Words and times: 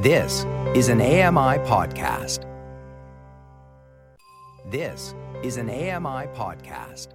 This 0.00 0.46
is 0.74 0.88
an 0.88 1.02
AMI 1.02 1.58
podcast. 1.66 2.46
This 4.70 5.14
is 5.42 5.58
an 5.58 5.68
AMI 5.68 6.26
podcast. 6.28 7.08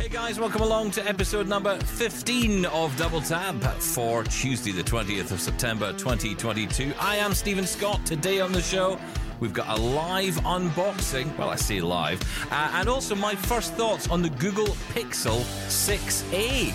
Hey 0.00 0.08
guys, 0.10 0.40
welcome 0.40 0.62
along 0.62 0.90
to 0.92 1.08
episode 1.08 1.46
number 1.46 1.78
15 1.78 2.64
of 2.64 2.96
Double 2.96 3.20
Tap 3.20 3.62
for 3.74 4.24
Tuesday, 4.24 4.72
the 4.72 4.82
20th 4.82 5.30
of 5.30 5.40
September 5.40 5.92
2022. 5.92 6.94
I 6.98 7.14
am 7.14 7.34
Stephen 7.34 7.64
Scott. 7.64 8.04
Today 8.04 8.40
on 8.40 8.50
the 8.50 8.60
show, 8.62 8.98
we've 9.38 9.54
got 9.54 9.78
a 9.78 9.80
live 9.80 10.34
unboxing. 10.38 11.38
Well, 11.38 11.50
I 11.50 11.54
say 11.54 11.80
live. 11.80 12.20
Uh, 12.50 12.72
and 12.74 12.88
also 12.88 13.14
my 13.14 13.36
first 13.36 13.74
thoughts 13.74 14.08
on 14.08 14.20
the 14.20 14.30
Google 14.30 14.66
Pixel 14.94 15.42
6a. 15.68 16.74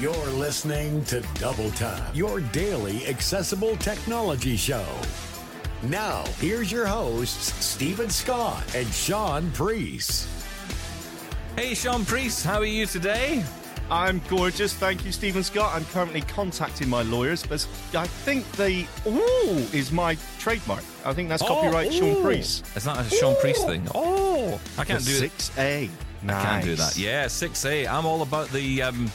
You're 0.00 0.14
listening 0.28 1.04
to 1.06 1.22
Double 1.40 1.72
Tap, 1.72 2.14
your 2.14 2.40
daily 2.40 3.04
accessible 3.08 3.74
technology 3.78 4.56
show. 4.56 4.86
Now, 5.82 6.24
here's 6.38 6.70
your 6.70 6.86
hosts, 6.86 7.52
Stephen 7.64 8.08
Scott 8.08 8.62
and 8.76 8.86
Sean 8.94 9.50
Priest. 9.50 10.28
Hey, 11.56 11.74
Sean 11.74 12.04
Priest, 12.04 12.46
how 12.46 12.60
are 12.60 12.64
you 12.64 12.86
today? 12.86 13.44
I'm 13.90 14.22
gorgeous, 14.28 14.72
thank 14.72 15.04
you, 15.04 15.10
Stephen 15.10 15.42
Scott. 15.42 15.72
I'm 15.74 15.84
currently 15.86 16.20
contacting 16.20 16.88
my 16.88 17.02
lawyers, 17.02 17.44
but 17.44 17.66
I 17.92 18.06
think 18.06 18.48
the 18.52 18.86
ooh 19.04 19.76
is 19.76 19.90
my 19.90 20.16
trademark. 20.38 20.84
I 21.04 21.12
think 21.12 21.28
that's 21.28 21.42
copyright 21.42 21.92
Sean 21.92 22.18
ooh. 22.18 22.22
Priest. 22.22 22.64
It's 22.76 22.86
not 22.86 23.04
a 23.04 23.10
Sean 23.10 23.34
Priest 23.40 23.66
thing. 23.66 23.84
Oh, 23.96 24.60
I 24.78 24.84
can't 24.84 25.04
do 25.04 25.10
it. 25.10 25.18
Six 25.18 25.50
A. 25.58 25.90
I 26.24 26.26
can't 26.26 26.64
do 26.64 26.74
that. 26.76 26.96
Yeah, 26.96 27.26
6A. 27.26 27.88
I'm 27.88 28.06
all 28.06 28.22
about 28.22 28.48
the 28.50 28.82
um, 28.82 29.10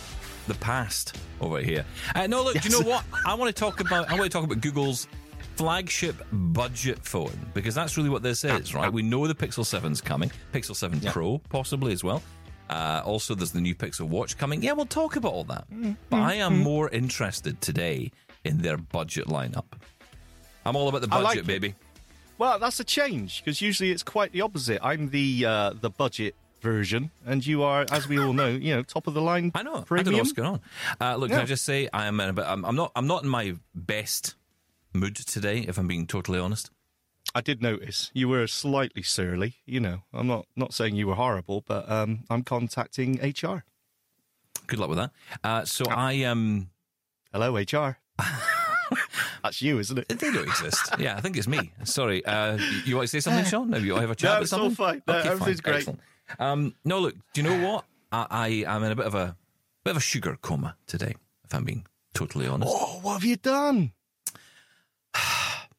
the 0.47 0.55
past 0.55 1.17
over 1.41 1.59
here. 1.59 1.85
Uh, 2.15 2.27
no, 2.27 2.43
look, 2.43 2.59
do 2.59 2.69
you 2.69 2.79
know 2.79 2.87
what? 2.87 3.03
I 3.25 3.33
want 3.33 3.53
to 3.53 3.59
talk 3.59 3.79
about. 3.79 4.09
I 4.09 4.13
want 4.13 4.25
to 4.25 4.29
talk 4.29 4.43
about 4.43 4.61
Google's 4.61 5.07
flagship 5.55 6.15
budget 6.31 6.99
phone 7.05 7.37
because 7.53 7.75
that's 7.75 7.97
really 7.97 8.09
what 8.09 8.23
this 8.23 8.43
is, 8.43 8.73
right? 8.73 8.91
We 8.91 9.03
know 9.03 9.27
the 9.27 9.35
Pixel 9.35 9.63
7's 9.63 10.01
coming, 10.01 10.31
Pixel 10.51 10.75
7 10.75 10.99
Pro 11.01 11.37
possibly 11.49 11.93
as 11.93 12.03
well. 12.03 12.23
Uh, 12.69 13.01
also, 13.05 13.35
there's 13.35 13.51
the 13.51 13.61
new 13.61 13.75
Pixel 13.75 14.07
Watch 14.07 14.37
coming. 14.37 14.63
Yeah, 14.63 14.71
we'll 14.71 14.85
talk 14.85 15.15
about 15.15 15.31
all 15.33 15.43
that. 15.45 15.65
But 16.09 16.19
I 16.19 16.35
am 16.35 16.59
more 16.59 16.89
interested 16.89 17.61
today 17.61 18.11
in 18.43 18.59
their 18.59 18.77
budget 18.77 19.27
lineup. 19.27 19.65
I'm 20.65 20.75
all 20.75 20.87
about 20.87 21.01
the 21.01 21.07
budget, 21.07 21.23
like 21.23 21.45
baby. 21.45 21.75
Well, 22.37 22.57
that's 22.57 22.79
a 22.79 22.83
change 22.83 23.43
because 23.43 23.61
usually 23.61 23.91
it's 23.91 24.03
quite 24.03 24.31
the 24.31 24.41
opposite. 24.41 24.79
I'm 24.81 25.09
the 25.09 25.45
uh, 25.45 25.73
the 25.79 25.89
budget 25.89 26.35
version, 26.63 27.11
and 27.25 27.45
you 27.45 27.61
are, 27.61 27.85
as 27.91 28.07
we 28.07 28.17
all 28.17 28.33
know, 28.33 28.47
you 28.47 28.75
know, 28.75 28.81
top 28.81 29.05
of 29.05 29.13
the 29.13 29.21
line. 29.21 29.51
I 29.53 29.61
know. 29.61 29.85
I 29.91 30.01
don't 30.01 30.13
know 30.13 30.17
what's 30.17 30.31
going 30.31 30.49
on. 30.49 30.61
Uh, 30.99 31.15
look, 31.17 31.29
yeah. 31.29 31.35
can 31.35 31.43
I 31.43 31.45
just 31.45 31.65
say 31.65 31.87
I 31.93 32.07
am, 32.07 32.19
in 32.19 32.39
a. 32.39 32.41
I'm, 32.41 32.65
I'm 32.65 32.75
not. 32.75 32.91
I'm 32.95 33.05
not 33.05 33.23
in 33.23 33.29
my 33.29 33.55
best 33.75 34.33
mood 34.93 35.15
today. 35.15 35.59
If 35.59 35.77
I'm 35.77 35.87
being 35.87 36.07
totally 36.07 36.39
honest. 36.39 36.71
I 37.35 37.41
did 37.41 37.61
notice 37.61 38.11
you 38.13 38.27
were 38.27 38.47
slightly 38.47 39.01
surly. 39.01 39.55
You 39.65 39.79
know, 39.79 40.03
I'm 40.13 40.27
not 40.27 40.47
not 40.55 40.73
saying 40.73 40.95
you 40.95 41.07
were 41.07 41.15
horrible, 41.15 41.63
but 41.67 41.89
um, 41.89 42.23
I'm 42.29 42.43
contacting 42.43 43.15
HR. 43.21 43.63
Good 44.67 44.79
luck 44.79 44.89
with 44.89 44.97
that. 44.97 45.11
Uh, 45.43 45.65
so 45.65 45.85
I 45.89 46.23
um. 46.23 46.69
Hello, 47.31 47.55
HR. 47.55 47.97
That's 49.43 49.61
you, 49.61 49.79
isn't 49.79 49.97
it? 49.97 50.07
They 50.07 50.15
don't 50.31 50.47
exist. 50.47 50.93
Yeah, 50.99 51.17
I 51.17 51.21
think 51.21 51.35
it's 51.35 51.47
me. 51.47 51.71
Sorry. 51.83 52.23
Uh, 52.25 52.57
you 52.85 52.95
want 52.95 53.09
to 53.09 53.11
say 53.11 53.19
something, 53.19 53.43
Sean? 53.49 53.69
Maybe 53.69 53.87
you 53.87 53.95
have 53.95 54.09
a 54.09 54.15
chat 54.15 54.29
No, 54.29 54.31
about 54.33 54.43
it's 54.43 54.53
all 54.53 54.69
fine. 54.69 55.01
No, 55.07 55.15
everything's 55.15 55.61
great. 55.61 55.77
Excellent. 55.77 55.99
Um, 56.39 56.75
no, 56.85 56.99
look. 56.99 57.15
Do 57.33 57.41
you 57.41 57.49
know 57.49 57.67
what? 57.69 57.85
I, 58.11 58.63
I 58.67 58.75
am 58.75 58.83
in 58.83 58.91
a 58.91 58.95
bit 58.95 59.05
of 59.05 59.15
a 59.15 59.35
bit 59.83 59.91
of 59.91 59.97
a 59.97 60.01
sugar 60.01 60.37
coma 60.41 60.75
today. 60.87 61.15
If 61.45 61.53
I'm 61.53 61.63
being 61.63 61.85
totally 62.13 62.47
honest. 62.47 62.71
Oh, 62.73 62.99
what 63.01 63.13
have 63.13 63.23
you 63.23 63.35
done? 63.37 63.91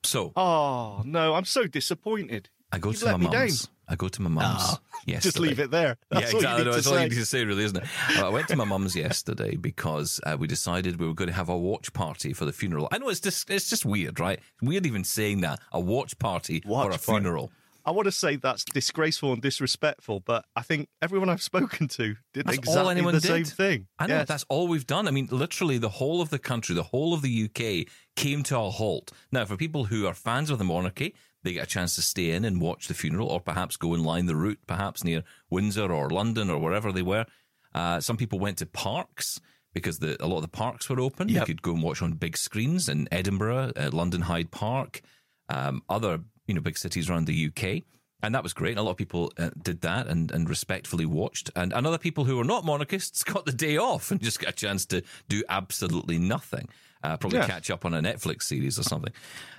So 0.05 0.33
Oh 0.37 1.03
no, 1.07 1.35
I'm 1.35 1.47
so 1.47 1.67
disappointed. 1.67 2.51
I 2.71 2.79
go 2.79 2.91
You've 2.91 3.01
to 3.01 3.17
my 3.17 3.17
mum's. 3.17 3.69
I 3.89 3.97
go 3.97 4.09
to 4.09 4.23
my 4.23 4.29
mum's. 4.31 4.79
Yes. 5.07 5.23
Just 5.23 5.39
leave 5.39 5.61
it 5.61 5.71
there. 5.71 5.99
That's 6.11 6.33
yeah, 6.33 6.37
all 6.37 6.37
exactly. 6.37 6.41
you 6.41 6.57
need 6.57 6.65
No, 6.65 6.71
to 6.71 6.71
That's 6.77 6.87
all 6.87 6.93
you 6.95 6.99
say. 7.01 7.09
need 7.11 7.15
to 7.17 7.27
say, 7.27 7.45
really, 7.45 7.65
isn't 7.65 7.77
it? 7.77 7.85
I 8.17 8.29
went 8.31 8.49
to 8.49 8.57
my 8.57 8.65
mum's 8.65 8.97
yesterday 8.97 9.55
because 9.57 10.19
uh, 10.25 10.35
we 10.41 10.47
decided 10.47 10.99
we 10.99 11.07
were 11.07 11.13
going 11.13 11.29
to 11.29 11.35
have 11.35 11.51
a 11.51 11.59
watch 11.59 11.93
party 11.93 12.33
for 12.33 12.47
the 12.47 12.53
funeral. 12.55 12.89
I 12.91 12.97
know 12.97 13.11
it's 13.11 13.21
just 13.21 13.51
it's 13.51 13.69
just 13.69 13.85
weird, 13.85 14.19
right? 14.19 14.41
Weird 14.63 14.87
even 14.87 15.05
saying 15.05 15.43
that 15.43 15.61
a 15.73 15.81
watch 15.81 16.19
party 16.19 16.63
Watch 16.65 16.85
for 16.85 16.89
a 16.89 16.93
party. 16.93 17.05
funeral. 17.05 17.53
I 17.87 17.91
want 17.91 18.07
to 18.07 18.13
say 18.13 18.37
that's 18.37 18.65
disgraceful 18.65 19.33
and 19.33 19.43
disrespectful, 19.43 20.21
but 20.21 20.45
I 20.57 20.63
think 20.63 20.89
everyone 21.03 21.29
I've 21.29 21.43
spoken 21.43 21.87
to 21.89 22.15
did 22.33 22.47
That's 22.47 22.59
exactly 22.59 22.81
all 22.83 22.91
anyone 22.91 23.15
the 23.15 23.21
did. 23.21 23.29
same 23.29 23.45
thing. 23.45 23.87
I 23.99 24.07
know 24.07 24.17
Yes. 24.19 24.29
that's 24.29 24.45
all 24.49 24.69
we've 24.69 24.87
done. 24.87 25.07
I 25.07 25.11
mean, 25.11 25.29
literally, 25.31 25.79
the 25.79 25.89
whole 25.91 26.21
of 26.23 26.31
the 26.31 26.39
country, 26.39 26.75
the 26.75 26.83
whole 26.85 27.13
of 27.13 27.23
the 27.23 27.45
UK 27.45 27.87
came 28.17 28.43
to 28.45 28.59
a 28.59 28.71
halt. 28.71 29.13
Now, 29.31 29.45
for 29.45 29.57
people 29.57 29.85
who 29.87 30.07
are 30.07 30.15
fans 30.15 30.51
of 30.51 30.59
the 30.59 30.65
monarchy, 30.65 31.15
they 31.43 31.53
get 31.53 31.65
a 31.65 31.67
chance 31.67 31.95
to 31.97 32.03
stay 32.03 32.31
in 32.31 32.45
and 32.47 32.61
watch 32.61 32.89
the 32.89 32.95
funeral, 32.95 33.29
or 33.29 33.39
perhaps 33.41 33.77
go 33.77 33.93
and 33.93 34.03
line 34.05 34.27
the 34.27 34.37
route, 34.37 34.61
perhaps 34.67 35.05
near 35.05 35.23
Windsor 35.51 35.93
or 35.93 36.09
London 36.09 36.49
or 36.49 36.59
wherever 36.59 36.91
they 36.91 37.03
were. 37.03 37.27
Uh, 37.75 38.01
some 38.01 38.17
people 38.17 38.39
went 38.39 38.57
to 38.59 38.67
parks 38.67 39.41
because 39.75 39.99
the, 39.99 40.17
a 40.25 40.27
lot 40.27 40.37
of 40.37 40.43
the 40.43 40.49
parks 40.49 40.89
were 40.89 41.01
open. 41.01 41.29
You 41.29 41.45
could 41.45 41.61
go 41.61 41.73
and 41.73 41.83
watch 41.83 42.01
on 42.01 42.13
big 42.13 42.37
screens 42.39 42.89
in 42.89 43.09
Edinburgh, 43.13 43.73
uh, 43.77 43.91
London 43.93 44.23
Hyde 44.23 44.51
Park, 44.53 45.03
um, 45.51 45.83
other 45.89 46.21
you 46.47 46.55
know 46.55 46.61
big 46.61 46.79
cities 46.79 47.09
around 47.11 47.27
the 47.27 47.47
UK. 47.49 47.83
And 48.23 48.35
that 48.35 48.43
was 48.43 48.55
great. 48.55 48.71
And 48.71 48.79
a 48.79 48.83
lot 48.83 48.93
of 48.93 48.97
people 48.97 49.33
uh, 49.37 49.51
did 49.63 49.83
that 49.83 50.07
and, 50.07 50.31
and 50.31 50.49
respectfully 50.49 51.05
watched. 51.05 51.51
And, 51.55 51.75
and 51.75 51.87
other 51.87 51.99
people 51.99 52.25
who 52.25 52.39
were 52.39 52.45
not 52.45 52.65
monarchists 52.65 53.23
got 53.35 53.45
the 53.45 53.53
day 53.53 53.77
off 53.77 54.11
and 54.11 54.19
just 54.23 54.41
got 54.41 54.51
a 54.51 54.55
chance 54.55 54.87
to 54.87 55.03
do 55.29 55.43
absolutely 55.51 56.17
nothing. 56.19 56.69
Uh, 57.03 57.19
probably 57.19 57.41
Yeah. 57.41 57.47
catch 57.47 57.71
up 57.71 57.85
on 57.85 57.93
a 57.93 58.01
Netflix 58.01 58.45
series 58.45 58.79
or 58.79 58.83
something. 58.83 59.13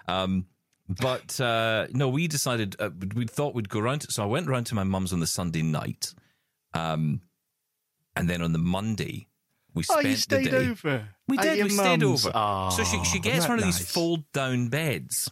Um, 0.08 0.48
but 0.90 1.40
uh, 1.40 1.86
no, 1.92 2.10
we 2.10 2.28
decided, 2.28 2.76
uh, 2.80 2.90
we 3.16 3.28
thought 3.28 3.54
we'd 3.54 3.70
go 3.70 3.82
round. 3.82 4.12
So 4.12 4.24
I 4.24 4.26
went 4.26 4.48
round 4.48 4.66
to 4.68 4.76
my 4.76 4.84
mum's 4.84 5.14
on 5.14 5.20
the 5.20 5.28
Sunday 5.28 5.62
night. 5.62 6.16
Um, 6.74 7.22
and 8.16 8.28
then 8.28 8.42
on 8.42 8.52
the 8.52 8.58
Monday, 8.60 9.28
we 9.76 9.84
Oh, 9.90 9.94
spent 9.94 10.08
you 10.08 10.16
stayed 10.16 10.46
the 10.48 10.50
day. 10.50 10.70
over. 10.70 11.08
We 11.28 11.38
did. 11.38 11.64
We 11.64 11.70
stayed 11.70 12.02
over. 12.02 12.32
Oh, 12.34 12.70
so 12.72 12.84
she, 12.84 13.04
she 13.04 13.20
gets 13.20 13.48
one 13.48 13.60
of 13.60 13.66
these 13.66 13.92
fold 13.92 14.24
down 14.32 14.70
beds. 14.70 15.30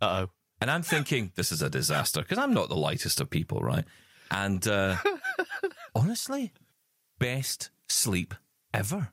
Uh 0.00 0.26
oh. 0.26 0.30
And 0.60 0.70
I'm 0.70 0.82
thinking, 0.82 1.32
this 1.36 1.52
is 1.52 1.62
a 1.62 1.70
disaster 1.70 2.20
because 2.20 2.38
I'm 2.38 2.52
not 2.52 2.68
the 2.68 2.76
lightest 2.76 3.20
of 3.20 3.30
people, 3.30 3.60
right? 3.60 3.84
And 4.30 4.66
uh, 4.66 4.96
honestly, 5.94 6.52
best 7.18 7.70
sleep 7.88 8.34
ever. 8.74 9.10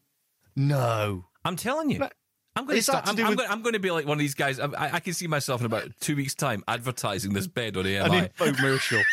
No. 0.55 1.25
I'm 1.43 1.55
telling 1.55 1.91
you. 1.91 1.99
But 1.99 2.13
I'm 2.55 2.65
going 2.65 2.77
to 2.77 2.83
start. 2.83 3.07
I'm, 3.07 3.19
I'm 3.19 3.35
with- 3.35 3.49
I'm 3.49 3.61
going 3.61 3.73
to 3.73 3.79
be 3.79 3.91
like 3.91 4.05
one 4.05 4.15
of 4.15 4.19
these 4.19 4.33
guys. 4.33 4.59
I, 4.59 4.69
I 4.93 4.99
can 5.01 5.13
see 5.13 5.27
myself 5.27 5.59
in 5.59 5.65
about 5.65 5.89
two 5.99 6.15
weeks' 6.15 6.35
time 6.35 6.63
advertising 6.67 7.33
this 7.33 7.47
bed 7.47 7.75
on 7.75 7.85
An 7.85 8.09
AMI. 8.11 8.29
infomercial. 8.37 9.01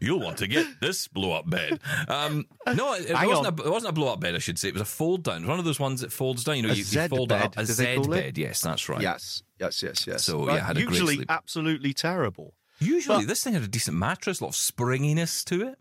You'll 0.00 0.20
want 0.20 0.38
to 0.38 0.46
get 0.46 0.80
this 0.80 1.08
blow 1.08 1.32
up 1.32 1.48
bed. 1.48 1.80
Um, 2.08 2.46
no, 2.74 2.94
it, 2.94 3.10
it 3.10 3.26
wasn't, 3.26 3.46
on. 3.46 3.58
a, 3.58 3.62
it 3.66 3.70
wasn't 3.70 3.90
a 3.90 3.92
blow 3.92 4.12
up 4.12 4.20
bed, 4.20 4.34
I 4.34 4.38
should 4.38 4.58
say. 4.58 4.68
It 4.68 4.74
was 4.74 4.82
a 4.82 4.86
fold 4.86 5.24
down. 5.24 5.38
It 5.38 5.40
was 5.40 5.48
one 5.48 5.58
of 5.58 5.64
those 5.64 5.80
ones 5.80 6.00
that 6.02 6.12
folds 6.12 6.44
down. 6.44 6.56
You 6.56 6.62
know, 6.62 6.68
A 6.70 6.74
you, 6.74 6.84
you 6.86 7.08
fold 7.08 7.32
it 7.32 7.34
bed, 7.34 7.42
up. 7.42 7.58
A 7.58 7.66
Z 7.66 7.94
call 7.96 8.12
it? 8.12 8.16
bed. 8.22 8.38
Yes, 8.38 8.60
that's 8.60 8.88
right. 8.88 9.00
yes. 9.00 9.42
Yes. 9.58 9.82
Yes. 9.82 10.06
Yes. 10.06 10.24
So, 10.24 10.46
But 10.46 10.54
yeah, 10.54 10.66
had 10.66 10.76
a 10.76 10.80
great 10.82 10.90
usually 10.92 11.14
sleep. 11.16 11.30
absolutely 11.30 11.92
terrible. 11.92 12.54
Usually, 12.78 13.18
But- 13.18 13.28
this 13.28 13.42
thing 13.44 13.54
had 13.54 13.62
a 13.62 13.68
decent 13.68 13.96
mattress, 13.96 14.40
a 14.40 14.44
lot 14.44 14.50
of 14.50 14.56
springiness 14.56 15.44
to 15.46 15.68
it. 15.68 15.78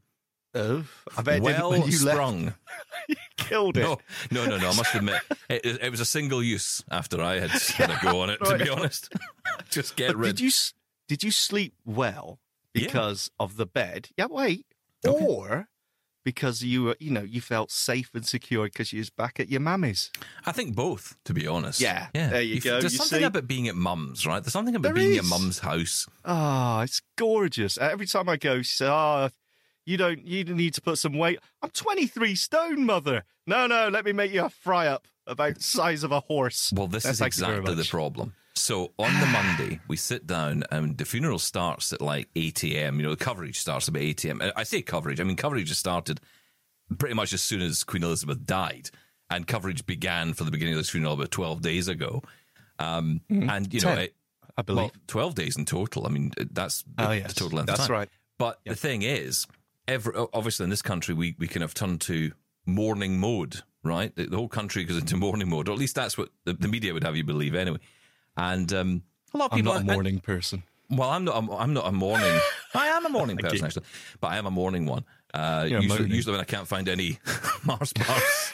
Oh, 0.55 0.83
I 1.17 1.21
bet 1.21 1.41
well 1.41 1.77
you 1.77 1.91
sprung. 1.91 2.45
left. 3.09 3.19
Killed 3.37 3.77
it. 3.77 3.81
No, 3.83 3.97
no, 4.31 4.45
no, 4.45 4.57
no. 4.57 4.69
I 4.69 4.75
must 4.75 4.95
admit, 4.95 5.21
it, 5.49 5.65
it, 5.81 5.91
was 5.91 5.99
a 5.99 6.05
single 6.05 6.41
use 6.43 6.83
after 6.91 7.21
I 7.21 7.39
had 7.39 7.49
had 7.51 7.91
a 7.91 7.99
go 8.01 8.21
on 8.21 8.29
it. 8.31 8.39
To 8.43 8.57
be 8.57 8.69
honest, 8.69 9.13
just 9.69 9.95
get 9.95 10.07
But 10.09 10.17
rid. 10.17 10.35
did 10.35 10.39
you 10.41 10.51
did 11.07 11.23
you 11.23 11.31
sleep 11.31 11.73
well 11.85 12.39
Yeah. 12.73 12.85
because 12.85 13.29
of 13.39 13.57
the 13.57 13.65
bed? 13.65 14.09
Yeah, 14.17 14.25
wait. 14.29 14.65
Okay. 15.05 15.23
Or 15.25 15.67
because 16.25 16.61
you 16.63 16.83
were, 16.83 16.95
you 16.99 17.09
know, 17.11 17.21
you 17.21 17.41
felt 17.41 17.71
safe 17.71 18.09
and 18.13 18.25
secure 18.25 18.65
because 18.65 18.91
you 18.91 18.99
was 18.99 19.09
back 19.09 19.39
at 19.39 19.49
your 19.49 19.61
mammy's. 19.61 20.11
I 20.45 20.51
think 20.51 20.75
both. 20.75 21.15
To 21.25 21.33
be 21.33 21.47
honest, 21.47 21.79
Yeah, 21.79 22.07
yeah. 22.13 22.29
there 22.29 22.41
you 22.41 22.57
f- 22.57 22.63
go, 22.63 22.79
There's 22.81 22.93
you 22.93 22.97
something 22.99 23.19
see? 23.19 23.23
about 23.25 23.47
being 23.47 23.67
at 23.67 23.75
mum's, 23.75 24.27
right? 24.27 24.43
There's 24.43 24.53
something 24.53 24.75
about 24.75 24.93
There 24.93 25.03
being 25.05 25.17
at 25.17 25.23
is. 25.23 25.29
mum's 25.29 25.59
house. 25.59 26.07
Oh, 26.25 26.81
it's 26.81 27.01
gorgeous. 27.17 27.77
Every 27.77 28.05
time 28.05 28.27
I 28.29 28.35
go, 28.37 28.61
she 28.61 28.75
says, 28.75 28.89
"Oh, 28.89 28.93
ah, 28.93 29.29
you 29.89 29.97
don't, 29.97 30.25
you 30.25 30.43
need 30.45 30.73
to 30.75 30.81
put 30.81 30.97
some 30.97 31.17
weight." 31.17 31.39
I'm 31.61 31.69
23 31.71 32.35
stone, 32.35 32.85
mother. 32.85 33.23
No, 33.47 33.67
no, 33.67 33.87
let 33.89 34.05
me 34.05 34.11
make 34.11 34.31
you 34.31 34.45
a 34.45 34.49
fry 34.49 34.87
up 34.87 35.07
about 35.27 35.61
size 35.61 36.03
of 36.03 36.11
a 36.11 36.19
horse. 36.21 36.71
Well, 36.73 36.87
this 36.87 37.05
Uh, 37.05 37.09
is 37.09 37.19
thank 37.19 37.35
you 37.37 37.45
very 37.45 37.59
exactly 37.59 37.75
the 37.83 37.89
problem. 37.89 38.33
So 38.55 38.91
on 38.99 39.17
the 39.19 39.25
Monday, 39.27 39.79
we 39.87 39.95
sit 39.95 40.27
down 40.27 40.63
and 40.71 40.97
the 40.97 41.05
funeral 41.05 41.39
starts 41.39 41.93
at 41.93 42.01
like 42.01 42.27
8 42.35 42.63
a.m. 42.65 42.97
You 42.99 43.03
know, 43.03 43.15
the 43.15 43.23
coverage 43.23 43.57
starts 43.59 43.87
about 43.87 44.01
8 44.01 44.25
a.m. 44.25 44.41
I 44.55 44.63
say 44.63 44.81
coverage, 44.81 45.21
I 45.21 45.23
mean, 45.23 45.37
coverage 45.37 45.69
has 45.69 45.77
started 45.77 46.19
pretty 46.97 47.15
much 47.15 47.31
as 47.31 47.41
soon 47.41 47.61
as 47.61 47.83
Queen 47.83 48.03
Elizabeth 48.03 48.45
died. 48.45 48.89
And 49.29 49.47
coverage 49.47 49.85
began 49.85 50.33
for 50.33 50.43
the 50.43 50.51
beginning 50.51 50.73
of 50.73 50.79
this 50.79 50.89
funeral 50.89 51.13
about 51.13 51.31
12 51.31 51.61
days 51.61 51.87
ago. 51.87 52.21
Um, 52.79 53.21
And, 53.29 53.73
you 53.73 53.79
know, 53.81 53.87
Mm-hmm. 53.89 53.95
Ten, 53.95 53.97
it, 53.99 54.15
I 54.57 54.61
believe. 54.63 54.77
well, 54.77 54.91
12 55.07 55.35
days 55.35 55.55
in 55.57 55.65
total. 55.65 56.05
I 56.05 56.09
mean, 56.09 56.33
that's 56.51 56.83
the, 56.97 57.07
Oh, 57.07 57.11
yes. 57.11 57.33
the 57.33 57.39
total 57.39 57.57
length 57.57 57.69
of 57.69 57.77
That's 57.77 57.89
right. 57.89 58.09
But 58.39 58.59
the 58.65 58.75
thing 58.75 59.03
is, 59.03 59.45
every, 59.89 60.13
obviously 60.33 60.63
in 60.63 60.69
this 60.69 60.81
country, 60.81 61.13
we, 61.13 61.35
we 61.37 61.47
kind 61.47 61.63
of 61.63 61.73
turn 61.73 61.97
to 61.99 62.31
mourning 62.65 63.19
mode 63.19 63.63
right? 63.81 64.13
The, 64.15 64.25
the 64.25 64.35
whole 64.35 64.49
country 64.49 64.83
goes 64.83 64.97
into 64.97 65.15
mourning 65.25 65.49
mode, 65.49 65.69
or 65.69 65.71
at 65.71 65.77
least 65.79 65.95
that's 65.95 66.17
what 66.17 66.29
the, 66.43 66.51
the 66.53 66.67
media 66.67 66.93
would 66.93 67.03
have 67.05 67.15
you 67.15 67.23
believe 67.23 67.55
anyway. 67.55 67.79
And 68.35 68.71
um, 68.73 69.03
a 69.33 69.37
lot 69.37 69.51
of 69.51 69.55
people. 69.55 69.71
I'm 69.71 69.85
not 69.85 69.87
a 69.87 69.91
and- 69.91 69.97
morning 69.97 70.19
person. 70.19 70.63
well, 70.89 71.09
I'm 71.09 71.23
not. 71.23 71.37
I'm, 71.37 71.49
I'm 71.49 71.73
not 71.73 71.87
a 71.87 71.91
morning. 71.93 72.39
I 72.75 72.87
am 72.87 73.05
a 73.05 73.09
morning 73.09 73.37
person 73.37 73.63
actually, 73.65 73.85
but 74.19 74.27
I 74.31 74.37
am 74.37 74.45
a 74.45 74.51
morning 74.51 74.85
one. 74.85 75.05
Uh, 75.33 75.65
usually, 75.69 76.09
usually 76.09 76.33
when 76.33 76.41
I 76.41 76.45
can't 76.45 76.67
find 76.67 76.89
any 76.89 77.19
Mars 77.63 77.93
bars. 77.93 78.51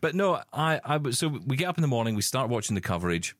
but 0.00 0.14
no, 0.14 0.40
I, 0.52 0.80
I. 0.84 0.96
was- 0.98 1.18
So 1.18 1.28
we 1.28 1.56
get 1.56 1.68
up 1.68 1.78
in 1.78 1.82
the 1.82 1.88
morning, 1.88 2.14
we 2.14 2.22
start 2.22 2.48
watching 2.50 2.74
the 2.74 2.80
coverage, 2.80 3.34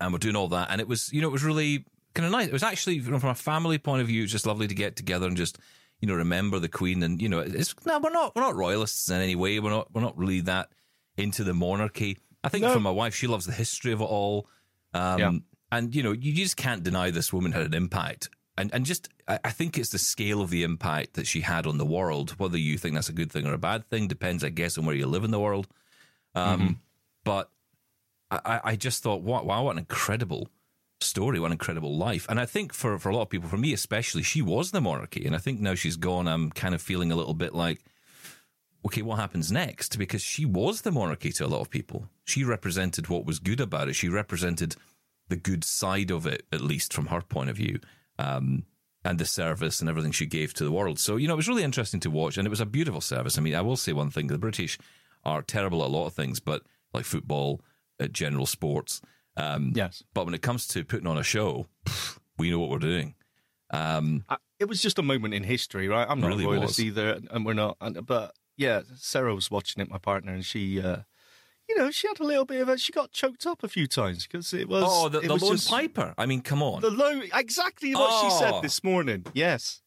and 0.00 0.12
we're 0.12 0.18
doing 0.18 0.36
all 0.36 0.48
that, 0.48 0.68
and 0.70 0.80
it 0.80 0.88
was, 0.88 1.12
you 1.12 1.20
know, 1.20 1.28
it 1.28 1.32
was 1.32 1.44
really 1.44 1.84
kind 2.14 2.26
of 2.26 2.32
nice. 2.32 2.48
It 2.48 2.52
was 2.52 2.62
actually, 2.62 2.96
you 2.96 3.10
know, 3.10 3.18
from 3.18 3.30
a 3.30 3.34
family 3.34 3.78
point 3.78 4.02
of 4.02 4.08
view, 4.08 4.22
it's 4.24 4.32
just 4.32 4.46
lovely 4.46 4.66
to 4.68 4.74
get 4.74 4.96
together 4.96 5.26
and 5.26 5.36
just, 5.36 5.58
you 6.00 6.08
know, 6.08 6.14
remember 6.14 6.58
the 6.58 6.68
Queen, 6.68 7.02
and 7.02 7.20
you 7.20 7.28
know, 7.28 7.40
it's 7.40 7.74
no, 7.86 7.98
we're 7.98 8.10
not, 8.10 8.34
we're 8.36 8.42
not 8.42 8.54
royalists 8.56 9.08
in 9.10 9.20
any 9.20 9.34
way. 9.36 9.58
We're 9.60 9.70
not, 9.70 9.92
we're 9.92 10.00
not 10.02 10.16
really 10.16 10.40
that 10.42 10.70
into 11.16 11.44
the 11.44 11.54
monarchy. 11.54 12.18
I 12.44 12.48
think 12.48 12.62
No. 12.64 12.72
for 12.72 12.80
my 12.80 12.90
wife, 12.90 13.14
she 13.14 13.26
loves 13.26 13.46
the 13.46 13.52
history 13.52 13.92
of 13.92 14.00
it 14.00 14.04
all. 14.04 14.48
Um, 14.94 15.18
Yeah. 15.18 15.32
And, 15.70 15.94
you 15.94 16.02
know, 16.02 16.12
you 16.12 16.32
just 16.32 16.56
can't 16.56 16.82
deny 16.82 17.10
this 17.10 17.30
woman 17.32 17.52
had 17.52 17.62
an 17.66 17.74
impact. 17.74 18.30
And, 18.56 18.72
and 18.72 18.86
just, 18.86 19.08
I, 19.28 19.38
I 19.44 19.50
think 19.50 19.76
it's 19.76 19.90
the 19.90 19.98
scale 19.98 20.40
of 20.40 20.48
the 20.50 20.62
impact 20.62 21.14
that 21.14 21.26
she 21.26 21.42
had 21.42 21.66
on 21.66 21.76
the 21.78 21.84
world. 21.84 22.30
Whether 22.38 22.56
you 22.58 22.78
think 22.78 22.94
that's 22.94 23.10
a 23.10 23.12
good 23.12 23.30
thing 23.30 23.46
or 23.46 23.52
a 23.52 23.58
bad 23.58 23.88
thing 23.90 24.08
depends, 24.08 24.42
I 24.44 24.48
guess, 24.48 24.78
on 24.78 24.86
where 24.86 24.94
you 24.96 25.06
live 25.06 25.24
in 25.24 25.30
the 25.30 25.38
world. 25.40 25.66
Um, 26.34 26.80
But 27.24 27.50
I, 28.30 28.60
I- 28.64 28.76
just 28.76 29.02
thought, 29.02 29.20
wow, 29.22 29.42
what 29.64 29.72
an 29.72 29.78
incredible 29.78 30.48
story, 31.00 31.38
what 31.38 31.46
an 31.46 31.52
incredible 31.52 31.96
life. 31.96 32.26
And 32.28 32.40
I 32.40 32.46
think 32.46 32.72
for, 32.72 32.98
for 32.98 33.08
a 33.08 33.14
lot 33.14 33.22
of 33.22 33.30
people, 33.30 33.48
for 33.48 33.56
me 33.56 33.72
especially, 33.72 34.22
she 34.22 34.42
was 34.42 34.70
the 34.70 34.80
monarchy. 34.80 35.24
And 35.24 35.34
I 35.34 35.38
think 35.38 35.60
now 35.60 35.74
she's 35.74 35.96
gone, 35.96 36.28
I'm 36.28 36.50
kind 36.50 36.74
of 36.74 36.82
feeling 36.82 37.12
a 37.12 37.16
little 37.16 37.34
bit 37.34 37.54
like, 37.54 37.80
okay, 38.86 39.02
what 39.02 39.18
happens 39.18 39.52
next? 39.52 39.98
Because 39.98 40.22
she 40.22 40.44
was 40.44 40.82
the 40.82 40.92
monarchy 40.92 41.32
to 41.32 41.46
a 41.46 41.48
lot 41.48 41.60
of 41.60 41.70
people. 41.70 42.08
She 42.24 42.44
represented 42.44 43.08
what 43.08 43.26
was 43.26 43.38
good 43.38 43.60
about 43.60 43.88
it. 43.88 43.94
She 43.94 44.08
represented 44.08 44.76
the 45.28 45.36
good 45.36 45.64
side 45.64 46.10
of 46.10 46.26
it, 46.26 46.46
at 46.52 46.60
least 46.60 46.92
from 46.92 47.06
her 47.06 47.20
point 47.20 47.50
of 47.50 47.56
view, 47.56 47.80
um, 48.18 48.64
and 49.04 49.18
the 49.18 49.26
service 49.26 49.80
and 49.80 49.88
everything 49.88 50.12
she 50.12 50.26
gave 50.26 50.54
to 50.54 50.64
the 50.64 50.72
world. 50.72 50.98
So, 50.98 51.16
you 51.16 51.28
know, 51.28 51.34
it 51.34 51.36
was 51.36 51.48
really 51.48 51.64
interesting 51.64 52.00
to 52.00 52.10
watch, 52.10 52.38
and 52.38 52.46
it 52.46 52.50
was 52.50 52.60
a 52.60 52.66
beautiful 52.66 53.00
service. 53.00 53.36
I 53.36 53.40
mean, 53.42 53.54
I 53.54 53.60
will 53.60 53.76
say 53.76 53.92
one 53.92 54.10
thing 54.10 54.26
the 54.26 54.38
British 54.38 54.78
are 55.24 55.42
terrible 55.42 55.82
at 55.82 55.88
a 55.88 55.92
lot 55.92 56.06
of 56.06 56.14
things, 56.14 56.40
but 56.40 56.62
like 56.92 57.04
football, 57.04 57.60
uh, 58.00 58.06
general 58.06 58.46
sports. 58.46 59.02
Um, 59.38 59.72
Yes. 59.74 60.02
But 60.14 60.24
when 60.26 60.34
it 60.34 60.42
comes 60.42 60.66
to 60.68 60.84
putting 60.84 61.06
on 61.06 61.16
a 61.18 61.22
show, 61.22 61.66
pff, 61.86 62.18
we 62.38 62.50
know 62.50 62.58
what 62.58 62.70
we're 62.70 62.78
doing. 62.78 63.14
Um, 63.70 64.24
I, 64.28 64.36
it 64.58 64.68
was 64.68 64.80
just 64.82 64.98
a 64.98 65.02
moment 65.02 65.34
in 65.34 65.44
history, 65.44 65.88
right? 65.88 66.06
I'm 66.08 66.20
not 66.20 66.28
Really 66.28 66.44
a 66.44 66.48
royalist 66.48 66.78
was. 66.78 66.80
either, 66.80 67.20
and 67.30 67.46
we're 67.46 67.52
not. 67.54 67.76
And, 67.80 68.04
but 68.06 68.32
yeah, 68.56 68.82
Sarah 68.96 69.34
was 69.34 69.50
watching 69.50 69.82
it, 69.82 69.90
my 69.90 69.98
partner, 69.98 70.32
and 70.32 70.44
she, 70.44 70.80
uh, 70.80 70.98
you 71.68 71.76
know, 71.76 71.90
she 71.90 72.08
had 72.08 72.18
a 72.18 72.24
little 72.24 72.44
bit 72.46 72.60
of 72.62 72.68
a. 72.68 72.78
She 72.78 72.92
got 72.92 73.12
choked 73.12 73.46
up 73.46 73.62
a 73.62 73.68
few 73.68 73.86
times 73.86 74.26
because 74.26 74.52
it 74.54 74.68
was. 74.68 74.84
oh, 74.86 75.08
the, 75.08 75.20
the 75.20 75.32
was 75.34 75.42
Lone 75.42 75.52
just- 75.52 75.70
Piper. 75.70 76.14
I 76.18 76.26
mean, 76.26 76.40
come 76.40 76.62
on. 76.62 76.80
The 76.80 76.90
low, 76.90 77.20
exactly 77.34 77.94
what 77.94 78.10
she 78.22 78.28
Oh. 78.34 78.38
said 78.40 78.62
this 78.62 78.82
morning. 78.82 79.26
Yes. 79.34 79.82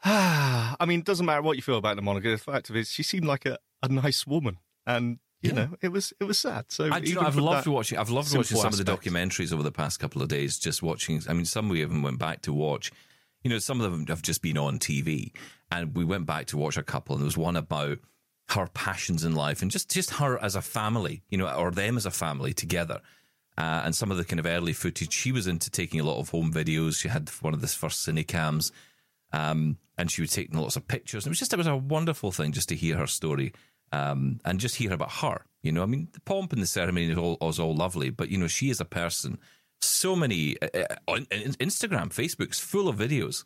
I 0.04 0.84
mean, 0.86 1.00
it 1.00 1.04
doesn't 1.06 1.26
matter 1.26 1.42
what 1.42 1.56
you 1.56 1.62
feel 1.62 1.76
about 1.78 1.96
the 1.96 2.02
Monica. 2.02 2.30
The 2.30 2.38
fact 2.38 2.70
of 2.70 2.76
it 2.76 2.80
is, 2.80 2.90
she 2.90 3.02
seemed 3.02 3.24
like 3.26 3.44
a, 3.46 3.58
a 3.82 3.88
nice 3.88 4.26
woman, 4.26 4.58
and 4.86 5.18
you 5.42 5.50
Yeah. 5.50 5.54
know, 5.54 5.76
it 5.80 5.88
was 5.88 6.12
it 6.20 6.24
was 6.24 6.38
sad. 6.38 6.66
So 6.68 6.88
know, 6.88 7.20
I've 7.20 7.36
loved 7.36 7.66
watching. 7.66 7.98
I've 7.98 8.10
loved 8.10 8.34
watching 8.36 8.56
some 8.56 8.72
of 8.72 8.76
the 8.76 8.84
documentaries 8.84 9.52
over 9.52 9.62
the 9.62 9.72
past 9.72 10.00
couple 10.00 10.20
of 10.22 10.28
days. 10.28 10.58
Just 10.58 10.82
watching. 10.82 11.22
I 11.28 11.32
mean, 11.32 11.44
some 11.44 11.68
we 11.68 11.82
even 11.82 12.02
went 12.02 12.18
back 12.18 12.42
to 12.42 12.52
watch. 12.52 12.90
You 13.44 13.50
know, 13.50 13.58
some 13.58 13.80
of 13.80 13.90
them 13.90 14.06
have 14.08 14.22
just 14.22 14.42
been 14.42 14.58
on 14.58 14.78
TV, 14.80 15.32
and 15.70 15.96
we 15.96 16.04
went 16.04 16.26
back 16.26 16.46
to 16.46 16.56
watch 16.56 16.76
a 16.76 16.82
couple. 16.82 17.14
And 17.14 17.22
there 17.22 17.26
was 17.26 17.36
one 17.38 17.56
about 17.56 17.98
her 18.50 18.66
passions 18.74 19.24
in 19.24 19.34
life, 19.34 19.62
and 19.62 19.70
just 19.70 19.90
just 19.90 20.10
her 20.14 20.42
as 20.42 20.56
a 20.56 20.62
family. 20.62 21.22
You 21.30 21.38
know, 21.38 21.48
or 21.54 21.70
them 21.70 21.96
as 21.96 22.06
a 22.06 22.10
family 22.10 22.52
together. 22.52 23.00
Uh, 23.56 23.82
and 23.84 23.94
some 23.94 24.12
of 24.12 24.16
the 24.16 24.24
kind 24.24 24.38
of 24.38 24.46
early 24.46 24.72
footage, 24.72 25.12
she 25.12 25.32
was 25.32 25.48
into 25.48 25.68
taking 25.68 25.98
a 25.98 26.04
lot 26.04 26.20
of 26.20 26.28
home 26.28 26.52
videos. 26.52 27.00
She 27.00 27.08
had 27.08 27.28
one 27.40 27.54
of 27.54 27.60
the 27.60 27.66
first 27.66 28.06
cinecams, 28.06 28.70
um, 29.32 29.78
and 29.96 30.10
she 30.12 30.20
was 30.20 30.30
taking 30.30 30.56
lots 30.58 30.76
of 30.76 30.86
pictures. 30.86 31.26
It 31.26 31.28
was 31.28 31.38
just 31.40 31.52
it 31.52 31.56
was 31.56 31.66
a 31.66 31.76
wonderful 31.76 32.30
thing 32.32 32.52
just 32.52 32.68
to 32.68 32.76
hear 32.76 32.96
her 32.96 33.06
story 33.08 33.52
um, 33.92 34.40
and 34.44 34.60
just 34.60 34.76
hear 34.76 34.92
about 34.92 35.10
her. 35.12 35.44
You 35.62 35.72
know, 35.72 35.82
I 35.82 35.86
mean, 35.86 36.08
the 36.12 36.20
pomp 36.20 36.52
and 36.52 36.62
the 36.62 36.66
ceremony 36.66 37.10
is 37.10 37.18
all, 37.18 37.36
is 37.42 37.58
all 37.58 37.74
lovely, 37.74 38.10
but 38.10 38.28
you 38.30 38.38
know, 38.38 38.46
she 38.46 38.70
is 38.70 38.80
a 38.80 38.84
person. 38.84 39.38
So 39.80 40.14
many 40.16 40.56
uh, 40.62 40.68
uh, 40.74 40.94
on 41.06 41.24
Instagram, 41.26 42.08
Facebook's 42.10 42.58
full 42.60 42.88
of 42.88 42.96
videos 42.96 43.44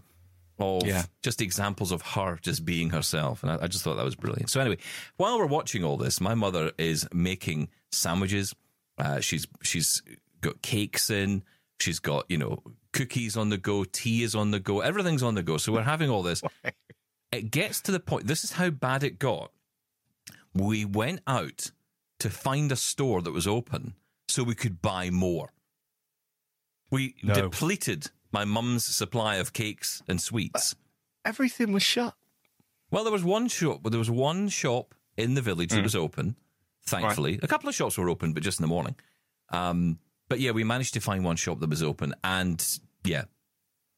of 0.58 0.86
Yeah. 0.86 1.04
just 1.22 1.40
examples 1.40 1.90
of 1.92 2.02
her 2.02 2.38
just 2.42 2.64
being 2.64 2.90
herself, 2.90 3.42
and 3.42 3.52
I, 3.52 3.58
I 3.62 3.66
just 3.66 3.82
thought 3.84 3.96
that 3.96 4.04
was 4.04 4.14
brilliant. 4.16 4.50
So 4.50 4.60
anyway, 4.60 4.78
while 5.16 5.38
we're 5.38 5.46
watching 5.46 5.84
all 5.84 5.96
this, 5.96 6.20
my 6.20 6.34
mother 6.34 6.72
is 6.78 7.06
making 7.12 7.68
sandwiches. 7.90 8.54
Uh, 8.98 9.20
she's 9.20 9.46
she's 9.62 10.02
got 10.40 10.60
cakes 10.62 11.10
in. 11.10 11.42
She's 11.80 11.98
got 11.98 12.26
you 12.28 12.38
know 12.38 12.62
cookies 12.92 13.36
on 13.36 13.48
the 13.48 13.58
go. 13.58 13.84
Tea 13.84 14.22
is 14.22 14.34
on 14.34 14.50
the 14.52 14.60
go. 14.60 14.80
Everything's 14.80 15.22
on 15.22 15.34
the 15.34 15.42
go. 15.42 15.56
So 15.56 15.72
we're 15.72 15.82
having 15.82 16.10
all 16.10 16.22
this. 16.22 16.42
It 17.32 17.50
gets 17.50 17.80
to 17.82 17.92
the 17.92 17.98
point. 17.98 18.26
This 18.26 18.44
is 18.44 18.52
how 18.52 18.68
bad 18.68 19.02
it 19.04 19.18
got. 19.18 19.52
We 20.54 20.84
went 20.84 21.20
out 21.26 21.70
to 22.18 22.30
find 22.30 22.70
a 22.70 22.76
store 22.76 23.22
that 23.22 23.32
was 23.32 23.46
open 23.46 23.94
so 24.28 24.42
we 24.42 24.54
could 24.54 24.80
buy 24.82 25.10
more. 25.10 25.52
We 26.90 27.14
No. 27.22 27.34
depleted 27.34 28.10
my 28.32 28.44
mum's 28.44 28.84
supply 28.84 29.36
of 29.36 29.52
cakes 29.52 30.02
and 30.08 30.20
sweets. 30.20 30.74
everything 31.24 31.72
was 31.72 31.82
shut. 31.84 32.14
Well, 32.90 33.04
there 33.04 33.12
was 33.12 33.22
one 33.24 33.46
shop. 33.48 33.80
But 33.82 33.90
there 33.90 33.98
was 33.98 34.10
one 34.10 34.48
shop 34.48 34.94
in 35.16 35.34
the 35.34 35.40
village 35.42 35.70
that 35.70 35.82
was 35.82 35.94
open. 35.94 36.36
Thankfully, 36.84 37.38
a 37.42 37.46
couple 37.46 37.68
of 37.68 37.74
shops 37.76 37.96
were 37.96 38.08
open, 38.08 38.32
but 38.32 38.42
just 38.42 38.58
in 38.58 38.64
the 38.64 38.68
morning. 38.68 38.96
Um, 39.50 39.98
but 40.28 40.40
yeah, 40.40 40.50
we 40.50 40.64
managed 40.64 40.94
to 40.94 41.00
find 41.00 41.24
one 41.24 41.36
shop 41.36 41.60
that 41.60 41.70
was 41.70 41.82
open, 41.82 42.12
and 42.24 42.62
yeah, 43.04 43.24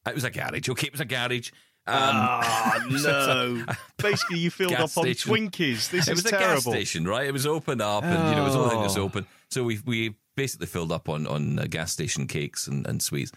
it 0.07 0.15
was 0.15 0.25
a 0.25 0.31
garage. 0.31 0.69
Okay, 0.69 0.89
it 0.89 0.93
was 0.93 1.01
a 1.01 1.07
garage. 1.07 1.51
Um, 1.87 1.97
Ah 1.97 2.87
no! 2.91 3.65
Basically, 3.99 4.39
you 4.39 4.51
filled 4.51 4.73
up 4.73 4.97
on. 4.97 5.05
Twinkies. 5.05 5.91
This 5.91 6.09
it 6.09 6.13
is 6.13 6.23
was 6.25 6.27
a 6.27 6.31
gas 6.31 6.63
station, 6.63 7.07
right? 7.07 7.27
It 7.27 7.33
was 7.33 7.47
open 7.47 7.81
up, 7.81 8.05
and 8.05 8.29
you 8.31 8.35
know, 8.37 8.43
it 8.43 8.45
was 8.45 8.55
that 8.71 8.79
was 8.79 8.97
Oh. 8.99 9.03
open. 9.03 9.27
So 9.51 9.65
we 9.65 9.81
we 9.85 10.15
basically 10.37 10.67
filled 10.67 10.93
up 10.93 11.09
on 11.09 11.27
on 11.27 11.59
uh, 11.59 11.67
gas 11.69 11.93
station 11.93 12.27
cakes 12.27 12.67
and, 12.67 12.87
and 12.87 13.03
sweets. 13.03 13.33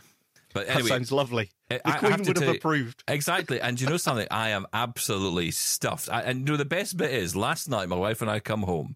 But 0.53 0.67
That 0.67 0.85
sounds 0.85 1.11
lovely. 1.11 1.51
I- 1.69 1.75
The 1.77 1.87
I 1.89 1.97
Queen 1.97 2.11
have 2.13 2.27
would 2.27 2.37
have 2.37 2.55
approved. 2.55 3.03
Exactly. 3.07 3.59
And 3.59 3.79
you 3.79 3.87
know 3.87 3.97
something? 3.97 4.27
I 4.31 4.49
am 4.49 4.65
absolutely 4.73 5.51
stuffed. 5.51 6.09
I, 6.09 6.21
and 6.21 6.39
you 6.39 6.45
know, 6.53 6.57
the 6.57 6.63
best 6.65 6.95
bit 6.97 7.11
is 7.11 7.35
last 7.35 7.69
night, 7.69 7.89
my 7.89 7.97
wife 7.97 8.21
and 8.21 8.31
I 8.31 8.39
come 8.39 8.63
home 8.63 8.95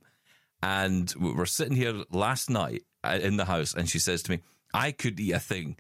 and 0.64 1.14
we 1.20 1.34
we're 1.34 1.46
sitting 1.46 1.76
here 1.76 2.04
last 2.12 2.50
night 2.50 2.84
uh, 3.04 3.20
in 3.22 3.36
the 3.38 3.46
house, 3.46 3.74
and 3.74 3.90
she 3.90 4.00
says 4.00 4.24
to 4.24 4.32
me, 4.32 4.40
I 4.74 4.92
could 4.92 5.20
eat 5.20 5.34
a 5.34 5.40
thing. 5.40 5.76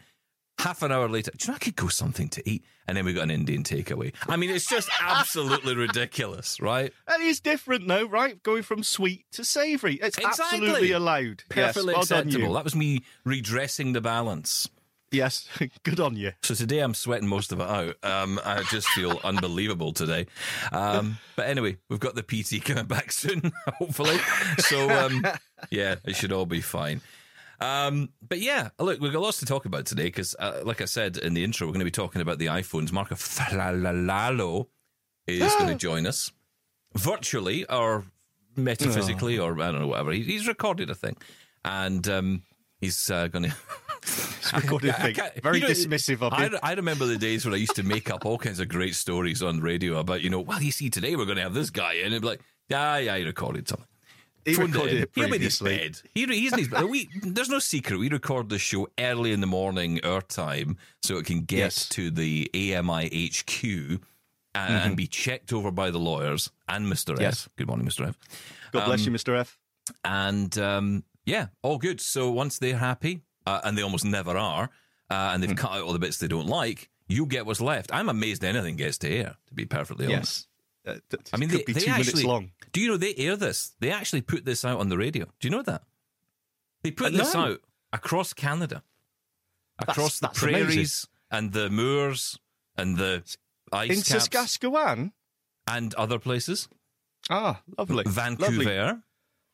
Half 0.62 0.84
an 0.84 0.92
hour 0.92 1.08
later, 1.10 1.32
do 1.36 1.46
you 1.46 1.52
know 1.52 1.56
I 1.56 1.60
could 1.60 1.76
go 1.76 1.88
something 1.88 2.30
to 2.30 2.50
eat? 2.50 2.64
And 2.88 2.98
then 2.98 3.06
we 3.06 3.14
got 3.14 3.24
an 3.24 3.32
Indian 3.32 3.64
takeaway. 3.64 4.14
I 4.28 4.36
mean, 4.38 4.50
it's 4.50 4.68
just 4.68 4.90
absolutely 5.02 5.76
ridiculous, 5.76 6.60
right? 6.60 6.92
That 7.08 7.20
is 7.22 7.40
different, 7.40 7.88
though, 7.88 8.06
right? 8.06 8.42
Going 8.44 8.64
from 8.64 8.84
sweet 8.84 9.26
to 9.34 9.44
savoury. 9.44 9.96
It's 9.96 10.18
Exactly. 10.18 10.60
absolutely 10.60 10.92
allowed. 10.92 11.44
Perfectly 11.50 11.94
yes, 11.94 11.98
well 11.98 12.06
done 12.06 12.28
acceptable. 12.28 12.48
you. 12.50 12.54
That 12.54 12.64
was 12.64 12.76
me 12.76 13.00
redressing 13.24 13.94
the 13.94 14.02
balance. 14.02 14.68
Yes, 15.14 15.48
good 15.84 16.00
on 16.00 16.16
you. 16.16 16.32
So 16.42 16.54
today 16.54 16.80
I'm 16.80 16.94
sweating 16.94 17.28
most 17.28 17.52
of 17.52 17.60
it 17.60 17.68
out. 17.68 17.96
Um, 18.04 18.40
I 18.46 18.64
just 18.64 18.88
feel 18.90 19.20
unbelievable 19.24 19.92
today. 19.94 20.26
Um, 20.72 21.18
but 21.36 21.48
anyway, 21.48 21.78
we've 21.90 22.00
got 22.00 22.16
the 22.16 22.24
PT 22.24 22.64
coming 22.64 22.86
back 22.86 23.12
soon, 23.12 23.52
hopefully. 23.78 24.18
So 24.60 24.90
um, 24.90 25.26
yeah, 25.70 25.96
it 26.06 26.16
should 26.16 26.32
all 26.32 26.46
be 26.46 26.62
fine. 26.62 27.02
Um, 27.62 28.10
but 28.28 28.40
yeah, 28.40 28.70
look, 28.80 29.00
we've 29.00 29.14
got 29.14 29.22
lots 29.22 29.40
to 29.40 29.46
talk 29.46 29.66
about 29.66 29.86
today 29.86 30.06
because, 30.06 30.36
uh, 30.40 30.62
like 30.66 30.82
I 30.82 30.86
said 30.86 31.18
in 31.18 31.36
the 31.36 31.44
intro, 31.44 31.68
we're 31.68 31.74
going 31.74 31.80
to 31.80 31.86
be 31.86 31.92
talking 31.92 32.22
about 32.22 32.40
the 32.40 32.48
iPhones. 32.48 32.92
Marc 32.92 33.10
Aflalo 33.10 34.68
is 35.28 35.56
going 35.56 35.68
to 35.70 35.76
join 35.76 36.08
us 36.08 36.32
virtually 36.96 37.66
or 37.70 38.06
metaphysically 38.56 39.38
or 39.38 39.62
I 39.62 39.72
don't 39.72 39.82
know, 39.82 39.88
whatever. 39.88 40.12
He, 40.12 40.24
he's 40.24 40.48
recorded 40.48 40.90
a 40.90 40.96
thing. 40.96 41.16
And 41.64 42.08
um, 42.10 42.42
he's 42.80 43.12
uh, 43.12 43.28
going 43.28 43.46
to. 43.52 43.56
Recorded 44.56 44.90
I 44.90 45.14
thing. 45.14 45.42
Very 45.44 45.60
you 45.60 45.68
know, 45.68 45.70
dismissive 45.70 46.24
of 46.24 46.34
I. 46.34 46.50
I 46.64 46.74
remember 46.74 47.06
the 47.06 47.18
days 47.18 47.46
when 47.46 47.54
I 47.54 47.58
used 47.58 47.76
to 47.76 47.84
make 47.84 48.10
up 48.10 48.26
all 48.26 48.40
kinds 48.40 48.60
of 48.60 48.70
great 48.70 48.96
stories 48.96 49.44
on 49.44 49.62
radio 49.62 50.00
about, 50.00 50.22
you 50.22 50.32
know, 50.32 50.40
well, 50.40 50.62
you 50.62 50.72
see, 50.72 50.90
today 50.90 51.16
we're 51.16 51.26
going 51.26 51.38
to 51.38 51.44
have 51.44 51.54
this 51.54 51.70
guy 51.70 51.94
in. 51.94 52.12
And 52.12 52.22
be 52.22 52.28
like, 52.28 52.42
yeah, 52.68 52.98
yeah, 52.98 53.18
he 53.18 53.24
recorded 53.24 53.70
something. 53.70 53.86
He 54.46 54.54
Phoned 54.54 54.74
recorded 54.74 54.98
in. 54.98 55.04
it 55.04 55.12
He'll 55.16 55.30
be 55.30 55.36
in 55.36 55.42
his 55.42 55.60
bed. 55.60 56.02
He, 56.16 56.26
he's 56.26 56.52
in 56.54 56.60
his 56.60 56.68
bed. 56.68 56.84
We, 56.86 57.10
there's 57.24 57.50
no 57.50 57.60
secret. 57.60 58.00
We 58.00 58.10
record 58.10 58.50
the 58.50 58.58
show 58.60 58.88
early 59.00 59.32
in 59.34 59.42
the 59.42 59.48
morning, 59.48 60.04
our 60.04 60.22
time, 60.22 60.78
so 61.04 61.18
it 61.18 61.26
can 61.26 61.42
get 61.42 61.58
Yes. 61.58 61.90
to 61.90 62.10
the 62.12 62.50
AMI 62.54 63.30
HQ 63.30 63.64
and, 63.64 64.74
and 64.74 64.98
be 64.98 65.08
checked 65.08 65.54
over 65.54 65.72
by 65.72 65.92
the 65.92 66.00
lawyers 66.00 66.52
and 66.68 66.88
Mr. 66.92 67.20
Yes. 67.20 67.46
F. 67.48 67.50
Good 67.58 67.68
morning, 67.68 67.88
Mr. 67.88 68.08
F. 68.10 68.18
God 68.72 68.86
bless 68.86 69.02
Um, 69.08 69.14
you, 69.14 69.20
Mr. 69.20 69.38
F. 69.40 69.58
And 70.04 70.58
um, 70.58 71.04
yeah, 71.26 71.48
all 71.62 71.78
good. 71.78 72.02
So 72.02 72.32
once 72.32 72.60
they're 72.60 72.78
happy, 72.78 73.22
uh, 73.46 73.62
and 73.64 73.78
they 73.78 73.82
almost 73.82 74.06
never 74.06 74.38
are, 74.38 74.70
uh, 75.10 75.32
and 75.34 75.42
they've 75.44 75.56
cut 75.56 75.72
out 75.72 75.82
all 75.84 75.94
the 75.94 76.00
bits 76.00 76.18
they 76.18 76.28
don't 76.28 76.48
like, 76.48 76.90
you 77.08 77.26
get 77.26 77.46
what's 77.46 77.60
left. 77.62 77.92
I'm 77.94 78.08
amazed 78.10 78.44
anything 78.44 78.76
gets 78.76 78.98
to 79.00 79.10
air, 79.10 79.36
to 79.48 79.54
be 79.54 79.66
perfectly 79.66 80.06
honest. 80.06 80.20
Yes. 80.42 80.48
Uh, 80.86 80.96
I 81.34 81.38
mean, 81.38 81.50
could 81.50 81.60
they, 81.60 81.64
be 81.64 81.74
they 81.74 81.82
two 81.82 81.92
actually, 81.92 82.06
minutes 82.06 82.24
long. 82.24 82.52
Do 82.72 82.82
you 82.82 82.88
know 82.88 82.98
they 82.98 83.14
air 83.16 83.36
this? 83.36 83.74
They 83.80 83.92
actually 83.92 84.22
put 84.22 84.46
this 84.46 84.66
out 84.66 84.80
on 84.80 84.90
the 84.90 84.98
radio. 84.98 85.26
Do 85.40 85.48
you 85.48 85.52
know 85.52 85.62
that? 85.64 85.84
They 86.84 86.92
put 86.92 87.14
Uh, 87.14 87.18
this 87.18 87.34
no. 87.34 87.40
out 87.42 87.62
across 87.94 88.34
Canada, 88.34 88.84
across 89.80 90.20
the 90.20 90.28
that's 90.28 90.40
prairies 90.40 91.08
and 91.30 91.54
the 91.54 91.70
moors 91.70 92.40
and 92.76 92.98
the 92.98 93.24
ice 93.72 93.90
In 93.90 93.96
caps 93.98 94.08
Saskatchewan. 94.08 95.12
and 95.68 95.94
other 95.96 96.18
places. 96.20 96.68
Ah, 97.30 97.62
lovely. 97.78 98.04
Vancouver, 98.08 98.64
Lovely. 98.76 99.02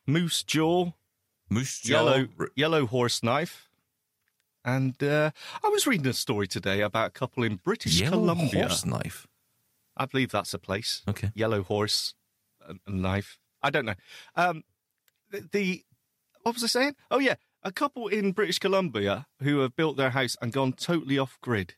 Moose 0.08 0.42
jaw, 0.44 0.94
Moose 1.50 1.82
Jaw. 1.82 1.92
yellow 1.92 2.28
yellow 2.56 2.86
horse 2.88 3.22
knife. 3.22 3.70
And 4.64 5.02
uh, 5.04 5.32
I 5.64 5.68
was 5.70 5.86
reading 5.88 6.08
a 6.08 6.14
story 6.14 6.48
today 6.48 6.82
about 6.82 7.08
a 7.08 7.12
couple 7.12 7.44
in 7.44 7.56
British 7.58 8.00
Yellow 8.00 8.18
Columbia. 8.18 8.62
horse 8.68 8.86
knife. 8.86 9.28
I 9.98 10.06
believe 10.06 10.32
that's 10.32 10.54
a 10.54 10.60
place. 10.60 11.04
Okay. 11.08 11.32
Yellow 11.34 11.64
horse 11.64 12.14
and, 12.68 12.80
knife. 13.02 13.40
I 13.62 13.70
don't 13.70 13.86
know. 13.86 13.96
Um, 14.36 14.64
the, 15.32 15.48
the 15.52 15.84
what 16.44 16.56
was 16.56 16.64
I 16.64 16.68
saying? 16.68 16.96
Oh 17.12 17.20
yeah, 17.20 17.36
a 17.64 17.72
couple 17.72 18.08
in 18.08 18.32
British 18.32 18.60
Columbia 18.60 19.28
who 19.42 19.60
have 19.60 19.76
built 19.76 19.98
their 19.98 20.12
house 20.12 20.38
and 20.42 20.54
gone 20.54 20.74
totally 20.74 21.18
off 21.18 21.38
grid. 21.42 21.76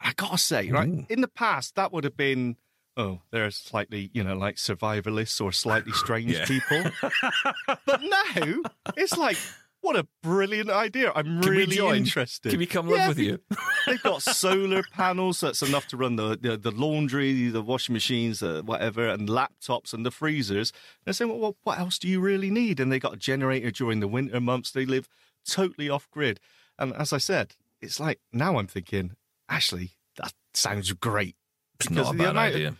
I 0.00 0.12
gotta 0.14 0.38
say, 0.38 0.70
right 0.70 0.88
Ooh. 0.88 1.06
in 1.08 1.20
the 1.20 1.28
past 1.28 1.74
that 1.76 1.92
would 1.92 2.04
have 2.04 2.16
been. 2.16 2.56
Oh, 2.96 3.22
they're 3.32 3.50
slightly, 3.50 4.10
you 4.12 4.22
know, 4.22 4.36
like 4.36 4.54
survivalists 4.54 5.40
or 5.40 5.50
slightly 5.50 5.92
strange 5.94 6.40
people. 6.44 6.84
but 7.86 8.00
now 8.02 8.62
it's 8.96 9.16
like, 9.16 9.36
what 9.84 9.96
a 9.96 10.06
brilliant 10.22 10.70
idea! 10.70 11.12
I'm 11.14 11.24
Can 11.24 11.40
we 11.40 11.48
really 11.58 11.76
join? 11.76 11.96
interested. 11.96 12.50
Can 12.50 12.58
we 12.58 12.66
come 12.66 12.88
live 12.88 12.98
Yeah, 12.98 13.08
with 13.08 13.18
you? 13.18 13.38
They've 13.86 14.02
got 14.02 14.22
solar 14.42 14.82
panels 14.92 15.40
that's 15.40 15.62
enough 15.62 15.86
to 15.88 15.96
run 15.96 16.16
the, 16.16 16.36
the, 16.40 16.56
the 16.56 16.70
laundry, 16.70 17.48
the 17.50 17.62
washing 17.62 17.92
machines, 17.92 18.42
uh, 18.42 18.62
whatever, 18.64 19.08
and 19.08 19.28
laptops 19.28 19.92
and 19.92 20.04
the 20.06 20.10
freezers. 20.10 20.70
And 20.70 21.04
they're 21.06 21.12
saying, 21.14 21.38
well, 21.38 21.56
what 21.64 21.78
else 21.78 21.98
do 21.98 22.08
you 22.08 22.20
really 22.20 22.50
need? 22.50 22.80
And 22.80 22.90
they 22.90 22.98
got 22.98 23.14
a 23.14 23.18
generator 23.18 23.70
during 23.70 24.00
the 24.00 24.08
winter 24.08 24.40
months. 24.40 24.70
They 24.72 24.86
live 24.86 25.08
totally 25.46 25.88
off 25.90 26.10
grid. 26.10 26.40
And 26.78 26.92
as 26.94 27.12
I 27.12 27.18
said, 27.18 27.54
it's 27.80 28.00
like 28.00 28.20
now 28.32 28.58
I'm 28.58 28.66
thinking, 28.66 29.12
actually, 29.48 29.90
that 30.16 30.32
sounds 30.54 30.90
great. 30.92 31.36
It's 31.78 31.90
not 31.90 32.08
a 32.14 32.16
the 32.16 32.18
bad 32.24 32.30
amount 32.30 32.48
of- 32.48 32.54
idea. 32.54 32.74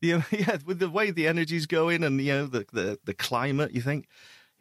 the, 0.00 0.08
yeah, 0.38 0.56
with 0.64 0.78
the 0.78 0.88
way 0.88 1.10
the 1.10 1.26
energy's 1.26 1.66
going 1.66 2.02
and 2.02 2.20
you 2.20 2.32
know 2.32 2.46
the 2.46 2.64
the, 2.72 2.98
the 3.04 3.14
climate, 3.14 3.72
you 3.74 3.82
think, 3.82 4.06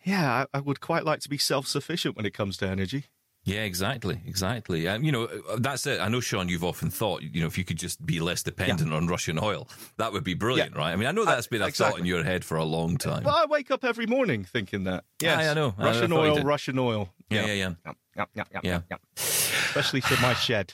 yeah, 0.06 0.46
I, 0.54 0.58
I 0.58 0.62
would 0.62 0.80
quite 0.80 1.04
like 1.04 1.20
to 1.22 1.30
be 1.30 1.38
self 1.38 1.68
sufficient 1.68 2.16
when 2.16 2.26
it 2.26 2.34
comes 2.34 2.58
to 2.58 2.68
energy. 2.68 3.06
Yeah, 3.44 3.62
exactly, 3.62 4.22
exactly. 4.26 4.88
Um, 4.88 5.04
you 5.04 5.12
know, 5.12 5.26
uh, 5.26 5.58
that's 5.60 5.86
it. 5.86 6.00
I 6.02 6.08
know, 6.08 6.20
Sean, 6.20 6.50
you've 6.50 6.64
often 6.64 6.90
thought, 6.90 7.22
you 7.22 7.42
know, 7.42 7.46
if 7.46 7.60
you 7.60 7.64
could 7.64 7.78
just 7.78 8.04
be 8.04 8.20
less 8.20 8.42
dependent 8.42 8.92
on 8.92 9.06
Russian 9.06 9.38
oil, 9.38 9.68
that 9.98 10.12
would 10.14 10.24
be 10.24 10.34
brilliant, 10.34 10.72
Yeah. 10.74 10.80
right? 10.80 10.92
I 10.92 10.96
mean, 10.96 11.08
I 11.08 11.12
know 11.12 11.26
that's 11.26 11.46
been 11.46 11.62
a 11.62 11.70
thought 11.70 12.00
in 12.00 12.06
your 12.08 12.24
head 12.24 12.44
for 12.44 12.58
a 12.58 12.64
long 12.64 12.98
time. 12.98 13.24
Well, 13.24 13.36
I 13.36 13.46
wake 13.46 13.70
up 13.70 13.84
every 13.84 14.08
morning 14.08 14.46
thinking 14.46 14.86
that. 14.86 15.04
Yeah, 15.22 15.52
I 15.52 15.54
know. 15.54 15.76
I 15.78 15.84
Russian 15.86 16.10
thought 16.10 16.24
you 16.26 16.32
oil. 16.40 16.44
Russian 16.44 16.80
oil. 16.80 17.10
Yeah, 17.30 17.46
yeah, 17.46 17.54
yeah. 17.54 17.70
Yep, 17.86 17.98
yep, 18.16 18.30
yep, 18.36 18.48
Yeah. 18.64 18.72
yep, 18.72 18.84
yep. 18.90 19.02
Especially 19.16 20.02
for 20.02 20.20
my 20.24 20.34
shed. 20.34 20.74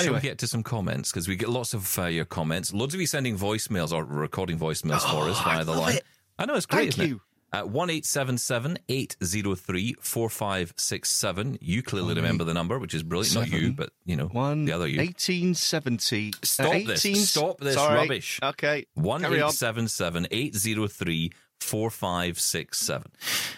Shall 0.00 0.14
we 0.14 0.20
get 0.20 0.38
to 0.38 0.46
some 0.46 0.62
comments? 0.62 1.10
Because 1.10 1.26
we 1.26 1.34
get 1.34 1.48
lots 1.48 1.74
of 1.74 1.98
uh, 1.98 2.04
your 2.06 2.24
comments. 2.24 2.72
Loads 2.72 2.94
of 2.94 3.00
you 3.00 3.06
sending 3.08 3.36
voicemails 3.36 3.92
or 3.92 4.04
recording 4.04 4.58
voicemails 4.58 5.00
for 5.02 5.28
us 5.28 5.40
via 5.42 5.64
the 5.64 5.72
Oh, 5.72 5.80
line. 5.80 5.96
it. 5.96 6.04
I 6.38 6.46
know, 6.46 6.54
it's 6.54 6.66
great, 6.66 6.94
Thank 6.94 7.08
you. 7.10 7.16
it? 7.16 7.20
Uh, 7.54 7.62
1 7.62 7.90
803 7.90 9.94
4567. 10.00 11.58
You 11.60 11.82
clearly 11.82 12.14
remember 12.14 12.42
the 12.42 12.54
number, 12.54 12.78
which 12.80 12.94
is 12.94 13.04
brilliant. 13.04 13.34
Not 13.34 13.50
you, 13.50 13.72
but, 13.72 13.90
you 14.04 14.16
know, 14.16 14.26
One 14.26 14.64
the 14.64 14.72
other 14.72 14.88
you. 14.88 14.98
1870. 14.98 16.32
Stop 16.42 16.74
uh, 16.74 16.78
this. 16.84 17.30
Stop 17.30 17.60
this 17.60 17.74
Sorry. 17.74 17.94
rubbish. 17.94 18.40
Okay. 18.42 18.86
One 18.94 19.24
eight 19.24 19.50
seven 19.50 19.86
seven 19.86 20.26
eight 20.32 20.56
zero 20.56 20.88
three 20.88 21.32
four 21.60 21.90
five 21.90 22.40
six 22.40 22.80
seven. 22.80 23.12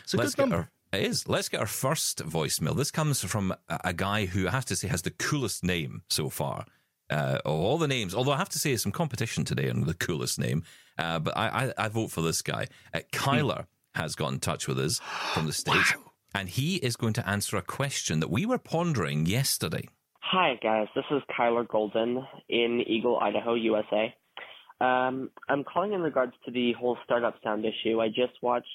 It's 0.04 0.12
a 0.12 0.18
Let's 0.18 0.34
good 0.34 0.42
number. 0.42 0.68
our. 0.92 0.92
It 0.92 1.06
is. 1.06 1.26
Let's 1.26 1.48
get 1.48 1.60
our 1.60 1.66
first 1.66 2.22
voicemail. 2.24 2.76
This 2.76 2.90
comes 2.90 3.24
from 3.24 3.54
a, 3.68 3.80
a 3.84 3.92
guy 3.94 4.26
who 4.26 4.46
I 4.46 4.50
have 4.50 4.66
to 4.66 4.76
say 4.76 4.88
has 4.88 5.02
the 5.02 5.10
coolest 5.10 5.64
name 5.64 6.02
so 6.10 6.28
far. 6.28 6.66
Uh, 7.08 7.38
of 7.44 7.52
all 7.52 7.78
the 7.78 7.86
names, 7.86 8.16
although 8.16 8.32
I 8.32 8.36
have 8.36 8.48
to 8.48 8.58
say 8.58 8.74
some 8.76 8.90
competition 8.90 9.44
today 9.44 9.70
on 9.70 9.82
the 9.82 9.94
coolest 9.94 10.40
name, 10.40 10.64
uh, 10.98 11.20
but 11.20 11.36
I, 11.36 11.72
I, 11.78 11.84
I 11.84 11.88
vote 11.88 12.10
for 12.10 12.20
this 12.20 12.42
guy. 12.42 12.66
Uh, 12.92 12.98
Kyler 13.12 13.66
has 13.96 14.14
got 14.14 14.32
in 14.32 14.40
touch 14.40 14.68
with 14.68 14.78
us 14.78 15.00
from 15.34 15.46
the 15.46 15.52
States, 15.52 15.94
and 16.34 16.48
he 16.48 16.76
is 16.76 16.96
going 16.96 17.12
to 17.14 17.28
answer 17.28 17.56
a 17.56 17.62
question 17.62 18.20
that 18.20 18.30
we 18.30 18.46
were 18.46 18.58
pondering 18.58 19.26
yesterday. 19.26 19.88
Hi, 20.20 20.58
guys. 20.62 20.88
This 20.94 21.04
is 21.10 21.22
Kyler 21.38 21.66
Golden 21.66 22.24
in 22.48 22.82
Eagle, 22.86 23.18
Idaho, 23.20 23.54
USA. 23.54 24.14
Um, 24.80 25.30
I'm 25.48 25.64
calling 25.64 25.92
in 25.92 26.02
regards 26.02 26.32
to 26.44 26.50
the 26.50 26.72
whole 26.72 26.98
startup 27.04 27.36
sound 27.42 27.64
issue. 27.64 28.00
I 28.00 28.08
just 28.08 28.34
watched 28.42 28.66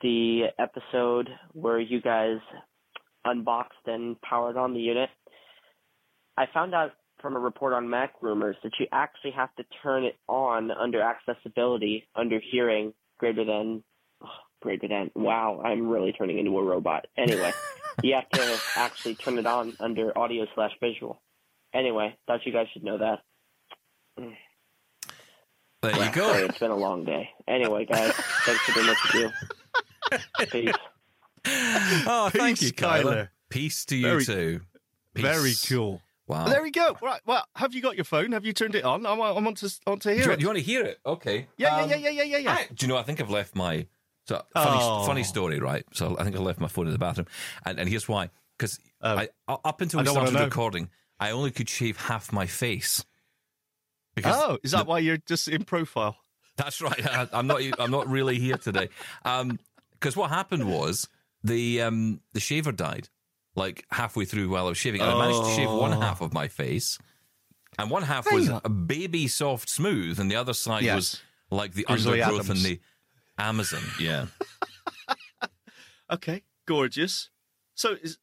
the 0.00 0.46
episode 0.58 1.28
where 1.52 1.80
you 1.80 2.00
guys 2.00 2.38
unboxed 3.24 3.86
and 3.86 4.20
powered 4.22 4.56
on 4.56 4.72
the 4.72 4.80
unit. 4.80 5.10
I 6.36 6.46
found 6.52 6.74
out 6.74 6.92
from 7.20 7.34
a 7.34 7.40
report 7.40 7.72
on 7.72 7.88
Mac 7.88 8.14
Rumors 8.22 8.56
that 8.62 8.72
you 8.78 8.86
actually 8.92 9.32
have 9.32 9.54
to 9.56 9.64
turn 9.82 10.04
it 10.04 10.16
on 10.28 10.70
under 10.70 11.02
accessibility, 11.02 12.06
under 12.14 12.40
hearing 12.52 12.92
greater 13.18 13.44
than, 13.44 13.82
greater 14.62 14.88
than, 14.88 15.10
wow, 15.14 15.60
I'm 15.64 15.88
really 15.88 16.12
turning 16.12 16.38
into 16.38 16.56
a 16.58 16.62
robot. 16.62 17.06
Anyway, 17.16 17.52
you 18.02 18.14
have 18.14 18.28
to 18.30 18.60
actually 18.76 19.14
turn 19.14 19.38
it 19.38 19.46
on 19.46 19.74
under 19.80 20.16
audio 20.16 20.46
slash 20.54 20.72
visual. 20.80 21.20
Anyway, 21.74 22.16
thought 22.26 22.44
you 22.46 22.52
guys 22.52 22.66
should 22.72 22.84
know 22.84 22.98
that. 22.98 23.20
There 25.82 25.92
you 25.92 25.96
Sorry, 26.04 26.10
go. 26.10 26.32
it's 26.46 26.58
been 26.58 26.70
a 26.70 26.76
long 26.76 27.04
day. 27.04 27.28
Anyway, 27.46 27.84
guys, 27.84 28.12
thanks 28.12 28.62
for 28.62 28.72
doing 28.72 28.86
what 28.88 29.14
you 29.14 29.20
do. 30.40 30.46
Peace. 30.50 30.74
Oh, 32.06 32.30
thank 32.32 32.58
Peace, 32.58 32.68
you, 32.68 32.72
Kyler. 32.72 33.02
Kyler. 33.04 33.28
Peace 33.50 33.84
to 33.86 33.96
you 33.96 34.02
Very- 34.06 34.24
too. 34.24 34.60
Peace. 35.14 35.22
Very 35.24 35.52
cool. 35.68 36.02
Wow. 36.26 36.46
There 36.48 36.60
we 36.62 36.70
go. 36.72 36.96
Right. 37.00 37.20
Well, 37.24 37.44
have 37.54 37.72
you 37.72 37.80
got 37.80 37.94
your 37.94 38.04
phone? 38.04 38.32
Have 38.32 38.44
you 38.44 38.52
turned 38.52 38.74
it 38.74 38.84
on? 38.84 39.06
I 39.06 39.12
want, 39.12 39.36
I 39.36 39.40
want 39.40 39.56
to, 39.58 39.72
I 39.86 39.90
want 39.90 40.02
to 40.02 40.08
Do 40.08 40.14
hear 40.16 40.24
you, 40.26 40.32
it. 40.32 40.36
do 40.36 40.42
you 40.42 40.48
want 40.48 40.58
to 40.58 40.64
hear 40.64 40.82
it? 40.84 40.98
Okay. 41.06 41.46
Yeah, 41.56 41.76
Um, 41.76 41.88
yeah, 41.88 41.96
yeah, 41.96 42.10
yeah, 42.10 42.22
yeah, 42.24 42.38
yeah. 42.38 42.52
I- 42.52 42.66
do 42.74 42.84
you 42.86 42.88
know? 42.92 42.98
I 42.98 43.02
think 43.04 43.20
I've 43.20 43.30
left 43.30 43.54
my 43.54 43.86
so 44.26 44.42
funny, 44.54 44.78
Oh. 44.82 45.04
funny 45.06 45.22
story, 45.24 45.58
right? 45.58 45.84
So 45.92 46.16
I 46.18 46.24
think 46.24 46.36
I 46.36 46.40
left 46.40 46.60
my 46.60 46.68
phone 46.68 46.86
in 46.86 46.92
the 46.92 46.98
bathroom, 46.98 47.26
and, 47.64 47.78
and 47.78 47.88
here's 47.88 48.08
why: 48.08 48.30
because 48.58 48.78
Oh. 49.02 49.16
I 49.16 49.28
up 49.48 49.80
until 49.80 50.00
I 50.00 50.02
we 50.04 50.08
started 50.10 50.34
recording, 50.38 50.90
I 51.20 51.30
only 51.30 51.50
could 51.50 51.68
shave 51.68 51.96
half 51.96 52.32
my 52.32 52.46
face. 52.46 53.04
Oh, 54.24 54.58
is 54.62 54.70
that 54.72 54.86
why 54.86 54.98
you're 55.00 55.18
just 55.18 55.46
in 55.48 55.64
profile? 55.64 56.16
That's 56.56 56.80
right. 56.80 57.06
I, 57.14 57.28
I'm 57.32 57.46
not. 57.46 57.60
I'm 57.78 57.90
not 57.90 58.08
really 58.08 58.38
here 58.38 58.56
today. 58.56 58.88
Because 59.22 60.16
what 60.16 60.30
happened 60.30 60.70
was 60.70 61.08
the 61.44 61.82
um, 61.82 62.20
the 62.32 62.40
shaver 62.40 62.72
died, 62.72 63.08
like 63.54 63.84
halfway 63.90 64.24
through 64.24 64.48
while 64.48 64.66
I 64.66 64.70
was 64.70 64.78
shaving. 64.78 65.00
And 65.02 65.10
I 65.10 65.18
managed 65.18 65.44
to 65.44 65.50
shave 65.54 65.70
one 65.70 65.92
half 65.92 66.20
of 66.22 66.32
my 66.32 66.48
face, 66.48 66.98
and 67.78 67.90
one 67.90 68.02
half 68.02 68.30
was 68.32 68.48
a 68.48 68.68
baby 68.70 69.28
soft 69.28 69.68
smooth, 69.68 70.18
and 70.18 70.30
the 70.30 70.36
other 70.36 70.54
side 70.54 70.82
Yes. 70.82 70.96
was 70.96 71.20
like 71.50 71.74
the 71.74 71.84
Grizzly 71.84 72.22
undergrowth 72.22 72.46
Adams. 72.46 72.64
in 72.64 72.70
the 72.72 72.80
Amazon. 73.38 73.82
Yeah. 74.00 74.26
Okay, 76.08 76.42
gorgeous. 76.68 77.30
So, 77.74 77.96
is, 78.00 78.16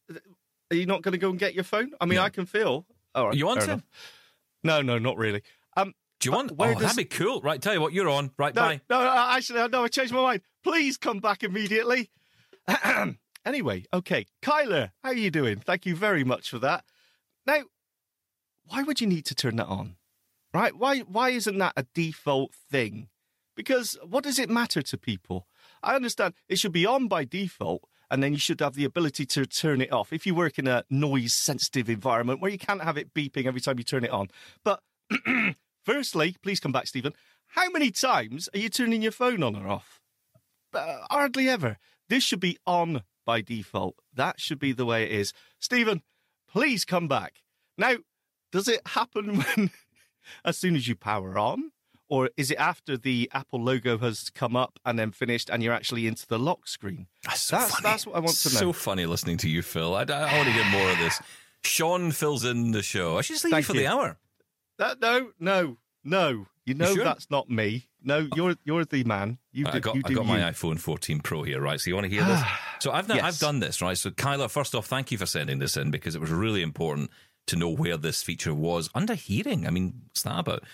are 0.70 0.74
you 0.74 0.86
not 0.86 1.02
going 1.02 1.12
to 1.12 1.18
go 1.18 1.28
and 1.28 1.38
get 1.38 1.54
your 1.54 1.64
phone? 1.64 1.90
I 2.00 2.06
mean, 2.06 2.16
No. 2.16 2.22
I 2.22 2.30
can 2.30 2.46
feel. 2.46 2.86
All 3.14 3.26
right, 3.28 3.36
You 3.36 3.44
want 3.44 3.60
to? 3.60 3.64
enough. 3.66 3.82
No, 4.62 4.80
no, 4.80 4.98
not 4.98 5.18
really. 5.18 5.42
Um, 5.76 5.92
Do 6.18 6.28
you 6.30 6.32
want? 6.32 6.52
where 6.52 6.70
oh, 6.70 6.72
does- 6.72 6.82
that'd 6.82 6.96
be 6.96 7.04
cool. 7.04 7.42
Right. 7.42 7.60
Tell 7.60 7.74
you 7.74 7.82
what, 7.82 7.92
you're 7.92 8.08
on. 8.08 8.30
Right. 8.38 8.54
no, 8.54 8.62
Bye. 8.62 8.80
no, 8.88 9.00
uh, 9.00 9.32
actually, 9.36 9.68
no, 9.68 9.84
I 9.84 9.88
changed 9.88 10.14
my 10.14 10.22
mind. 10.22 10.40
Please 10.62 10.96
come 10.96 11.20
back 11.20 11.42
immediately. 11.42 12.10
anyway, 13.44 13.84
okay, 13.92 14.24
Kyler, 14.42 14.92
how 15.02 15.10
are 15.10 15.14
you 15.14 15.30
doing? 15.30 15.58
Thank 15.58 15.84
you 15.84 15.94
very 15.94 16.24
much 16.24 16.48
for 16.48 16.58
that. 16.60 16.84
Now, 17.46 17.64
why 18.68 18.82
would 18.82 19.02
you 19.02 19.06
need 19.06 19.26
to 19.26 19.34
turn 19.34 19.56
that 19.56 19.66
on? 19.66 19.96
Right? 20.54 20.74
Why? 20.74 21.00
Why 21.00 21.30
isn't 21.30 21.58
that 21.58 21.74
a 21.76 21.84
default 21.94 22.54
thing? 22.70 23.08
Because 23.54 23.96
what 24.02 24.24
does 24.24 24.38
it 24.38 24.50
matter 24.50 24.82
to 24.82 24.98
people? 24.98 25.46
I 25.82 25.94
understand 25.94 26.34
it 26.48 26.58
should 26.58 26.72
be 26.72 26.86
on 26.86 27.08
by 27.08 27.24
default, 27.24 27.88
and 28.10 28.22
then 28.22 28.32
you 28.32 28.38
should 28.38 28.60
have 28.60 28.74
the 28.74 28.84
ability 28.84 29.26
to 29.26 29.46
turn 29.46 29.80
it 29.80 29.92
off 29.92 30.12
if 30.12 30.26
you 30.26 30.34
work 30.34 30.58
in 30.58 30.66
a 30.66 30.84
noise 30.90 31.34
sensitive 31.34 31.88
environment 31.88 32.40
where 32.40 32.50
you 32.50 32.58
can't 32.58 32.82
have 32.82 32.96
it 32.96 33.14
beeping 33.14 33.46
every 33.46 33.60
time 33.60 33.78
you 33.78 33.84
turn 33.84 34.04
it 34.04 34.10
on. 34.10 34.28
But 34.64 34.80
firstly, 35.84 36.36
please 36.42 36.60
come 36.60 36.72
back, 36.72 36.86
Stephen. 36.86 37.14
How 37.48 37.70
many 37.70 37.90
times 37.90 38.48
are 38.52 38.58
you 38.58 38.68
turning 38.68 39.02
your 39.02 39.12
phone 39.12 39.42
on 39.42 39.54
or 39.54 39.68
off? 39.68 40.00
Uh, 40.72 40.98
hardly 41.10 41.48
ever. 41.48 41.78
This 42.08 42.24
should 42.24 42.40
be 42.40 42.58
on 42.66 43.02
by 43.24 43.40
default. 43.40 43.96
That 44.12 44.40
should 44.40 44.58
be 44.58 44.72
the 44.72 44.84
way 44.84 45.04
it 45.04 45.12
is. 45.12 45.32
Stephen, 45.60 46.02
please 46.48 46.84
come 46.84 47.08
back. 47.08 47.42
Now, 47.78 47.96
does 48.52 48.68
it 48.68 48.80
happen 48.88 49.38
when, 49.56 49.70
as 50.44 50.58
soon 50.58 50.76
as 50.76 50.88
you 50.88 50.96
power 50.96 51.38
on? 51.38 51.70
Or 52.08 52.30
is 52.36 52.50
it 52.50 52.56
after 52.58 52.96
the 52.96 53.30
Apple 53.32 53.62
logo 53.62 53.96
has 53.98 54.30
come 54.30 54.54
up 54.56 54.78
and 54.84 54.98
then 54.98 55.10
finished 55.10 55.48
and 55.50 55.62
you're 55.62 55.72
actually 55.72 56.06
into 56.06 56.26
the 56.26 56.38
lock 56.38 56.68
screen? 56.68 57.06
That's 57.24 57.40
so 57.40 57.56
That's- 57.56 57.72
funny. 57.72 57.82
that's 57.82 58.06
what 58.06 58.16
I 58.16 58.18
want 58.20 58.36
to 58.36 58.48
know. 58.52 58.60
So 58.60 58.72
funny 58.72 59.06
listening 59.06 59.38
to 59.38 59.48
you, 59.48 59.62
Phil. 59.62 59.94
I, 59.94 60.02
I 60.02 60.36
want 60.36 60.48
to 60.48 60.54
get 60.54 60.70
more 60.70 60.90
of 60.90 60.98
this. 60.98 61.20
Sean 61.62 62.12
fills 62.12 62.44
in 62.44 62.72
the 62.72 62.82
show. 62.82 63.16
I 63.18 63.22
should 63.22 63.34
just 63.34 63.44
leave 63.44 63.52
Thank 63.52 63.68
you 63.68 63.74
for 63.74 63.80
you. 63.80 63.86
the 63.86 63.92
hour. 63.92 64.18
That, 64.78 65.00
no, 65.00 65.30
no, 65.40 65.78
no. 66.04 66.46
You 66.66 66.74
know 66.74 66.94
sure? 66.94 67.04
that's 67.04 67.30
not 67.30 67.48
me. 67.50 67.88
No, 68.02 68.26
oh. 68.30 68.36
you're 68.36 68.54
you're 68.64 68.84
the 68.84 69.04
man. 69.04 69.38
You, 69.52 69.66
I 69.66 69.78
got, 69.80 69.94
you 69.94 70.02
I 70.04 70.08
do 70.08 70.14
got 70.16 70.22
you. 70.26 70.28
my 70.28 70.38
iPhone 70.40 70.78
14 70.78 71.20
Pro 71.20 71.42
here, 71.42 71.60
right? 71.60 71.80
So 71.80 71.88
you 71.88 71.94
want 71.94 72.04
to 72.04 72.10
hear 72.10 72.24
this? 72.24 72.40
Ah, 72.42 72.76
so 72.80 72.90
I've 72.92 73.06
done, 73.06 73.16
Yes. 73.18 73.24
I've 73.24 73.38
done 73.38 73.60
this, 73.60 73.80
right? 73.80 73.96
So 73.96 74.10
Kyler, 74.10 74.50
first 74.50 74.74
off, 74.74 74.86
thank 74.86 75.10
you 75.10 75.16
for 75.18 75.26
sending 75.26 75.58
this 75.58 75.76
in 75.76 75.90
because 75.90 76.14
it 76.14 76.20
was 76.20 76.30
really 76.30 76.62
important 76.62 77.10
to 77.46 77.56
know 77.56 77.68
where 77.70 77.96
this 77.96 78.22
feature 78.22 78.54
was 78.54 78.88
under 78.94 79.14
hearing. 79.14 79.66
I 79.66 79.70
mean, 79.70 80.02
what's 80.08 80.22
that 80.22 80.38
about? 80.38 80.64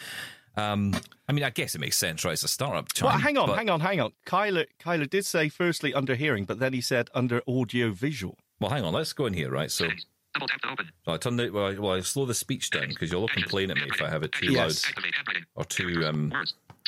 Um, 0.57 0.95
I 1.28 1.33
mean, 1.33 1.45
I 1.45 1.50
guess 1.50 1.75
it 1.75 1.80
makes 1.80 1.97
sense, 1.97 2.25
right? 2.25 2.33
It's 2.33 2.42
a 2.42 2.49
startup. 2.49 2.92
Chime, 2.92 3.07
Well, 3.09 3.19
hang 3.19 3.38
on, 3.38 3.47
but- 3.49 3.57
hang 3.59 3.71
on, 3.71 3.80
hang 3.80 4.00
on. 4.00 4.12
Kyler, 4.26 4.66
Kyler 4.83 5.09
did 5.09 5.25
say 5.25 5.49
firstly 5.49 5.95
under 5.95 6.14
hearing, 6.14 6.45
but 6.45 6.59
then 6.59 6.73
he 6.73 6.80
said 6.80 7.09
under 7.14 7.40
audio 7.49 7.90
visual. 7.92 8.37
Well, 8.59 8.71
hang 8.71 8.85
on. 8.85 8.92
Let's 8.92 9.12
go 9.12 9.26
in 9.26 9.33
here, 9.35 9.50
right? 9.50 9.71
So, 9.71 9.88
Double 10.35 10.47
tap 10.49 10.61
to 10.62 10.69
open. 10.71 10.90
so 11.04 11.12
I 11.12 11.16
turn 11.16 11.37
the 11.37 11.50
well, 11.50 11.66
I- 11.66 11.78
well, 11.78 11.92
I 11.95 12.00
slow 12.00 12.26
the 12.26 12.35
speech 12.35 12.71
down 12.71 12.88
because 12.88 13.11
you'll 13.11 13.23
all 13.23 13.28
complain 13.28 13.71
at 13.71 13.76
me 13.76 13.85
if 13.92 14.02
I 14.02 14.09
have 14.11 14.23
it 14.23 14.33
too 14.33 14.52
Yes. 14.52 14.85
loud 14.97 15.37
or 15.54 15.64
too. 15.64 16.04
Um, 16.07 16.33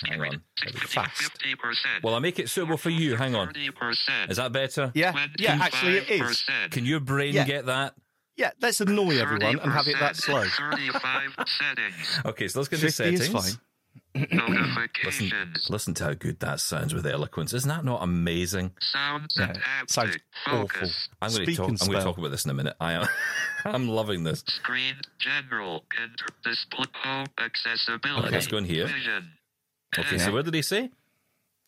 hang 0.07 0.21
on. 0.21 0.43
Fast. 0.87 1.23
Fifty 1.23 1.55
percent. 1.57 2.03
Well, 2.05 2.15
I 2.15 2.19
make 2.19 2.39
it 2.39 2.49
suitable 2.51 2.77
for 2.77 2.91
you. 2.91 3.17
Hang 3.17 3.35
on. 3.35 3.49
Thirty 3.49 3.71
percent. 3.71 4.31
Is 4.31 4.37
that 4.37 4.53
better? 4.53 4.93
Yeah, 4.95 5.27
yeah. 5.39 5.59
Actually, 5.61 5.97
it 5.99 6.11
is. 6.11 6.45
Can 6.71 6.85
your 6.85 7.01
brain 7.01 7.35
Yeah. 7.35 7.45
get 7.45 7.67
that? 7.67 7.95
Yeah, 8.37 8.51
let's 8.61 8.81
annoy 8.81 9.19
everyone 9.19 9.59
and 9.61 9.73
have 9.73 9.87
it 9.89 9.97
that 10.01 10.17
slow. 10.17 10.45
Thirty-five. 10.45 11.37
Okay, 12.27 12.49
so 12.49 12.61
let's 12.61 12.69
get 12.69 12.81
the 12.81 12.87
Fifty 12.91 13.17
settings. 13.17 13.21
is 13.21 13.29
fine. 13.29 13.61
Listen, 14.15 14.39
Notifications. 14.39 15.67
listen 15.71 15.95
to 15.95 16.05
how 16.05 16.15
good 16.15 16.41
that 16.41 16.61
sounds 16.61 16.95
with 16.95 17.07
eloquence. 17.07 17.53
Isn't 17.53 17.69
that 17.69 17.85
not 17.85 18.03
amazing? 18.03 18.73
Sounds 18.81 19.35
Yeah, 19.39 19.53
sounds 19.87 20.17
awful. 20.47 20.89
I'm 21.21 21.31
going 21.31 21.47
to 21.47 21.55
talk. 21.57 21.69
I'm 21.69 21.77
going 21.77 21.99
to 21.99 22.05
talk 22.05 22.17
about 22.19 22.31
this 22.31 22.45
in 22.47 22.51
a 22.51 22.55
minute. 22.55 22.75
I 22.81 22.93
am. 22.93 23.07
I'm 23.67 23.89
loving 23.89 24.25
this. 24.25 24.43
Screen 24.47 24.95
general. 25.19 25.85
Enter 26.01 26.27
display 26.43 26.87
home 27.03 27.27
accessibility. 27.39 28.27
Okay, 28.29 28.31
let's 28.35 28.47
go 28.47 28.57
in 28.59 28.65
here. 28.65 28.87
Vision. 28.87 29.33
Okay, 29.99 30.19
so 30.19 30.33
where 30.33 30.43
did 30.43 30.55
he 30.55 30.63
say? 30.63 30.91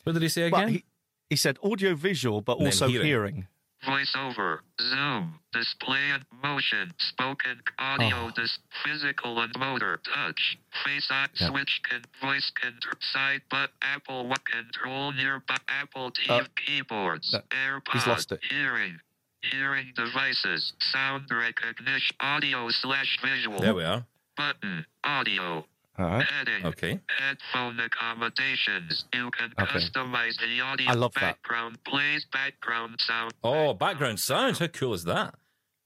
Where 0.04 0.12
did 0.14 0.22
he 0.22 0.28
say 0.30 0.50
Well, 0.50 0.62
again? 0.62 0.72
he, 0.74 0.84
he 1.30 1.36
said 1.36 1.58
audio 1.62 1.94
visual, 1.94 2.40
but 2.40 2.56
And 2.58 2.66
also 2.66 2.88
hearing. 2.88 3.06
hearing. 3.06 3.46
Voiceover, 3.86 4.60
Zoom, 4.80 5.38
display 5.52 6.10
and 6.10 6.24
motion, 6.42 6.92
spoken 6.98 7.60
audio, 7.78 8.26
Oh. 8.26 8.30
dis- 8.30 8.58
physical 8.84 9.40
and 9.40 9.56
motor, 9.58 9.98
touch, 9.98 10.56
face 10.84 11.10
app, 11.10 11.30
Yeah. 11.34 11.48
switch, 11.48 11.80
can, 11.88 12.02
voice, 12.20 12.50
can, 12.50 12.78
side, 13.12 13.42
but 13.50 13.72
Apple, 13.82 14.26
what 14.26 14.44
control 14.44 15.12
nearby, 15.12 15.56
Apple 15.68 16.10
TV 16.12 16.30
Uh, 16.40 16.44
keyboards, 16.56 17.32
no, 17.32 17.40
AirPods, 17.50 17.92
he's 17.92 18.06
lost 18.06 18.32
it. 18.32 18.42
hearing, 18.44 19.00
hearing 19.42 19.92
devices, 19.94 20.72
sound 20.78 21.30
recognition, 21.30 22.16
audio 22.20 22.70
slash 22.70 23.18
visual, 23.20 23.60
there 23.60 23.74
we 23.74 23.84
are. 23.84 24.04
button, 24.36 24.86
audio, 25.04 25.66
All 25.96 26.06
right. 26.06 26.24
heading, 26.26 26.66
Okay. 26.66 27.00
headphone 27.18 27.78
accommodations. 27.80 29.04
You 29.12 29.30
can 29.30 29.52
Okay. 29.58 29.78
customize 29.78 30.38
the 30.40 30.60
audio 30.60 30.90
I 30.90 30.94
love 30.94 31.12
that. 31.14 31.20
background, 31.20 31.78
plays 31.84 32.24
background 32.32 32.96
sound. 33.00 33.32
Oh, 33.44 33.74
background 33.74 34.18
sound. 34.20 34.58
How 34.58 34.66
cool 34.66 34.94
is 34.94 35.04
that? 35.04 35.34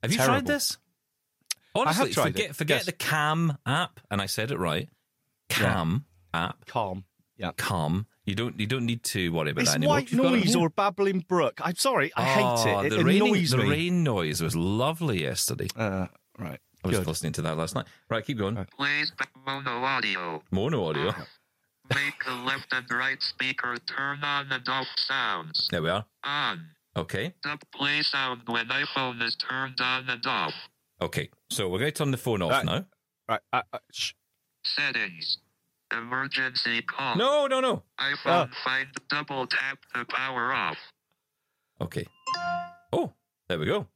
Have 0.03 0.13
you 0.13 0.19
tried 0.19 0.47
this? 0.47 0.79
Honestly, 1.75 2.13
tried 2.13 2.33
forget 2.33 2.51
it, 2.51 2.57
forget 2.57 2.77
yes. 2.79 2.87
the 2.87 2.93
Cam 2.93 3.59
app, 3.67 4.01
and 4.11 4.21
I 4.23 4.27
said 4.27 4.51
it 4.51 4.59
right. 4.59 4.89
Cam 5.49 6.07
app, 6.35 6.65
Calm. 6.67 7.05
Yeah. 7.37 7.53
Calm. 7.57 8.07
You 8.25 8.35
don't 8.35 8.59
you 8.59 8.67
don't 8.67 8.85
need 8.85 9.05
to 9.05 9.31
worry 9.33 9.51
about 9.53 9.63
It's 9.63 9.71
that 9.71 9.77
anymore. 9.77 9.95
white 9.97 10.11
You've 10.11 10.21
noise 10.23 10.53
here. 10.55 10.59
or 10.63 10.71
babbling 10.71 11.21
brook. 11.21 11.61
I'm 11.63 11.77
sorry, 11.77 12.13
I 12.17 12.23
Oh, 12.43 12.57
hate 12.57 12.87
it. 12.87 12.93
It 12.93 12.97
the 12.99 13.05
raining, 13.05 13.29
annoys 13.29 13.51
the 13.51 13.59
me. 13.59 13.69
rain 13.71 14.03
noise 14.03 14.43
was 14.43 14.57
lovely 14.57 15.23
yesterday. 15.23 15.69
Uh, 15.77 16.09
right. 16.39 16.61
I 16.85 16.89
was 16.89 16.99
Good. 16.99 17.07
listening 17.07 17.33
to 17.35 17.43
that 17.43 17.57
last 17.57 17.75
night. 17.75 17.87
Right, 18.09 18.25
keep 18.25 18.39
going. 18.39 18.57
Please 18.77 19.11
back 19.19 19.31
mono 19.47 19.85
audio. 19.85 20.43
Mono 20.51 20.89
audio. 20.89 21.13
Make 21.95 22.25
the 22.25 22.35
left 22.35 22.67
and 22.73 22.87
right 22.91 23.21
speaker 23.23 23.77
turn 23.87 24.23
on 24.23 24.53
and 24.53 24.69
off 24.69 24.87
sounds. 24.97 25.69
There 25.71 25.83
we 25.83 25.89
are. 25.91 26.05
On. 26.25 26.67
Okay. 26.97 27.35
The 27.43 27.59
play 27.75 28.03
sound 28.03 28.43
when 28.47 28.69
iPhone 28.69 29.23
is 29.23 29.37
turned 29.37 29.81
on 29.81 30.09
and 30.11 30.25
off. 30.27 30.53
Okay. 31.01 31.31
So 31.51 31.69
we're 31.69 31.79
going 31.79 31.91
to 31.93 31.97
turn 31.99 32.11
the 32.11 32.17
phone 32.19 32.43
off 32.43 32.51
Right. 32.51 32.65
now. 32.65 32.85
Right. 33.29 33.41
Uh, 33.53 33.63
uh, 33.73 33.79
shh. 33.93 34.13
Settings. 34.65 35.39
Emergency 35.91 36.83
call. 36.83 37.17
No, 37.17 37.47
no, 37.47 37.61
no. 37.61 37.83
iPhone 37.99 38.51
find 38.63 38.89
double 39.09 39.47
tap 39.47 39.79
the 39.95 40.05
power 40.05 40.53
off. 40.53 40.77
Okay. 41.81 42.05
Oh, 42.93 43.13
there 43.49 43.59
we 43.59 43.65
go. 43.65 43.87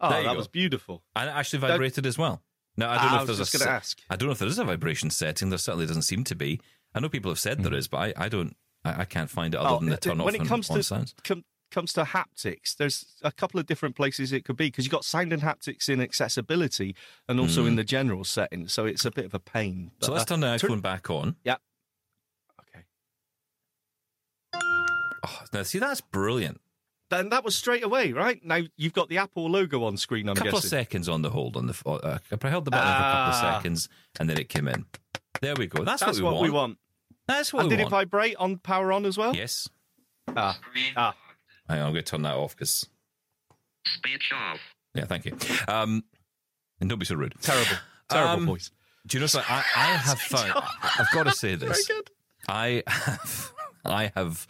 Oh, 0.00 0.10
that 0.10 0.22
go. 0.24 0.34
was 0.34 0.48
beautiful. 0.48 1.02
And 1.16 1.28
it 1.30 1.32
actually 1.32 1.60
vibrated 1.60 2.04
as 2.06 2.18
well. 2.18 2.42
Now 2.76 2.90
I 2.90 2.96
don't 2.96 3.04
Ah, 3.12 3.16
know 3.16 3.20
if 3.22 3.26
there's 3.28 3.54
a 3.54 3.58
gonna 3.58 3.64
se- 3.70 3.70
ask. 3.70 4.00
I 4.10 4.16
don't 4.16 4.26
know 4.28 4.32
if 4.32 4.38
there 4.40 4.48
is 4.48 4.58
a 4.58 4.64
vibration 4.64 5.10
setting. 5.10 5.48
There 5.50 5.58
certainly 5.58 5.86
doesn't 5.86 6.02
seem 6.02 6.24
to 6.24 6.34
be. 6.34 6.60
I 6.94 7.00
know 7.00 7.08
people 7.08 7.30
have 7.30 7.38
said 7.38 7.62
there 7.62 7.74
is, 7.74 7.86
but 7.88 7.98
I, 7.98 8.24
I 8.24 8.28
don't. 8.28 8.56
I, 8.84 9.02
I 9.02 9.04
can't 9.04 9.30
find 9.30 9.54
it 9.54 9.58
other 9.58 9.70
Oh, 9.76 9.78
than 9.78 9.88
the 9.90 9.94
uh, 9.94 9.98
turn 9.98 10.20
off 10.20 10.24
when 10.26 10.34
it 10.34 10.40
and 10.40 10.48
comes 10.48 10.68
on 10.70 10.76
to 10.78 10.82
sounds. 10.82 11.14
com- 11.24 11.44
comes 11.70 11.92
to 11.92 12.04
haptics, 12.04 12.76
there's 12.76 13.04
a 13.22 13.32
couple 13.32 13.58
of 13.58 13.66
different 13.66 13.96
places 13.96 14.32
it 14.32 14.44
could 14.44 14.56
be 14.56 14.66
because 14.66 14.84
you've 14.84 14.92
got 14.92 15.04
sound 15.04 15.32
and 15.32 15.42
haptics 15.42 15.88
in 15.88 16.00
accessibility 16.00 16.94
and 17.28 17.40
also 17.40 17.64
in 17.66 17.74
the 17.76 17.82
general 17.82 18.22
settings. 18.22 18.72
So 18.72 18.86
it's 18.86 19.04
a 19.04 19.10
bit 19.10 19.24
of 19.24 19.34
a 19.34 19.40
pain. 19.40 19.90
Hmm. 19.98 20.04
So 20.04 20.12
let's 20.12 20.22
uh, 20.22 20.26
turn 20.26 20.40
the 20.40 20.56
turn- 20.58 20.70
iPhone 20.70 20.82
back 20.82 21.10
on. 21.10 21.34
Yeah. 21.44 21.56
Okay. 22.60 22.84
Oh, 25.26 25.40
now 25.52 25.62
see 25.62 25.78
that's 25.78 26.00
brilliant. 26.00 26.60
Then 27.10 27.28
that 27.28 27.44
was 27.44 27.54
straight 27.54 27.84
away, 27.84 28.12
right? 28.12 28.40
Now 28.44 28.60
you've 28.76 28.92
got 28.94 29.08
the 29.08 29.18
Apple 29.18 29.48
logo 29.50 29.84
on 29.84 29.96
screen. 29.96 30.28
I'm 30.28 30.36
A 30.36 30.40
couple 30.40 30.58
of 30.58 30.64
seconds 30.64 31.08
on 31.08 31.22
the 31.22 31.30
hold 31.30 31.56
on 31.56 31.66
the. 31.66 31.82
Uh, 31.86 32.18
I 32.42 32.48
held 32.48 32.64
the 32.64 32.70
button 32.70 32.86
for 32.86 32.92
a 32.92 32.96
couple 32.96 33.32
of 33.32 33.34
Ah. 33.34 33.56
seconds 33.58 33.88
and 34.18 34.28
then 34.30 34.38
it 34.38 34.48
came 34.48 34.66
in. 34.68 34.86
There 35.40 35.54
we 35.54 35.66
go. 35.66 35.84
That's, 35.84 36.02
That's 36.02 36.20
what, 36.20 36.40
we, 36.40 36.48
want. 36.50 36.78
That's 37.28 37.52
what 37.52 37.60
And 37.60 37.70
we 37.70 37.76
did 37.76 37.86
it 37.86 37.90
vibrate 37.90 38.36
on 38.36 38.56
power 38.58 38.90
on 38.92 39.04
as 39.04 39.18
well? 39.18 39.34
yes. 39.36 39.68
Ah, 40.36 40.58
ah. 40.96 41.14
Hang 41.68 41.80
on, 41.80 41.86
I'm 41.88 41.92
going 41.92 42.04
to 42.04 42.10
turn 42.10 42.22
that 42.22 42.34
off 42.34 42.56
because. 42.56 42.88
speech 43.86 44.32
off. 44.34 44.58
Yeah, 44.94 45.04
thank 45.04 45.26
you. 45.26 45.36
Um, 45.68 46.04
and 46.80 46.88
don't 46.88 46.98
be 46.98 47.04
so 47.04 47.14
rude. 47.16 47.34
Terrible, 47.42 47.76
terrible 48.08 48.32
Um, 48.34 48.46
voice. 48.46 48.70
Do 49.06 49.16
you 49.18 49.20
know 49.20 49.26
something? 49.26 49.52
I, 49.54 49.58
I 49.76 49.86
have 49.96 50.18
found. 50.20 50.52
I've 50.82 51.10
got 51.12 51.24
to 51.24 51.32
say 51.32 51.54
Very 51.56 51.72
this. 51.72 51.86
good. 51.86 52.10
I 52.48 52.82
have, 52.86 53.52
I 53.84 54.12
have 54.14 54.46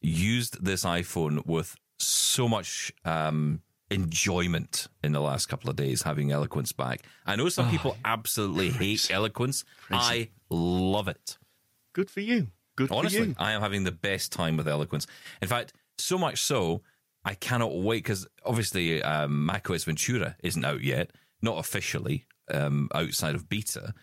used 0.00 0.64
this 0.64 0.84
iPhone 0.84 1.44
with 1.46 1.74
so 1.98 2.48
much 2.48 2.92
um, 3.04 3.62
enjoyment 3.90 4.88
in 5.02 5.12
the 5.12 5.20
last 5.20 5.46
couple 5.46 5.70
of 5.70 5.76
days 5.76 6.02
having 6.02 6.30
eloquence 6.30 6.72
back. 6.72 7.02
I 7.26 7.36
know 7.36 7.48
some 7.48 7.70
people 7.70 7.96
absolutely 8.04 8.70
hate 8.70 9.10
eloquence. 9.10 9.64
I 9.90 10.30
love 10.50 11.08
it. 11.08 11.38
Good 11.92 12.10
for 12.10 12.20
you. 12.20 12.48
Good 12.76 12.88
for 12.88 12.94
Honestly, 12.94 13.28
you. 13.28 13.34
I 13.38 13.52
am 13.52 13.60
having 13.60 13.84
the 13.84 13.92
best 13.92 14.32
time 14.32 14.56
with 14.56 14.68
eloquence. 14.68 15.06
In 15.42 15.48
fact, 15.48 15.72
so 15.96 16.16
much 16.16 16.42
so 16.42 16.82
I 17.24 17.34
cannot 17.34 17.76
wait 17.76 18.04
because 18.04 18.26
obviously 18.44 19.02
um, 19.02 19.46
macOS 19.46 19.84
Ventura 19.84 20.36
isn't 20.42 20.64
out 20.64 20.82
yet, 20.82 21.10
not 21.42 21.58
officially 21.58 22.26
um, 22.52 22.88
outside 22.94 23.34
of 23.34 23.48
beta, 23.48 23.94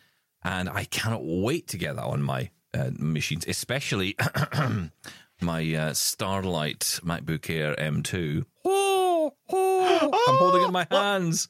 and 0.43 0.69
I 0.69 0.83
cannot 0.85 1.21
wait 1.23 1.67
to 1.69 1.77
get 1.77 1.95
that 1.95 2.03
on 2.03 2.21
my 2.21 2.49
uh, 2.73 2.91
machines, 2.97 3.45
especially 3.47 4.15
my 5.45 5.75
uh, 5.75 5.93
Starlight 5.93 6.99
MacBook 7.03 7.49
Air 7.49 7.75
M2. 7.75 8.43
Oh, 8.65 9.33
oh, 9.51 10.09
I'm 10.27 10.37
holding 10.37 10.63
it 10.63 10.65
in 10.65 10.73
my 10.73 10.87
hands. 10.89 11.47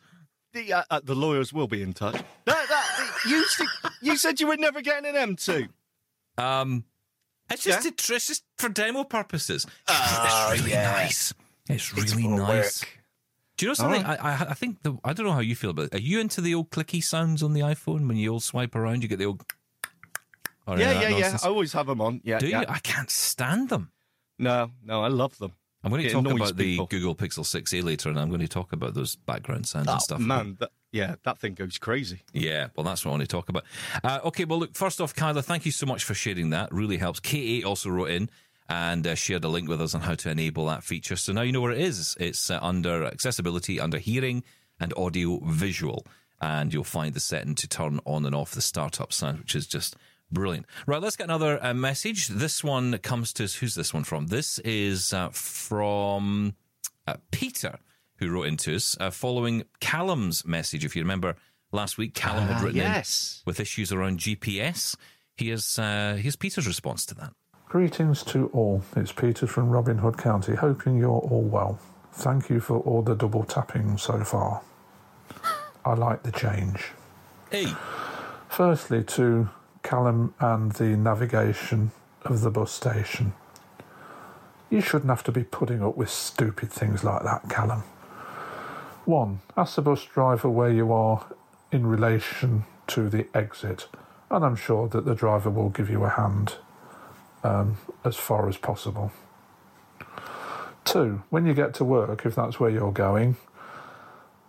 The, 0.54 0.74
uh, 0.74 0.84
uh, 0.90 1.02
the 1.04 1.16
lawyers 1.16 1.52
will 1.52 1.68
be 1.68 1.82
in 1.82 1.94
touch. 1.94 2.22
That, 2.46 2.66
that, 2.70 3.20
you, 3.28 3.44
you, 4.02 4.18
said 4.18 4.40
you 4.40 4.48
were 4.48 4.58
never 4.58 4.82
getting 4.82 5.16
an 5.16 5.36
M2. 5.36 5.68
Um, 6.38 6.84
it's 7.50 7.64
just 7.64 7.86
Yeah? 7.86 7.92
it's 7.92 8.28
just 8.28 8.44
for 8.58 8.70
demo 8.70 9.04
purposes. 9.04 9.66
Oh, 9.88 10.50
it's 10.52 10.62
really 10.62 10.72
yeah. 10.74 10.92
nice. 10.92 11.34
It's 11.70 11.94
really 11.94 12.24
for 12.24 12.30
nice. 12.30 12.82
work. 12.82 12.90
Do 13.58 13.66
you 13.66 13.70
know 13.70 13.74
something? 13.74 14.04
I, 14.04 14.16
I 14.16 14.34
I 14.50 14.54
think 14.54 14.84
the 14.84 14.98
I 15.04 15.14
don't 15.14 15.26
know 15.26 15.32
how 15.32 15.40
you 15.40 15.56
feel, 15.56 15.70
about 15.70 15.86
it. 15.86 15.96
are 15.96 16.02
you 16.02 16.20
into 16.20 16.42
the 16.42 16.54
old 16.54 16.72
clicky 16.72 17.04
sounds 17.04 17.42
on 17.42 17.54
the 17.54 17.62
iPhone 17.62 18.08
when 18.08 18.18
you 18.18 18.34
all 18.34 18.40
swipe 18.40 18.76
around? 18.76 19.02
You 19.04 19.08
get 19.10 19.20
the 19.20 19.26
old. 19.26 19.46
Or 20.68 20.78
Yeah, 20.80 21.02
yeah, 21.02 21.10
yeah. 21.18 21.38
I 21.44 21.48
always 21.48 21.74
have 21.74 21.88
them 21.88 22.02
on. 22.02 22.22
Yeah, 22.24 22.40
Do 22.40 22.48
yeah. 22.48 22.62
you? 22.62 22.66
I 22.70 22.80
can't 22.80 23.10
stand 23.10 23.70
them. 23.70 23.92
No, 24.40 24.72
no, 24.84 25.02
I 25.04 25.08
love 25.08 25.38
them. 25.38 25.54
I'm 25.84 25.92
going 25.92 26.02
to 26.02 26.08
It 26.10 26.12
talk 26.14 26.26
about 26.26 26.58
people. 26.58 26.88
the 26.88 26.98
Google 26.98 27.16
Pixel 27.16 27.44
6a 27.46 27.84
later, 27.84 28.10
and 28.10 28.20
I'm 28.20 28.30
going 28.30 28.42
to 28.42 28.48
talk 28.48 28.74
about 28.74 28.96
those 28.96 29.16
background 29.16 29.68
sounds 29.68 29.88
and 29.88 29.96
Oh, 29.96 30.00
stuff. 30.00 30.20
man, 30.20 30.58
that, 30.60 30.72
yeah, 30.92 31.16
that 31.24 31.38
thing 31.38 31.54
goes 31.54 31.78
crazy. 31.78 32.24
Yeah, 32.34 32.70
well, 32.76 32.84
that's 32.84 33.06
what 33.06 33.12
I 33.12 33.14
want 33.14 33.22
to 33.22 33.28
talk 33.28 33.50
about. 33.50 33.66
Uh, 34.04 34.20
okay, 34.26 34.46
well, 34.46 34.58
look, 34.58 34.74
first 34.76 35.00
off, 35.00 35.16
Kyler, 35.16 35.44
thank 35.44 35.64
you 35.66 35.72
so 35.72 35.86
much 35.86 36.04
for 36.04 36.16
sharing 36.16 36.50
that. 36.50 36.72
Really 36.74 36.98
helps. 36.98 37.20
K8 37.20 37.66
also 37.66 37.92
wrote 37.92 38.10
in 38.10 38.30
and 38.68 39.06
uh, 39.06 39.14
shared 39.14 39.44
a 39.44 39.48
link 39.48 39.70
with 39.70 39.80
us 39.80 39.94
on 39.94 40.02
how 40.02 40.16
to 40.16 40.30
enable 40.32 40.66
that 40.66 40.84
feature. 40.84 41.16
So 41.16 41.32
now 41.34 41.42
you 41.44 41.52
know 41.52 41.62
where 41.62 41.72
it 41.72 41.82
is. 41.82 42.18
It's 42.20 42.50
uh, 42.50 42.58
under 42.64 43.06
accessibility, 43.06 43.80
under 43.80 44.00
hearing, 44.00 44.44
and 44.80 44.92
audio 44.98 45.40
visual. 45.46 46.08
And 46.42 46.74
you'll 46.74 46.84
find 46.84 47.14
the 47.14 47.20
setting 47.20 47.54
to 47.56 47.68
turn 47.68 48.00
on 48.06 48.26
and 48.26 48.34
off 48.34 48.52
the 48.52 48.62
startup 48.62 49.14
sound, 49.14 49.38
which 49.42 49.56
is 49.56 49.68
just 49.68 49.96
brilliant. 50.32 50.66
Right, 50.88 51.02
let's 51.02 51.16
get 51.16 51.26
another 51.26 51.64
uh, 51.64 51.74
message. 51.74 52.28
This 52.28 52.64
one 52.64 52.98
comes 53.00 53.32
to 53.34 53.44
us. 53.46 53.56
Who's 53.56 53.76
this 53.76 53.94
one 53.94 54.04
from? 54.04 54.28
This 54.28 54.60
is 54.60 55.14
uh, 55.14 55.30
from 55.30 56.56
uh, 57.08 57.16
Peter, 57.32 57.78
who 58.18 58.30
wrote 58.30 58.48
into 58.48 58.76
us 58.76 58.96
uh, 59.00 59.10
following 59.10 59.64
Callum's 59.80 60.46
message. 60.46 60.84
If 60.86 60.96
you 60.96 61.02
remember 61.02 61.36
last 61.72 61.98
week, 61.98 62.14
Callum 62.14 62.46
had 62.48 62.58
Ah, 62.58 62.66
written 62.66 62.82
in 62.82 62.88
yes. 62.88 63.42
with 63.46 63.60
issues 63.60 63.92
around 63.92 64.20
GPS. 64.20 64.96
Here's 65.36 65.78
uh, 65.80 66.18
here's 66.20 66.36
Peter's 66.36 66.68
response 66.68 67.06
to 67.08 67.16
that. 67.16 67.32
Greetings 67.68 68.24
to 68.24 68.48
all. 68.54 68.84
It's 68.96 69.12
Peter 69.12 69.48
from 69.48 69.70
Robin 69.70 69.98
Hood 69.98 70.18
County, 70.18 70.56
hoping 70.56 70.98
you're 70.98 71.10
all 71.10 71.42
well. 71.42 71.80
Thank 72.14 72.50
you 72.50 72.62
for 72.62 72.80
all 72.80 73.02
the 73.02 73.16
double 73.16 73.44
tapping 73.44 73.98
so 73.98 74.24
far. 74.24 74.62
I 75.84 75.94
like 75.94 76.24
the 76.24 76.32
change. 76.32 76.92
Hey, 77.52 77.68
Firstly, 78.50 79.04
to 79.04 79.50
Callum 79.86 80.34
and 80.40 80.72
the 80.72 80.98
navigation 80.98 81.92
of 82.24 82.42
the 82.42 82.50
bus 82.50 82.72
station. 82.72 83.34
You 84.72 84.82
shouldn't 84.82 85.12
have 85.12 85.24
to 85.26 85.32
be 85.32 85.44
putting 85.44 85.84
up 85.84 85.96
with 85.96 86.10
stupid 86.10 86.72
things 86.72 87.04
like 87.04 87.22
that, 87.22 87.48
Callum. 87.50 87.84
One, 89.06 89.42
ask 89.56 89.76
the 89.76 89.84
bus 89.84 90.04
driver 90.04 90.50
where 90.50 90.72
you 90.72 90.92
are 90.92 91.28
in 91.72 91.86
relation 91.86 92.66
to 92.88 93.10
the 93.10 93.28
exit, 93.36 93.88
and 94.32 94.44
I'm 94.44 94.56
sure 94.56 94.88
that 94.88 95.06
the 95.06 95.14
driver 95.14 95.52
will 95.52 95.70
give 95.70 95.92
you 95.92 96.04
a 96.04 96.10
hand 96.10 96.56
um, 97.44 97.78
as 98.04 98.16
far 98.16 98.50
as 98.50 98.58
possible. 98.58 99.12
Two, 100.84 101.22
when 101.30 101.46
you 101.46 101.54
get 101.54 101.76
to 101.76 101.86
work, 101.86 102.26
if 102.26 102.34
that's 102.34 102.60
where 102.60 102.72
you're 102.72 102.92
going, 102.92 103.36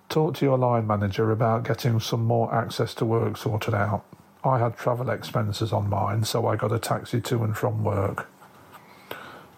talk 0.09 0.35
to 0.37 0.47
your 0.47 0.57
line 0.57 0.87
manager 0.87 1.31
about 1.31 1.63
getting 1.63 2.01
some 2.01 2.25
more 2.25 2.55
access 2.55 2.95
to 2.95 3.05
work 3.05 3.37
sorted 3.37 3.75
out. 3.75 4.03
I 4.47 4.61
had 4.61 4.77
travel 4.77 5.11
expenses 5.11 5.73
on 5.73 5.91
mine, 5.91 6.23
so 6.23 6.47
I 6.47 6.55
got 6.55 6.71
a 6.71 6.79
taxi 6.79 7.21
to 7.23 7.43
and 7.43 7.57
from 7.57 7.83
work. 7.83 8.29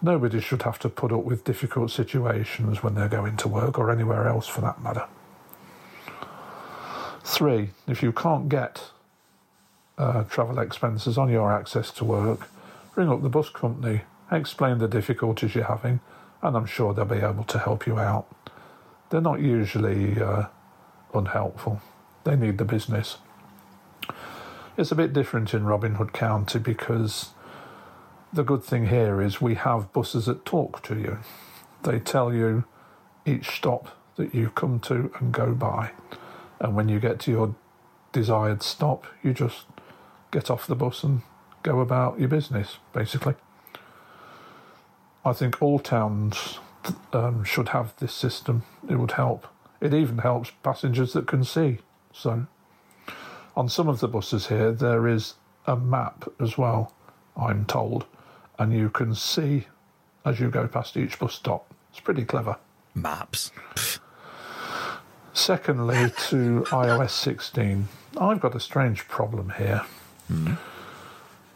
Nobody 0.01 0.39
should 0.39 0.63
have 0.63 0.79
to 0.79 0.89
put 0.89 1.11
up 1.11 1.25
with 1.25 1.43
difficult 1.43 1.91
situations 1.91 2.81
when 2.81 2.95
they're 2.95 3.07
going 3.07 3.37
to 3.37 3.47
work 3.47 3.77
or 3.77 3.91
anywhere 3.91 4.27
else 4.27 4.47
for 4.47 4.61
that 4.61 4.81
matter. 4.81 5.05
Three, 7.23 7.69
if 7.87 8.01
you 8.01 8.11
can't 8.11 8.49
get 8.49 8.89
uh, 9.99 10.23
travel 10.23 10.57
expenses 10.57 11.19
on 11.19 11.29
your 11.29 11.53
access 11.53 11.91
to 11.91 12.03
work, 12.03 12.49
ring 12.95 13.09
up 13.09 13.21
the 13.21 13.29
bus 13.29 13.49
company, 13.49 14.01
explain 14.31 14.79
the 14.79 14.87
difficulties 14.87 15.53
you're 15.53 15.65
having, 15.65 15.99
and 16.41 16.57
I'm 16.57 16.65
sure 16.65 16.95
they'll 16.95 17.05
be 17.05 17.17
able 17.17 17.43
to 17.43 17.59
help 17.59 17.85
you 17.85 17.99
out. 17.99 18.25
They're 19.11 19.21
not 19.21 19.39
usually 19.39 20.19
uh, 20.19 20.45
unhelpful, 21.13 21.79
they 22.23 22.35
need 22.35 22.57
the 22.57 22.65
business. 22.65 23.17
It's 24.77 24.91
a 24.91 24.95
bit 24.95 25.13
different 25.13 25.53
in 25.53 25.65
Robin 25.65 25.95
Hood 25.95 26.13
County 26.13 26.59
because 26.59 27.31
the 28.31 28.43
good 28.43 28.63
thing 28.63 28.87
here 28.87 29.21
is 29.21 29.41
we 29.41 29.55
have 29.55 29.91
buses 29.91 30.27
that 30.27 30.45
talk 30.45 30.81
to 30.83 30.97
you. 30.97 31.19
They 31.83 31.99
tell 31.99 32.33
you 32.33 32.63
each 33.25 33.49
stop 33.49 33.97
that 34.15 34.33
you 34.33 34.49
come 34.49 34.79
to 34.81 35.11
and 35.19 35.33
go 35.33 35.53
by. 35.53 35.91
And 36.59 36.75
when 36.75 36.89
you 36.89 36.99
get 36.99 37.19
to 37.21 37.31
your 37.31 37.55
desired 38.11 38.63
stop, 38.63 39.05
you 39.23 39.33
just 39.33 39.65
get 40.31 40.49
off 40.49 40.67
the 40.67 40.75
bus 40.75 41.03
and 41.03 41.21
go 41.63 41.79
about 41.79 42.19
your 42.19 42.29
business, 42.29 42.77
basically. 42.93 43.35
I 45.25 45.33
think 45.33 45.61
all 45.61 45.79
towns 45.79 46.59
um, 47.11 47.43
should 47.43 47.69
have 47.69 47.93
this 47.97 48.13
system. 48.13 48.63
It 48.89 48.95
would 48.95 49.11
help. 49.11 49.47
It 49.81 49.93
even 49.93 50.19
helps 50.19 50.51
passengers 50.63 51.13
that 51.13 51.27
can 51.27 51.43
see. 51.43 51.79
So, 52.13 52.47
on 53.55 53.69
some 53.69 53.87
of 53.87 53.99
the 53.99 54.07
buses 54.07 54.47
here, 54.47 54.71
there 54.71 55.07
is 55.07 55.35
a 55.65 55.75
map 55.75 56.29
as 56.39 56.57
well, 56.57 56.93
I'm 57.35 57.65
told, 57.65 58.05
and 58.57 58.73
you 58.73 58.89
can 58.89 59.15
see 59.15 59.67
as 60.25 60.39
you 60.39 60.49
go 60.49 60.67
past 60.67 60.97
each 60.97 61.19
bus 61.19 61.33
stop. 61.33 61.73
It's 61.91 61.99
pretty 61.99 62.25
clever. 62.25 62.57
maps. 62.93 63.51
Secondly, 65.33 66.11
to 66.29 66.65
iOS 66.69 67.11
16, 67.11 67.87
I've 68.19 68.39
got 68.39 68.55
a 68.55 68.59
strange 68.59 69.07
problem 69.07 69.53
here. 69.57 69.85
Hmm. 70.27 70.53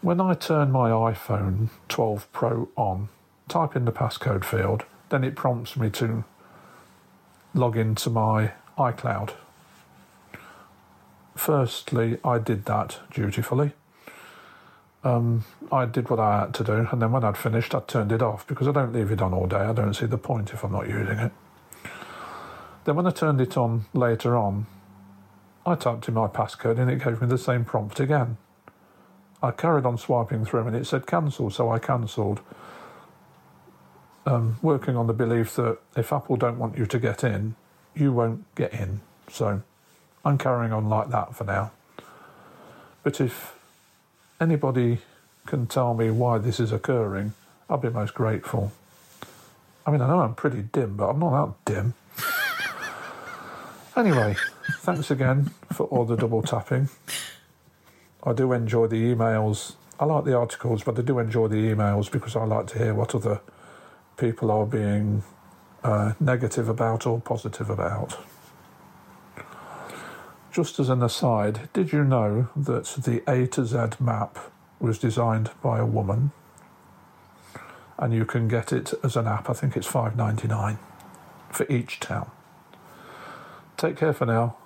When 0.00 0.20
I 0.20 0.34
turn 0.34 0.70
my 0.70 0.90
iPhone 0.90 1.68
12 1.88 2.30
Pro 2.32 2.68
on, 2.76 3.08
type 3.48 3.76
in 3.76 3.84
the 3.84 3.92
passcode 3.92 4.44
field, 4.44 4.84
then 5.08 5.24
it 5.24 5.34
prompts 5.36 5.76
me 5.76 5.90
to 5.90 6.24
log 7.54 7.76
into 7.76 8.10
my 8.10 8.52
iCloud. 8.76 9.32
Firstly, 11.34 12.18
I 12.24 12.38
did 12.38 12.64
that 12.66 13.00
dutifully. 13.12 13.72
Um, 15.02 15.44
I 15.70 15.84
did 15.84 16.08
what 16.08 16.18
I 16.18 16.40
had 16.40 16.54
to 16.54 16.64
do, 16.64 16.88
and 16.90 17.02
then 17.02 17.12
when 17.12 17.24
I'd 17.24 17.36
finished, 17.36 17.74
I 17.74 17.80
turned 17.80 18.12
it 18.12 18.22
off 18.22 18.46
because 18.46 18.66
I 18.66 18.72
don't 18.72 18.92
leave 18.92 19.10
it 19.10 19.20
on 19.20 19.34
all 19.34 19.46
day. 19.46 19.56
I 19.56 19.72
don't 19.72 19.92
see 19.94 20.06
the 20.06 20.16
point 20.16 20.52
if 20.52 20.64
I'm 20.64 20.72
not 20.72 20.88
using 20.88 21.18
it. 21.18 21.32
Then, 22.84 22.96
when 22.96 23.06
I 23.06 23.10
turned 23.10 23.40
it 23.40 23.56
on 23.56 23.86
later 23.92 24.36
on, 24.36 24.66
I 25.66 25.74
typed 25.74 26.08
in 26.08 26.14
my 26.14 26.26
passcode 26.26 26.78
and 26.78 26.90
it 26.90 27.02
gave 27.02 27.20
me 27.20 27.26
the 27.26 27.38
same 27.38 27.64
prompt 27.64 27.98
again. 28.00 28.36
I 29.42 29.50
carried 29.50 29.84
on 29.84 29.98
swiping 29.98 30.44
through 30.44 30.66
and 30.66 30.76
it 30.76 30.86
said 30.86 31.06
cancel, 31.06 31.50
so 31.50 31.70
I 31.70 31.78
cancelled. 31.78 32.40
Um, 34.26 34.58
working 34.62 34.96
on 34.96 35.06
the 35.06 35.12
belief 35.12 35.54
that 35.56 35.78
if 35.96 36.12
Apple 36.12 36.36
don't 36.36 36.58
want 36.58 36.78
you 36.78 36.86
to 36.86 36.98
get 36.98 37.24
in, 37.24 37.56
you 37.94 38.12
won't 38.12 38.44
get 38.54 38.72
in. 38.72 39.02
So 39.28 39.62
I'm 40.24 40.38
carrying 40.38 40.72
on 40.72 40.88
like 40.88 41.10
that 41.10 41.34
for 41.34 41.44
now. 41.44 41.70
But 43.02 43.20
if 43.20 43.54
anybody 44.40 44.98
can 45.46 45.66
tell 45.66 45.94
me 45.94 46.10
why 46.10 46.38
this 46.38 46.58
is 46.58 46.72
occurring, 46.72 47.34
I'll 47.68 47.78
be 47.78 47.90
most 47.90 48.14
grateful. 48.14 48.72
I 49.86 49.90
mean, 49.90 50.00
I 50.00 50.08
know 50.08 50.20
I'm 50.20 50.34
pretty 50.34 50.62
dim, 50.62 50.96
but 50.96 51.10
I'm 51.10 51.18
not 51.18 51.64
that 51.64 51.74
dim. 51.74 51.94
Anyway, 53.96 54.34
thanks 54.80 55.08
again 55.12 55.52
for 55.72 55.86
all 55.86 56.04
the 56.04 56.16
double 56.16 56.42
tapping. 56.42 56.88
I 58.24 58.32
do 58.32 58.52
enjoy 58.52 58.88
the 58.88 59.14
emails. 59.14 59.74
I 60.00 60.04
like 60.04 60.24
the 60.24 60.36
articles, 60.36 60.82
but 60.82 60.98
I 60.98 61.02
do 61.02 61.20
enjoy 61.20 61.46
the 61.46 61.72
emails 61.72 62.10
because 62.10 62.34
I 62.34 62.44
like 62.44 62.66
to 62.68 62.78
hear 62.78 62.92
what 62.92 63.14
other 63.14 63.40
people 64.16 64.50
are 64.50 64.66
being 64.66 65.22
uh, 65.84 66.14
negative 66.18 66.68
about 66.68 67.06
or 67.06 67.20
positive 67.20 67.70
about. 67.70 68.18
Just 70.54 70.78
as 70.78 70.88
an 70.88 71.02
aside, 71.02 71.68
did 71.72 71.92
you 71.92 72.04
know 72.04 72.48
that 72.54 72.84
the 72.96 73.28
A 73.28 73.48
to 73.48 73.66
Z 73.66 73.76
map 73.98 74.38
was 74.78 75.00
designed 75.00 75.50
by 75.60 75.80
a 75.80 75.84
woman? 75.84 76.30
And 77.98 78.14
you 78.14 78.24
can 78.24 78.46
get 78.46 78.72
it 78.72 78.94
as 79.02 79.16
an 79.16 79.26
app. 79.26 79.50
I 79.50 79.52
think 79.52 79.76
it's 79.76 79.88
five 79.88 80.16
ninety 80.16 80.46
nine 80.46 80.78
for 81.50 81.66
each 81.68 81.98
town. 81.98 82.30
Take 83.76 83.96
care 83.96 84.12
for 84.12 84.26
now. 84.26 84.56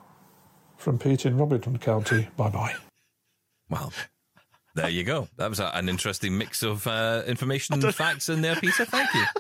From 0.76 0.98
Pete 0.98 1.24
in 1.24 1.38
Robin 1.38 1.62
Hood 1.62 1.80
County. 1.80 2.28
Bye 2.36 2.50
bye. 2.50 2.74
Well, 3.70 3.90
there 4.78 4.88
you 4.88 5.02
go. 5.02 5.28
That 5.36 5.50
was 5.50 5.58
a, 5.58 5.66
an 5.74 5.88
interesting 5.88 6.38
mix 6.38 6.62
of 6.62 6.86
uh, 6.86 7.22
information 7.26 7.74
and 7.74 7.94
facts 7.94 8.28
in 8.28 8.42
there, 8.42 8.54
Peter. 8.56 8.84
Thank 8.84 9.12
you. 9.12 9.20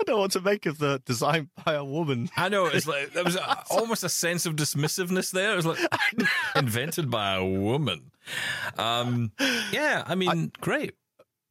I 0.00 0.04
don't 0.04 0.16
know 0.16 0.20
what 0.20 0.30
to 0.32 0.40
make 0.40 0.64
of 0.66 0.78
the 0.78 1.02
design 1.04 1.50
by 1.64 1.74
a 1.74 1.84
woman. 1.84 2.30
I 2.36 2.48
know 2.48 2.66
it's 2.66 2.86
like 2.86 3.12
there 3.12 3.24
was 3.24 3.34
a, 3.36 3.64
almost 3.70 4.04
a 4.04 4.08
sense 4.08 4.46
of 4.46 4.54
dismissiveness 4.54 5.32
there. 5.32 5.52
It 5.52 5.56
was 5.56 5.66
like 5.66 5.78
invented 6.56 7.10
by 7.10 7.34
a 7.34 7.44
woman. 7.44 8.12
Um, 8.78 9.32
yeah, 9.72 10.04
I 10.06 10.14
mean, 10.14 10.52
great. 10.60 10.94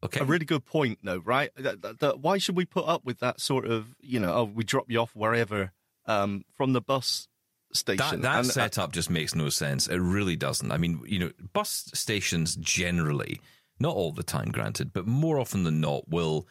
Okay, 0.04 0.21
A 0.21 0.24
really 0.24 0.45
good 0.45 0.65
point, 0.65 1.00
though, 1.04 1.17
right? 1.26 1.50
That, 1.58 1.82
that, 1.82 2.00
that- 2.00 2.19
why 2.19 2.38
should 2.38 2.56
we 2.56 2.63
put 2.65 2.88
up 2.88 3.04
with 3.04 3.19
that 3.19 3.41
sort 3.41 3.65
of, 3.65 3.95
you 4.00 4.19
know, 4.19 4.34
oh, 4.34 4.43
we 4.45 4.63
drop 4.63 4.86
you 4.89 5.00
off 5.00 5.15
wherever 5.15 5.71
um, 6.06 6.45
from 6.56 6.74
the 6.74 6.82
bus 6.82 7.28
station? 7.76 8.22
That, 8.22 8.22
that 8.22 8.40
And, 8.40 8.50
uh, 8.50 8.52
setup 8.52 8.92
just 8.94 9.10
makes 9.10 9.36
no 9.36 9.50
sense. 9.50 9.88
It 9.88 9.98
really 9.98 10.36
doesn't. 10.36 10.72
I 10.72 10.78
mean, 10.78 11.02
you 11.06 11.20
know, 11.20 11.32
bus 11.54 11.90
stations 11.94 12.56
generally, 12.56 13.40
not 13.80 13.96
all 13.96 14.12
the 14.12 14.24
time, 14.24 14.50
granted, 14.52 14.94
but 14.94 15.06
more 15.08 15.40
often 15.40 15.64
than 15.64 15.82
not, 15.82 16.08
will 16.10 16.48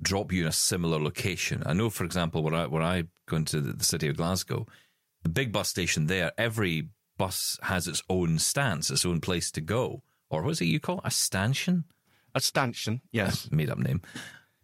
drop 0.00 0.32
you 0.32 0.42
in 0.42 0.48
a 0.48 0.52
similar 0.52 0.98
location. 1.00 1.62
I 1.66 1.72
know, 1.72 1.90
for 1.90 2.04
example, 2.04 2.42
where 2.42 2.54
I 2.54 2.66
where 2.66 2.82
I 2.82 3.04
go 3.28 3.36
into 3.36 3.60
the, 3.60 3.84
city 3.84 4.08
of 4.08 4.16
Glasgow, 4.16 4.66
the 5.22 5.28
big 5.28 5.52
bus 5.52 5.68
station 5.68 6.06
there, 6.06 6.32
every 6.38 6.88
bus 7.16 7.58
has 7.62 7.88
its 7.88 8.02
own 8.08 8.38
stance, 8.38 8.90
its 8.90 9.04
own 9.04 9.20
place 9.20 9.50
to 9.50 9.60
go, 9.60 10.02
or 10.30 10.42
what 10.42 10.50
is 10.52 10.60
it 10.60 10.66
you 10.66 10.78
call 10.78 10.98
it? 10.98 11.04
a 11.06 11.10
stanchion? 11.10 11.84
a 12.34 12.40
stanchion, 12.40 13.00
yes, 13.10 13.48
Made 13.52 13.70
up 13.70 13.78
name, 13.78 14.00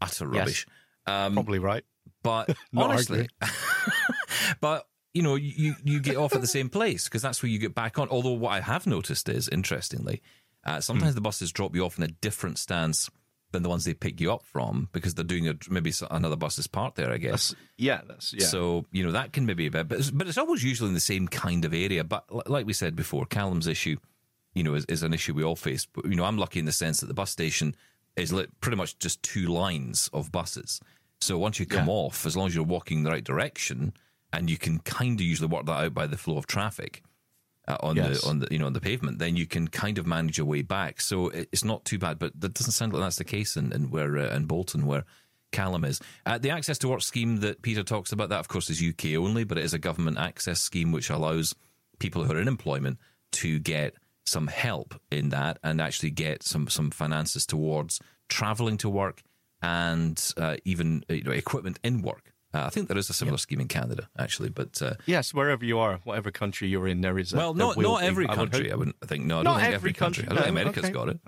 utter 0.01 0.27
Yes. 0.27 0.39
rubbish. 0.39 0.67
Um, 1.07 1.33
probably 1.35 1.59
right. 1.59 1.85
but 2.23 2.57
honestly, 2.77 3.29
but 4.61 4.87
you 5.15 5.23
know, 5.23 5.37
you 5.37 5.75
you 5.85 6.01
get 6.01 6.17
off 6.17 6.35
at 6.35 6.41
the 6.41 6.47
same 6.59 6.69
place 6.69 7.05
because 7.05 7.23
that's 7.23 7.43
where 7.43 7.51
you 7.51 7.59
get 7.59 7.75
back 7.75 7.99
on. 7.99 8.09
Although 8.09 8.33
what 8.33 8.51
I 8.53 8.61
have 8.61 8.87
noticed 8.87 9.29
is, 9.29 9.49
interestingly, 9.49 10.21
uh, 10.65 10.81
sometimes 10.81 11.13
Hmm. 11.13 11.17
the 11.17 11.21
buses 11.23 11.53
drop 11.53 11.75
you 11.75 11.85
off 11.85 11.97
in 11.99 12.05
a 12.05 12.09
different 12.09 12.59
stance 12.59 13.09
than 13.53 13.63
the 13.63 13.69
ones 13.69 13.85
they 13.85 13.95
pick 13.95 14.21
you 14.21 14.33
up 14.33 14.43
from 14.45 14.89
because 14.93 15.15
they're 15.15 15.25
doing 15.25 15.47
a 15.49 15.55
maybe 15.71 15.93
another 16.11 16.35
bus 16.35 16.59
is 16.59 16.67
parked 16.67 16.97
there. 16.97 17.13
I 17.13 17.19
guess. 17.19 17.51
That's, 17.51 17.55
yeah, 17.79 18.01
that's 18.09 18.33
yeah. 18.35 18.47
So 18.47 18.85
you 18.91 19.05
know 19.05 19.13
that 19.13 19.33
can 19.33 19.47
maybe 19.47 19.69
be 19.69 19.79
a 19.79 19.85
bit, 19.85 19.89
but 19.89 19.99
it's, 20.01 20.11
but 20.11 20.27
it's 20.27 20.39
always 20.39 20.65
usually 20.65 20.89
in 20.89 20.95
the 20.95 21.01
same 21.01 21.29
kind 21.29 21.65
of 21.65 21.73
area. 21.73 22.03
But 22.03 22.25
li- 22.35 22.43
like 22.47 22.67
we 22.67 22.73
said 22.73 22.97
before, 22.97 23.25
Callum's 23.27 23.69
issue, 23.69 23.97
you 24.55 24.65
know, 24.65 24.75
is, 24.75 24.85
is 24.87 25.05
an 25.05 25.15
issue 25.15 25.35
we 25.35 25.45
all 25.45 25.55
face. 25.55 25.87
But 25.87 26.07
you 26.07 26.17
know, 26.17 26.25
I'm 26.25 26.39
lucky 26.39 26.59
in 26.59 26.65
the 26.65 26.73
sense 26.73 26.99
that 27.01 27.07
the 27.07 27.15
bus 27.15 27.31
station 27.31 27.77
is 28.17 28.33
pretty 28.61 28.77
much 28.77 28.99
just 28.99 29.23
two 29.23 29.47
lines 29.47 30.11
of 30.13 30.33
buses. 30.33 30.81
So 31.21 31.39
once 31.39 31.61
you 31.61 31.67
come 31.67 31.87
Yeah. 31.87 31.93
off, 31.95 32.27
as 32.27 32.37
long 32.37 32.49
as 32.49 32.55
you're 32.57 32.65
walking 32.65 32.99
in 32.99 33.05
the 33.05 33.11
right 33.11 33.25
direction, 33.25 33.93
and 34.39 34.51
you 34.51 34.57
can 34.59 34.79
kind 34.81 35.19
of 35.21 35.27
usually 35.27 35.49
work 35.49 35.67
that 35.67 35.85
out 35.85 35.95
by 35.95 36.07
the 36.07 36.17
flow 36.17 36.37
of 36.39 36.47
traffic, 36.47 37.03
uh, 37.67 37.77
on 37.81 37.97
Yes. 37.97 38.21
the 38.23 38.29
on 38.29 38.39
the 38.41 38.49
you 38.51 38.59
know 38.59 38.67
on 38.67 38.73
the 38.75 38.81
pavement, 38.81 39.19
then 39.19 39.37
you 39.37 39.47
can 39.47 39.69
kind 39.69 39.97
of 39.99 40.07
manage 40.07 40.37
your 40.39 40.47
way 40.47 40.63
back. 40.63 41.01
So 41.01 41.29
it- 41.29 41.49
it's 41.53 41.65
not 41.65 41.85
too 41.85 41.99
bad. 41.99 42.19
But 42.19 42.39
that 42.41 42.55
doesn't 42.55 42.73
sound 42.73 42.93
like 42.93 43.03
that's 43.03 43.17
the 43.17 43.25
case 43.25 43.57
in, 43.57 43.73
in 43.73 43.91
where 43.91 44.17
uh, 44.19 44.35
in 44.37 44.45
Bolton 44.47 44.87
where 44.87 45.05
Callum 45.53 45.85
is. 45.85 46.01
Uh, 46.27 46.37
the 46.37 46.51
access 46.51 46.79
to 46.79 46.89
work 46.89 47.01
scheme 47.03 47.37
that 47.39 47.63
Peter 47.63 47.83
talks 47.85 48.11
about 48.13 48.29
that 48.29 48.41
of 48.41 48.49
course 48.49 48.69
is 48.71 48.83
UK 48.83 49.15
only, 49.17 49.45
but 49.45 49.57
it 49.57 49.65
is 49.65 49.73
a 49.73 49.79
government 49.79 50.19
access 50.19 50.61
scheme 50.61 50.91
which 50.93 51.09
allows 51.11 51.55
people 52.01 52.25
who 52.25 52.33
are 52.33 52.41
in 52.41 52.49
employment 52.49 52.99
to 53.33 53.59
get 53.61 53.95
some 54.27 54.49
help 54.49 55.01
in 55.13 55.29
that 55.29 55.59
and 55.63 55.81
actually 55.81 56.11
get 56.11 56.43
some 56.43 56.67
some 56.69 56.91
finances 56.91 57.47
towards 57.47 58.01
travelling 58.29 58.77
to 58.79 58.89
work 58.91 59.23
and 59.63 60.33
uh, 60.37 60.57
even 60.65 61.05
you 61.09 61.23
know, 61.23 61.31
equipment 61.31 61.79
in 61.85 62.03
work. 62.03 62.34
Uh, 62.55 62.67
I 62.67 62.71
think 62.71 62.87
there 62.89 62.97
is 62.97 63.11
a 63.11 63.13
similar 63.13 63.37
scheme 63.39 63.61
in 63.61 63.67
Canada 63.69 64.09
actually, 64.17 64.49
but. 64.51 64.81
Uh, 64.81 64.95
Yes, 65.07 65.35
wherever 65.35 65.65
you 65.65 65.79
are, 65.81 65.99
whatever 66.05 66.31
country 66.31 66.69
you're 66.69 66.87
in, 66.87 67.01
there 67.01 67.19
is. 67.19 67.33
A, 67.33 67.37
well, 67.37 67.53
not 67.55 67.77
not 67.77 68.01
be, 68.01 68.07
every 68.07 68.27
I 68.27 68.37
would 68.37 68.53
country. 68.53 68.71
I 68.73 68.77
wouldn't 68.77 69.01
think. 69.05 69.25
No, 69.25 69.41
I 69.41 69.43
Not 69.43 69.53
don't 69.55 69.63
think 69.63 69.75
every 69.75 69.93
country. 69.93 70.23
country, 70.25 70.31
I 70.31 70.35
don't 70.37 70.45
think 70.45 70.55
no, 70.55 70.61
America's 70.61 70.85
okay. 70.85 70.93
got 70.93 71.09
it. 71.09 71.21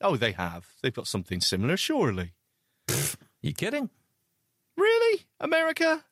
Oh, 0.00 0.16
they 0.16 0.32
have. 0.32 0.66
They've 0.82 0.94
got 0.94 1.06
something 1.06 1.40
similar, 1.40 1.76
surely. 1.76 2.32
You 3.42 3.52
kidding? 3.52 3.90
Really, 4.76 5.22
America? 5.38 6.04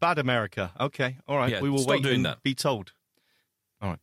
Bad 0.00 0.18
America. 0.18 0.72
Okay, 0.80 1.18
all 1.28 1.36
right. 1.36 1.50
Yeah, 1.50 1.60
we 1.60 1.68
will 1.68 1.84
wait 1.84 2.02
doing 2.02 2.16
and 2.16 2.24
that. 2.24 2.42
be 2.42 2.54
told. 2.54 2.92
All 3.82 3.90
right. 3.90 3.98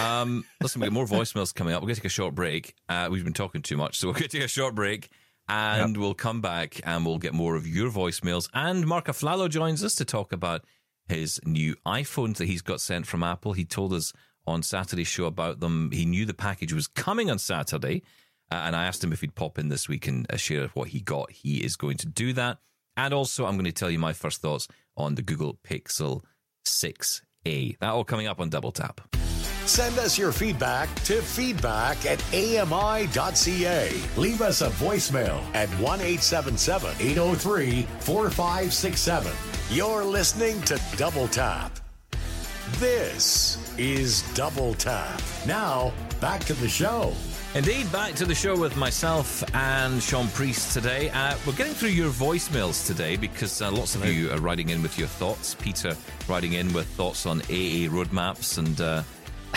Um, 0.00 0.44
listen, 0.60 0.80
we've 0.80 0.90
got 0.90 0.94
more 0.94 1.06
voicemails 1.06 1.52
coming 1.54 1.74
up. 1.74 1.82
We're 1.82 1.86
going 1.88 1.96
to 1.96 2.00
take 2.02 2.06
a 2.06 2.08
short 2.10 2.34
break. 2.34 2.74
Uh, 2.88 3.08
we've 3.10 3.24
been 3.24 3.32
talking 3.32 3.62
too 3.62 3.76
much, 3.76 3.98
so 3.98 4.08
we're 4.08 4.14
going 4.14 4.24
to 4.24 4.28
take 4.28 4.44
a 4.44 4.48
short 4.48 4.74
break. 4.74 5.08
And 5.48 5.96
we'll 5.96 6.14
come 6.14 6.40
back 6.40 6.80
and 6.84 7.06
we'll 7.06 7.18
get 7.18 7.34
more 7.34 7.56
of 7.56 7.66
your 7.66 7.90
voicemails. 7.90 8.48
And 8.52 8.86
Marc 8.86 9.06
Aflalo 9.06 9.48
joins 9.48 9.82
us 9.82 9.94
to 9.96 10.04
talk 10.04 10.32
about 10.32 10.64
his 11.08 11.40
new 11.44 11.74
iPhones 11.86 12.36
that 12.36 12.46
he's 12.46 12.62
got 12.62 12.80
sent 12.80 13.06
from 13.06 13.22
Apple. 13.22 13.54
He 13.54 13.64
told 13.64 13.92
us 13.92 14.12
on 14.46 14.62
Saturday's 14.62 15.08
show 15.08 15.24
about 15.24 15.60
them. 15.60 15.90
He 15.92 16.04
knew 16.04 16.26
the 16.26 16.34
package 16.34 16.72
was 16.72 16.86
coming 16.86 17.30
on 17.30 17.38
Saturday. 17.38 18.02
Uh, 18.50 18.62
and 18.64 18.76
I 18.76 18.86
asked 18.86 19.04
him 19.04 19.12
if 19.12 19.20
he'd 19.20 19.34
pop 19.34 19.58
in 19.58 19.68
this 19.68 19.88
week 19.88 20.06
and 20.06 20.30
uh, 20.32 20.36
share 20.36 20.68
what 20.68 20.88
he 20.88 21.00
got. 21.00 21.30
He 21.30 21.64
is 21.64 21.76
going 21.76 21.98
to 21.98 22.06
do 22.06 22.32
that. 22.34 22.58
And 22.96 23.14
also, 23.14 23.46
I'm 23.46 23.54
going 23.54 23.66
to 23.66 23.72
tell 23.72 23.90
you 23.90 23.98
my 23.98 24.12
first 24.12 24.40
thoughts 24.40 24.66
on 24.96 25.14
the 25.14 25.22
Google 25.22 25.58
Pixel 25.62 26.22
6a. 26.66 27.78
That 27.78 27.90
all 27.90 28.04
coming 28.04 28.26
up 28.26 28.40
on 28.40 28.48
Double 28.48 28.72
Tap. 28.72 29.02
Send 29.68 29.98
us 29.98 30.16
your 30.16 30.32
feedback 30.32 30.92
to 31.02 31.20
feedback 31.20 32.06
at 32.06 32.24
ami.ca. 32.32 34.02
Leave 34.16 34.40
us 34.40 34.62
a 34.62 34.70
voicemail 34.70 35.42
at 35.54 35.68
1 35.68 36.00
877 36.00 36.96
803 36.98 37.82
4567. 38.00 39.32
You're 39.68 40.04
listening 40.04 40.62
to 40.62 40.80
Double 40.96 41.28
Tap. 41.28 41.78
This 42.78 43.74
is 43.76 44.22
Double 44.32 44.72
Tap. 44.72 45.20
Now, 45.46 45.92
back 46.18 46.40
to 46.44 46.54
the 46.54 46.68
show. 46.68 47.12
Indeed, 47.54 47.92
back 47.92 48.14
to 48.14 48.24
the 48.24 48.34
show 48.34 48.58
with 48.58 48.74
myself 48.74 49.44
and 49.54 50.02
Sean 50.02 50.28
Priest 50.28 50.72
today. 50.72 51.10
Uh, 51.10 51.36
we're 51.46 51.52
getting 51.52 51.74
through 51.74 51.90
your 51.90 52.10
voicemails 52.10 52.86
today 52.86 53.16
because 53.16 53.60
uh, 53.60 53.70
lots 53.70 53.94
of 53.94 54.06
you 54.06 54.30
are 54.30 54.38
writing 54.38 54.70
in 54.70 54.82
with 54.82 54.98
your 54.98 55.08
thoughts. 55.08 55.54
Peter 55.54 55.94
writing 56.26 56.54
in 56.54 56.72
with 56.72 56.86
thoughts 56.86 57.26
on 57.26 57.42
AA 57.42 57.84
roadmaps 57.92 58.56
and. 58.56 58.80
Uh, 58.80 58.84
uh, 58.84 59.02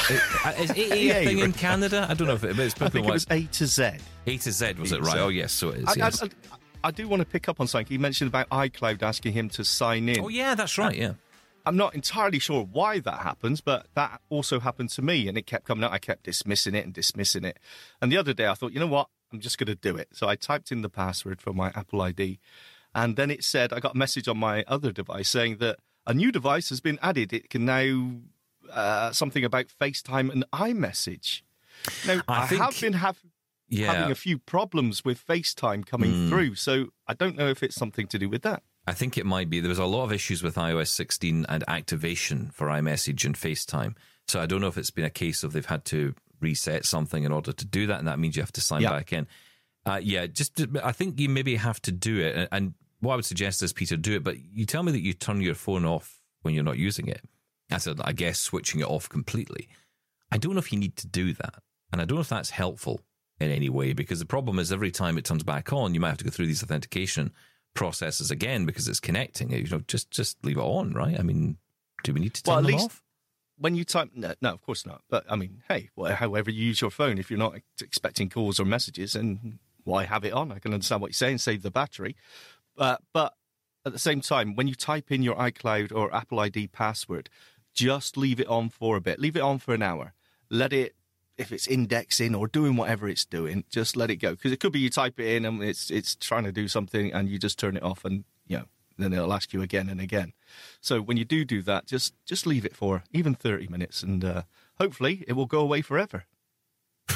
is 0.09 0.71
AA 0.71 0.73
a 0.73 1.25
thing 1.25 1.39
in. 1.39 1.53
Canada? 1.53 2.07
I 2.09 2.13
don't 2.13 2.27
know 2.27 2.35
if 2.35 2.43
it 2.43 2.57
is. 2.57 2.73
I 2.79 2.89
think 2.89 3.05
it 3.05 3.11
was 3.11 3.25
A 3.29 3.43
to 3.43 3.67
Z. 3.67 3.91
A 4.27 4.37
to 4.37 4.51
Z, 4.51 4.73
was 4.73 4.91
it 4.91 5.01
right? 5.01 5.17
Oh, 5.17 5.29
yes, 5.29 5.51
so 5.51 5.69
it 5.69 5.79
is. 5.79 5.85
I, 5.87 5.93
yes. 5.97 6.23
I, 6.23 6.25
I, 6.25 6.29
I 6.85 6.91
do 6.91 7.07
want 7.07 7.21
to 7.21 7.25
pick 7.25 7.47
up 7.47 7.59
on 7.59 7.67
something. 7.67 7.87
He 7.87 7.97
mentioned 7.97 8.27
about 8.27 8.49
iCloud 8.49 9.03
asking 9.03 9.33
him 9.33 9.49
to 9.49 9.63
sign 9.63 10.09
in. 10.09 10.19
oh, 10.19 10.29
yeah, 10.29 10.55
that's 10.55 10.77
right, 10.77 10.95
yeah. 10.95 11.13
I'm 11.65 11.77
not 11.77 11.93
entirely 11.93 12.39
sure 12.39 12.63
why 12.63 12.99
that 12.99 13.19
happens, 13.19 13.61
but 13.61 13.85
that 13.93 14.19
also 14.29 14.59
happened 14.59 14.89
to 14.91 15.01
me, 15.01 15.27
and 15.27 15.37
it 15.37 15.45
kept 15.45 15.65
coming 15.65 15.83
out. 15.83 15.91
I 15.91 15.99
kept 15.99 16.23
dismissing 16.23 16.73
it 16.73 16.85
and 16.85 16.93
dismissing 16.93 17.45
it. 17.45 17.59
And 18.01 18.11
the 18.11 18.17
other 18.17 18.33
day, 18.33 18.47
I 18.47 18.55
thought, 18.55 18.71
you 18.71 18.79
know 18.79 18.87
what? 18.87 19.09
I'm 19.31 19.39
just 19.39 19.57
going 19.57 19.67
to 19.67 19.75
do 19.75 19.95
it. 19.95 20.09
So 20.13 20.27
I 20.27 20.35
typed 20.35 20.71
in 20.71 20.81
the 20.81 20.89
password 20.89 21.39
for 21.39 21.53
my 21.53 21.67
Apple 21.75 22.01
ID, 22.01 22.39
and 22.95 23.15
then 23.15 23.29
it 23.29 23.43
said 23.43 23.71
I 23.71 23.79
got 23.79 23.95
a 23.95 23.97
message 23.97 24.27
on 24.27 24.37
my 24.37 24.63
other 24.67 24.91
device 24.91 25.29
saying 25.29 25.57
that 25.57 25.77
a 26.07 26.13
new 26.13 26.31
device 26.31 26.69
has 26.69 26.81
been 26.81 26.97
added. 27.01 27.31
It 27.31 27.49
can 27.49 27.63
now 27.65 28.11
uh, 28.73 29.11
something 29.11 29.43
about 29.45 29.67
FaceTime 29.79 30.31
and 30.31 30.43
iMessage. 30.53 31.41
Now 32.07 32.21
I 32.27 32.43
I, 32.43 32.47
think- 32.47 32.61
have 32.61 32.79
been 32.81 32.93
have, 32.93 33.19
Yeah. 33.69 33.93
having 33.93 34.11
a 34.11 34.15
few 34.15 34.37
problems 34.37 35.03
with 35.05 35.25
FaceTime 35.25 35.85
coming 35.85 36.11
Mm. 36.11 36.29
through, 36.29 36.55
so 36.55 36.87
I 37.07 37.13
don't 37.13 37.37
know 37.37 37.47
if 37.49 37.63
it's 37.63 37.75
something 37.75 38.07
to 38.07 38.19
do 38.19 38.29
with 38.29 38.41
that. 38.43 38.63
I 38.87 38.93
think 38.93 39.17
it 39.17 39.25
might 39.25 39.49
be. 39.49 39.59
There 39.59 39.69
was 39.69 39.77
a 39.79 39.85
lot 39.85 40.03
of 40.05 40.11
issues 40.11 40.41
with 40.41 40.55
iOS 40.55 40.87
16 40.89 41.45
and 41.47 41.63
activation 41.67 42.49
for 42.51 42.67
iMessage 42.67 43.25
and 43.25 43.35
FaceTime. 43.35 43.95
So 44.27 44.39
I 44.41 44.45
don't 44.47 44.61
know 44.61 44.67
if 44.67 44.77
it's 44.77 44.91
been 44.91 45.05
a 45.05 45.09
case 45.09 45.43
of 45.43 45.53
they've 45.53 45.65
had 45.65 45.85
to 45.85 46.15
reset 46.39 46.85
something 46.85 47.23
in 47.23 47.31
order 47.31 47.51
to 47.53 47.65
do 47.65 47.85
that, 47.87 47.99
and 47.99 48.07
that 48.07 48.17
means 48.19 48.35
you 48.35 48.41
have 48.41 48.51
to 48.53 48.61
sign 48.61 48.81
Yeah. 48.81 48.89
back 48.91 49.13
in. 49.13 49.27
Uh, 49.85 49.99
yeah, 50.01 50.25
just 50.27 50.59
I 50.83 50.91
think 50.91 51.19
you 51.19 51.29
maybe 51.29 51.55
have 51.55 51.81
to 51.83 51.91
do 51.91 52.19
it. 52.19 52.35
And, 52.35 52.47
and 52.51 52.73
what 53.01 53.13
I 53.13 53.15
would 53.17 53.25
suggest 53.25 53.61
is 53.63 53.71
Peter 53.73 53.97
do 53.97 54.13
it, 54.15 54.23
but 54.23 54.37
you 54.39 54.65
tell 54.65 54.83
me 54.83 54.91
that 54.91 55.01
you 55.01 55.13
turn 55.13 55.41
your 55.41 55.55
phone 55.55 55.85
off 55.85 56.19
when 56.41 56.53
you're 56.53 56.63
not 56.63 56.77
using 56.77 57.07
it. 57.07 57.21
I 57.71 57.77
said, 57.77 57.99
I 58.03 58.11
guess 58.13 58.39
switching 58.39 58.81
it 58.81 58.87
off 58.87 59.07
completely. 59.09 59.67
I 60.31 60.37
don't 60.37 60.53
know 60.53 60.59
if 60.59 60.71
you 60.71 60.79
need 60.79 60.95
to 60.97 61.07
do 61.07 61.33
that, 61.33 61.55
and 61.91 62.01
I 62.01 62.05
don't 62.05 62.15
know 62.15 62.21
if 62.21 62.29
that's 62.29 62.51
helpful 62.51 63.01
in 63.39 63.51
any 63.51 63.69
way 63.69 63.93
because 63.93 64.19
the 64.19 64.25
problem 64.25 64.59
is 64.59 64.71
every 64.71 64.91
time 64.91 65.17
it 65.17 65.25
turns 65.25 65.43
back 65.43 65.73
on, 65.73 65.93
you 65.93 65.99
might 65.99 66.09
have 66.09 66.17
to 66.19 66.23
go 66.23 66.29
through 66.29 66.47
these 66.47 66.63
authentication 66.63 67.31
processes 67.73 68.31
again 68.31 68.65
because 68.65 68.87
it's 68.87 68.99
connecting. 68.99 69.51
You 69.51 69.67
know, 69.67 69.81
just 69.87 70.11
just 70.11 70.43
leave 70.45 70.57
it 70.57 70.61
on, 70.61 70.93
right? 70.93 71.19
I 71.19 71.23
mean, 71.23 71.57
do 72.03 72.13
we 72.13 72.19
need 72.19 72.33
to 72.35 72.43
turn 72.43 72.51
Well, 72.51 72.59
at 72.59 72.63
them 72.63 72.71
least- 72.73 72.85
off? 72.85 73.03
when 73.57 73.75
you 73.75 73.83
type 73.83 74.09
no, 74.15 74.33
no 74.41 74.53
of 74.53 74.61
course 74.63 74.87
not 74.87 75.03
but 75.07 75.23
i 75.29 75.35
mean 75.35 75.61
hey 75.67 75.87
well, 75.95 76.15
however 76.15 76.49
you 76.49 76.65
use 76.65 76.81
your 76.81 76.89
phone 76.89 77.19
if 77.19 77.29
you're 77.29 77.37
not 77.37 77.53
expecting 77.79 78.27
calls 78.27 78.59
or 78.59 78.65
messages 78.65 79.13
and 79.13 79.59
why 79.83 80.03
have 80.05 80.25
it 80.25 80.33
on 80.33 80.51
i 80.51 80.57
can 80.57 80.73
understand 80.73 80.99
what 80.99 81.09
you're 81.09 81.13
saying 81.13 81.37
save 81.37 81.61
the 81.61 81.69
battery 81.69 82.15
uh, 82.79 82.95
but 83.13 83.35
at 83.85 83.93
the 83.93 83.99
same 83.99 84.19
time 84.19 84.55
when 84.55 84.67
you 84.67 84.73
type 84.73 85.11
in 85.11 85.21
your 85.21 85.35
icloud 85.35 85.91
or 85.93 86.11
apple 86.11 86.39
id 86.39 86.69
password 86.69 87.29
just 87.73 88.17
leave 88.17 88.39
it 88.39 88.47
on 88.47 88.69
for 88.69 88.95
a 88.95 89.01
bit 89.01 89.19
leave 89.19 89.35
it 89.35 89.41
on 89.41 89.57
for 89.57 89.73
an 89.73 89.81
hour 89.81 90.13
let 90.49 90.73
it 90.73 90.95
if 91.37 91.51
it's 91.51 91.67
indexing 91.67 92.35
or 92.35 92.47
doing 92.47 92.75
whatever 92.75 93.07
it's 93.07 93.25
doing 93.25 93.63
just 93.69 93.95
let 93.95 94.11
it 94.11 94.17
go 94.17 94.31
because 94.31 94.51
it 94.51 94.59
could 94.59 94.71
be 94.73 94.79
you 94.79 94.89
type 94.89 95.19
it 95.19 95.35
in 95.35 95.45
and 95.45 95.63
it's 95.63 95.89
it's 95.89 96.15
trying 96.15 96.43
to 96.43 96.51
do 96.51 96.67
something 96.67 97.11
and 97.13 97.29
you 97.29 97.39
just 97.39 97.57
turn 97.57 97.77
it 97.77 97.83
off 97.83 98.05
and 98.05 98.23
you 98.47 98.57
know 98.57 98.65
then 98.97 99.13
it'll 99.13 99.33
ask 99.33 99.53
you 99.53 99.61
again 99.61 99.89
and 99.89 99.99
again 99.99 100.33
so 100.79 101.01
when 101.01 101.17
you 101.17 101.25
do 101.25 101.45
do 101.45 101.61
that, 101.63 101.85
just 101.85 102.13
just 102.25 102.45
leave 102.45 102.65
it 102.65 102.75
for 102.75 103.03
even 103.11 103.35
thirty 103.35 103.67
minutes, 103.67 104.03
and 104.03 104.23
uh, 104.23 104.43
hopefully 104.79 105.23
it 105.27 105.33
will 105.33 105.45
go 105.45 105.59
away 105.59 105.81
forever. 105.81 106.25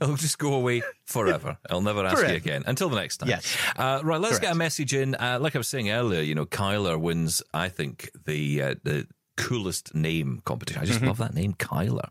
It'll 0.00 0.16
just 0.16 0.38
go 0.38 0.52
away 0.52 0.82
forever. 1.04 1.56
I'll 1.70 1.80
never 1.80 2.04
ask 2.04 2.26
you 2.28 2.34
again 2.34 2.64
until 2.66 2.90
the 2.90 2.96
next 2.96 3.18
time. 3.18 3.30
Yes. 3.30 3.56
Uh, 3.76 4.00
right. 4.04 4.20
Let's 4.20 4.38
get 4.38 4.52
a 4.52 4.54
message 4.54 4.92
in. 4.92 5.14
Uh, 5.14 5.38
like 5.40 5.54
I 5.54 5.58
was 5.58 5.68
saying 5.68 5.90
earlier, 5.90 6.20
you 6.20 6.34
know, 6.34 6.44
Kyler 6.44 7.00
wins. 7.00 7.42
I 7.54 7.68
think 7.68 8.10
the 8.26 8.62
uh, 8.62 8.74
the 8.82 9.06
coolest 9.36 9.94
name 9.94 10.42
competition. 10.44 10.82
I 10.82 10.86
just 10.86 11.02
love 11.02 11.18
that 11.18 11.34
name, 11.34 11.54
Kyler. 11.54 12.08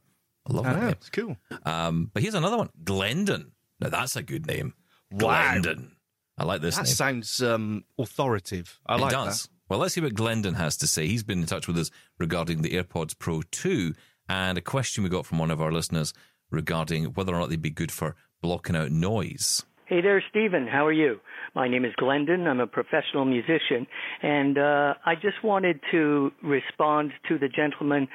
I 0.47 0.53
love 0.53 0.65
Mm-hmm. 0.65 0.69
I 0.69 0.73
that 0.73 0.79
know, 0.79 0.85
name. 0.85 0.95
it's 0.99 1.09
cool. 1.09 1.37
Um, 1.65 2.11
but 2.13 2.21
here's 2.23 2.35
another 2.35 2.57
one, 2.57 2.69
Glendon. 2.83 3.51
Now 3.79 3.89
that's 3.89 4.15
a 4.15 4.23
good 4.23 4.45
name. 4.47 4.73
Wow. 5.11 5.51
Glendon. 5.53 5.91
I 6.37 6.43
like 6.43 6.61
this 6.61 6.75
That 6.75 6.85
name. 6.85 6.93
sounds 6.93 7.41
um, 7.41 7.83
authoritative. 7.97 8.79
I 8.85 8.95
it 8.95 9.01
like 9.01 9.11
does. 9.11 9.43
that. 9.43 9.49
Well, 9.69 9.79
let's 9.79 9.95
see 9.95 10.01
what 10.01 10.13
Glendon 10.13 10.53
has 10.55 10.77
to 10.77 10.87
say. 10.87 11.07
He's 11.07 11.23
been 11.23 11.39
in 11.39 11.45
touch 11.47 11.67
with 11.67 11.77
us 11.77 11.89
regarding 12.19 12.61
the 12.61 12.71
AirPods 12.71 13.17
Pro 13.17 13.41
2 13.51 13.93
and 14.29 14.57
a 14.57 14.61
question 14.61 15.03
we 15.03 15.09
got 15.09 15.25
from 15.25 15.39
one 15.39 15.49
of 15.51 15.61
our 15.61 15.71
listeners 15.71 16.13
regarding 16.51 17.05
whether 17.13 17.33
or 17.33 17.39
not 17.39 17.49
they'd 17.49 17.61
be 17.61 17.69
good 17.71 17.91
for 17.91 18.15
blocking 18.41 18.75
out 18.75 18.91
noise. 18.91 19.65
Hey 19.87 20.01
there, 20.01 20.23
Stephen. 20.31 20.65
How 20.65 20.87
are 20.87 20.91
you? 20.91 21.19
My 21.53 21.67
name 21.67 21.85
is 21.85 21.93
Glendon. 21.97 22.47
I'm 22.47 22.59
a 22.59 22.65
professional 22.65 23.23
musician, 23.23 23.85
and 24.23 24.57
uh, 24.57 24.95
I 25.05 25.13
just 25.13 25.43
wanted 25.43 25.79
to 25.91 26.31
respond 26.43 27.11
to 27.29 27.37
the 27.37 27.47
gentleman 27.47 28.07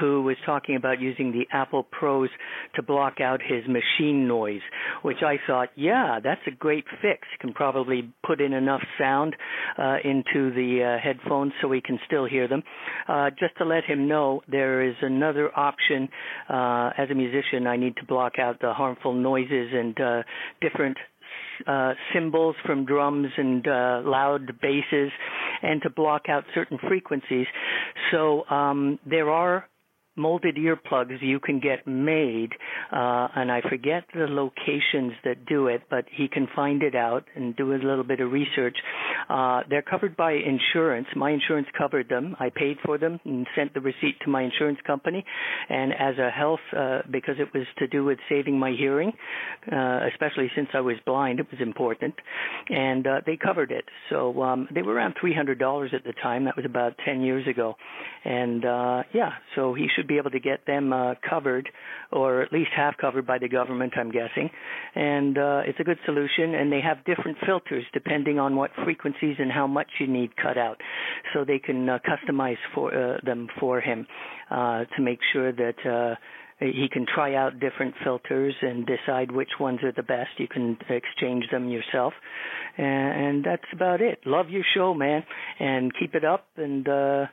who 0.00 0.22
was 0.22 0.36
talking 0.46 0.74
about 0.74 1.02
using 1.02 1.30
the 1.30 1.46
Apple 1.52 1.82
Pros 1.82 2.30
to 2.76 2.82
block 2.82 3.20
out 3.20 3.40
his 3.42 3.62
machine 3.68 4.26
noise, 4.26 4.62
which 5.02 5.18
I 5.22 5.36
thought, 5.46 5.68
yeah, 5.76 6.18
that's 6.24 6.40
a 6.46 6.50
great 6.50 6.86
fix. 7.02 7.28
You 7.32 7.38
Can 7.40 7.52
probably 7.52 8.10
put 8.26 8.40
in 8.40 8.54
enough 8.54 8.82
sound 8.98 9.36
uh, 9.76 9.96
into 10.02 10.50
the 10.54 10.96
uh, 10.96 11.04
headphones 11.04 11.52
so 11.60 11.68
we 11.68 11.82
can 11.82 11.98
still 12.06 12.24
hear 12.24 12.48
them. 12.48 12.62
Uh, 13.06 13.28
just 13.38 13.54
to 13.58 13.66
let 13.66 13.84
him 13.84 14.08
know, 14.08 14.40
there 14.48 14.82
is 14.82 14.94
another 15.02 15.50
option. 15.54 16.08
Uh, 16.48 16.88
as 16.96 17.10
a 17.10 17.14
musician, 17.14 17.66
I 17.66 17.76
need 17.76 17.96
to 17.96 18.06
block 18.06 18.38
out 18.38 18.62
the 18.62 18.72
harmful 18.72 19.12
noises 19.12 19.68
and 19.74 20.00
uh, 20.00 20.22
different 20.62 20.96
uh, 21.66 21.94
cymbals 22.12 22.56
from 22.64 22.84
drums 22.84 23.28
and 23.36 23.66
uh, 23.66 24.02
loud 24.04 24.60
basses, 24.60 25.10
and 25.62 25.82
to 25.82 25.90
block 25.90 26.22
out 26.28 26.44
certain 26.54 26.78
frequencies. 26.88 27.46
So 28.10 28.44
um, 28.48 28.98
there 29.06 29.30
are 29.30 29.68
molded 30.18 30.56
earplugs 30.56 31.16
you 31.20 31.40
can 31.40 31.60
get 31.60 31.86
made, 31.86 32.50
uh, 32.92 33.28
and 33.34 33.50
I 33.50 33.60
forget 33.68 34.04
the 34.14 34.26
locations 34.26 35.12
that 35.24 35.46
do 35.46 35.68
it, 35.68 35.82
but 35.88 36.04
he 36.10 36.28
can 36.28 36.48
find 36.54 36.82
it 36.82 36.94
out 36.94 37.24
and 37.34 37.56
do 37.56 37.72
a 37.72 37.76
little 37.76 38.04
bit 38.04 38.20
of 38.20 38.30
research. 38.32 38.76
Uh, 39.28 39.62
they're 39.68 39.82
covered 39.82 40.16
by 40.16 40.32
insurance. 40.32 41.06
My 41.14 41.30
insurance 41.30 41.68
covered 41.76 42.08
them. 42.08 42.36
I 42.40 42.50
paid 42.50 42.78
for 42.84 42.98
them 42.98 43.20
and 43.24 43.46
sent 43.56 43.74
the 43.74 43.80
receipt 43.80 44.16
to 44.24 44.30
my 44.30 44.42
insurance 44.42 44.78
company. 44.86 45.24
And 45.68 45.92
as 45.92 46.18
a 46.18 46.30
health, 46.30 46.60
uh, 46.76 47.00
because 47.10 47.36
it 47.38 47.48
was 47.54 47.66
to 47.78 47.86
do 47.86 48.04
with 48.04 48.18
saving 48.28 48.58
my 48.58 48.72
hearing, 48.76 49.12
uh, 49.70 50.00
especially 50.12 50.50
since 50.56 50.68
I 50.74 50.80
was 50.80 50.96
blind, 51.06 51.40
it 51.40 51.46
was 51.50 51.60
important. 51.60 52.14
And 52.68 53.06
uh, 53.06 53.20
they 53.24 53.36
covered 53.36 53.70
it. 53.70 53.84
So 54.10 54.42
um, 54.42 54.68
they 54.74 54.82
were 54.82 54.94
around 54.94 55.14
$300 55.22 55.94
at 55.94 56.04
the 56.04 56.12
time. 56.22 56.44
That 56.44 56.56
was 56.56 56.64
about 56.64 56.94
10 57.04 57.20
years 57.20 57.46
ago. 57.46 57.74
And 58.24 58.64
uh, 58.64 59.02
yeah, 59.12 59.32
so 59.54 59.74
he 59.74 59.86
should 59.94 60.07
be 60.08 60.16
able 60.16 60.30
to 60.30 60.40
get 60.40 60.66
them 60.66 60.92
uh, 60.92 61.14
covered, 61.28 61.68
or 62.10 62.42
at 62.42 62.52
least 62.52 62.70
half 62.74 62.96
covered 62.96 63.26
by 63.26 63.38
the 63.38 63.48
government, 63.48 63.92
I'm 63.96 64.10
guessing. 64.10 64.50
And 64.94 65.38
uh, 65.38 65.60
it's 65.66 65.78
a 65.78 65.84
good 65.84 65.98
solution. 66.04 66.54
And 66.54 66.72
they 66.72 66.80
have 66.80 67.04
different 67.04 67.38
filters 67.46 67.84
depending 67.92 68.38
on 68.38 68.56
what 68.56 68.70
frequencies 68.84 69.36
and 69.38 69.52
how 69.52 69.66
much 69.66 69.88
you 70.00 70.06
need 70.06 70.36
cut 70.36 70.58
out, 70.58 70.78
so 71.32 71.44
they 71.44 71.58
can 71.58 71.88
uh, 71.88 71.98
customize 72.08 72.56
for 72.74 72.94
uh, 72.94 73.18
them 73.24 73.48
for 73.60 73.80
him 73.80 74.06
uh, 74.50 74.84
to 74.96 75.02
make 75.02 75.20
sure 75.32 75.52
that. 75.52 75.76
Uh, 75.86 76.14
he 76.60 76.88
can 76.90 77.06
try 77.06 77.36
out 77.36 77.60
different 77.60 77.94
filters 78.02 78.52
and 78.62 78.84
decide 78.84 79.30
which 79.30 79.50
ones 79.60 79.78
are 79.84 79.92
the 79.92 80.02
best. 80.02 80.30
You 80.38 80.48
can 80.48 80.76
exchange 80.90 81.44
them 81.52 81.68
yourself, 81.68 82.12
and, 82.76 83.44
that's 83.44 83.62
about 83.72 84.00
it. 84.00 84.18
Love 84.26 84.50
your 84.50 84.64
show, 84.74 84.92
man, 84.92 85.22
and 85.60 85.92
keep 85.96 86.16
it 86.16 86.24
up. 86.24 86.46
And 86.56 86.88
uh, 86.88 87.26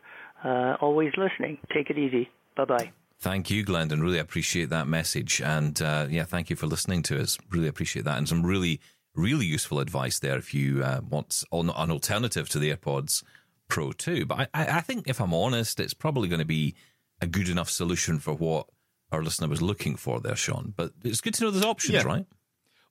uh, 0.43 0.75
always 0.79 1.11
listening. 1.17 1.57
Take 1.73 1.89
it 1.89 1.97
easy. 1.97 2.29
Bye 2.55 2.65
bye. 2.65 2.91
Thank 3.19 3.49
you, 3.49 3.63
Glendon. 3.63 4.01
Really 4.01 4.19
appreciate 4.19 4.69
that 4.69 4.87
message. 4.87 5.41
And 5.41 5.81
uh, 5.81 6.07
yeah, 6.09 6.25
thank 6.25 6.49
you 6.49 6.55
for 6.55 6.67
listening 6.67 7.01
to 7.03 7.19
us. 7.21 7.37
Really 7.49 7.67
appreciate 7.67 8.03
that. 8.05 8.17
And 8.17 8.27
some 8.27 8.45
really, 8.45 8.79
really 9.15 9.45
useful 9.45 9.79
advice 9.79 10.19
there 10.19 10.37
if 10.37 10.53
you 10.53 10.83
uh, 10.83 11.01
want 11.09 11.43
an 11.51 11.69
alternative 11.69 12.49
to 12.49 12.59
the 12.59 12.75
AirPods 12.75 13.23
Pro 13.67 13.93
2. 13.93 14.25
But 14.25 14.49
I, 14.53 14.77
I 14.77 14.81
think, 14.81 15.07
if 15.07 15.19
I'm 15.21 15.33
honest, 15.33 15.79
it's 15.79 15.93
probably 15.93 16.27
going 16.27 16.39
to 16.39 16.45
be 16.45 16.75
a 17.21 17.27
good 17.27 17.49
enough 17.49 17.69
solution 17.69 18.19
for 18.19 18.33
what 18.33 18.67
our 19.11 19.23
listener 19.23 19.47
was 19.47 19.61
looking 19.61 19.95
for 19.95 20.19
there, 20.19 20.35
Sean. 20.35 20.73
But 20.75 20.91
it's 21.03 21.21
good 21.21 21.33
to 21.35 21.45
know 21.45 21.51
there's 21.51 21.65
options, 21.65 21.93
Yeah. 21.95 22.03
right? 22.03 22.25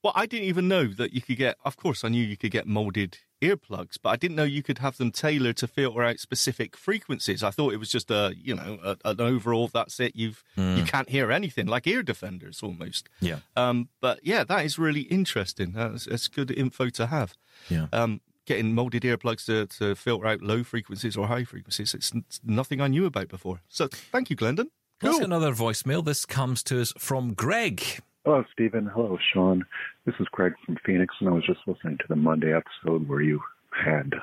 Well, 0.02 0.12
I 0.16 0.26
didn't 0.26 0.48
even 0.48 0.68
know 0.68 0.86
that 0.86 1.12
you 1.12 1.20
could 1.22 1.36
get. 1.36 1.56
Of 1.64 1.76
course, 1.76 2.02
I 2.04 2.08
knew 2.08 2.22
you 2.24 2.36
could 2.36 2.50
get 2.50 2.66
molded 2.66 3.18
earplugs, 3.44 3.96
but 4.02 4.10
I 4.10 4.16
didn't 4.16 4.36
know 4.36 4.44
you 4.44 4.62
could 4.62 4.78
have 4.78 4.96
them 4.96 5.10
tailored 5.10 5.56
to 5.58 5.66
filter 5.66 6.02
out 6.02 6.18
specific 6.18 6.76
frequencies. 6.76 7.42
I 7.42 7.50
thought 7.50 7.72
it 7.72 7.78
was 7.78 7.90
just 7.90 8.10
a, 8.10 8.34
you 8.36 8.54
know, 8.54 8.78
a, 8.82 8.96
an 9.04 9.20
overall. 9.20 9.68
That's 9.68 10.00
it. 10.00 10.16
You've 10.16 10.42
you 10.56 10.84
can't 10.84 11.08
hear 11.10 11.30
anything 11.30 11.66
like 11.66 11.86
ear 11.86 12.02
defenders 12.02 12.62
almost. 12.62 13.08
Yeah. 13.20 13.38
Um, 13.56 13.88
but 14.00 14.20
yeah, 14.22 14.44
that 14.44 14.64
is 14.64 14.78
really 14.78 15.02
interesting. 15.02 15.72
That's, 15.72 16.06
that's 16.06 16.28
good 16.28 16.50
info 16.50 16.88
to 16.90 17.06
have. 17.06 17.34
Yeah. 17.68 17.86
Um, 17.92 18.20
getting 18.46 18.74
molded 18.74 19.02
earplugs 19.04 19.46
to, 19.46 19.66
to 19.78 19.94
filter 19.94 20.26
out 20.26 20.42
low 20.42 20.62
frequencies 20.64 21.16
or 21.16 21.26
high 21.28 21.44
frequencies. 21.44 21.94
It's, 21.94 22.12
nothing 22.44 22.80
I 22.80 22.88
knew 22.88 23.06
about 23.06 23.28
before. 23.28 23.60
So 23.68 23.88
thank 23.88 24.28
you, 24.30 24.36
Glendon. 24.36 24.70
Let's 25.02 25.14
Cool. 25.14 25.20
get 25.20 25.26
another 25.26 25.52
voicemail. 25.52 26.04
This 26.04 26.24
comes 26.26 26.62
to 26.64 26.80
us 26.80 26.92
from 26.98 27.34
Greg. 27.34 27.82
Hello, 28.24 28.42
Stephen. 28.54 28.86
Hello, 28.86 29.18
Sean. 29.34 29.66
This 30.06 30.14
is 30.18 30.26
Craig 30.32 30.54
from 30.64 30.78
Phoenix, 30.86 31.14
and 31.20 31.28
I 31.28 31.32
was 31.32 31.44
just 31.44 31.60
listening 31.66 31.98
to 31.98 32.04
the 32.08 32.16
Monday 32.16 32.54
episode 32.54 33.06
where 33.06 33.20
you 33.20 33.38
had 33.70 34.14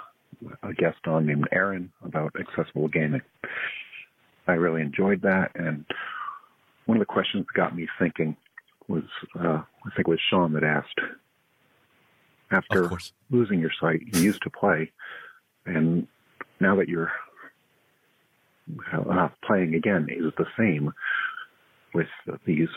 a 0.64 0.74
guest 0.74 1.06
on 1.06 1.28
named 1.28 1.48
Aaron 1.52 1.92
about 2.04 2.34
accessible 2.40 2.88
gaming. 2.88 3.22
I 4.48 4.54
really 4.54 4.82
enjoyed 4.82 5.22
that, 5.22 5.52
and 5.54 5.86
one 6.88 6.98
of 6.98 7.02
the 7.02 7.06
questions 7.06 7.46
that 7.46 7.56
got 7.56 7.76
me 7.76 7.88
thinking 8.00 8.36
was 8.88 9.04
uh, 9.40 9.62
I 9.62 9.90
think 9.96 10.08
it 10.08 10.08
was 10.08 10.20
Sean 10.32 10.54
that 10.54 10.64
asked 10.64 11.00
after 12.50 12.90
losing 13.30 13.60
your 13.60 13.72
sight, 13.80 14.02
you 14.14 14.20
used 14.20 14.42
to 14.42 14.50
play, 14.50 14.92
and 15.68 16.08
now 16.60 16.76
that 16.78 16.90
you're 16.90 17.12
uh, 18.92 19.30
playing 19.46 19.76
again, 19.76 20.08
is 20.10 20.26
it 20.26 20.34
the 20.38 20.48
same 20.58 20.92
with 21.94 22.08
these 22.48 22.70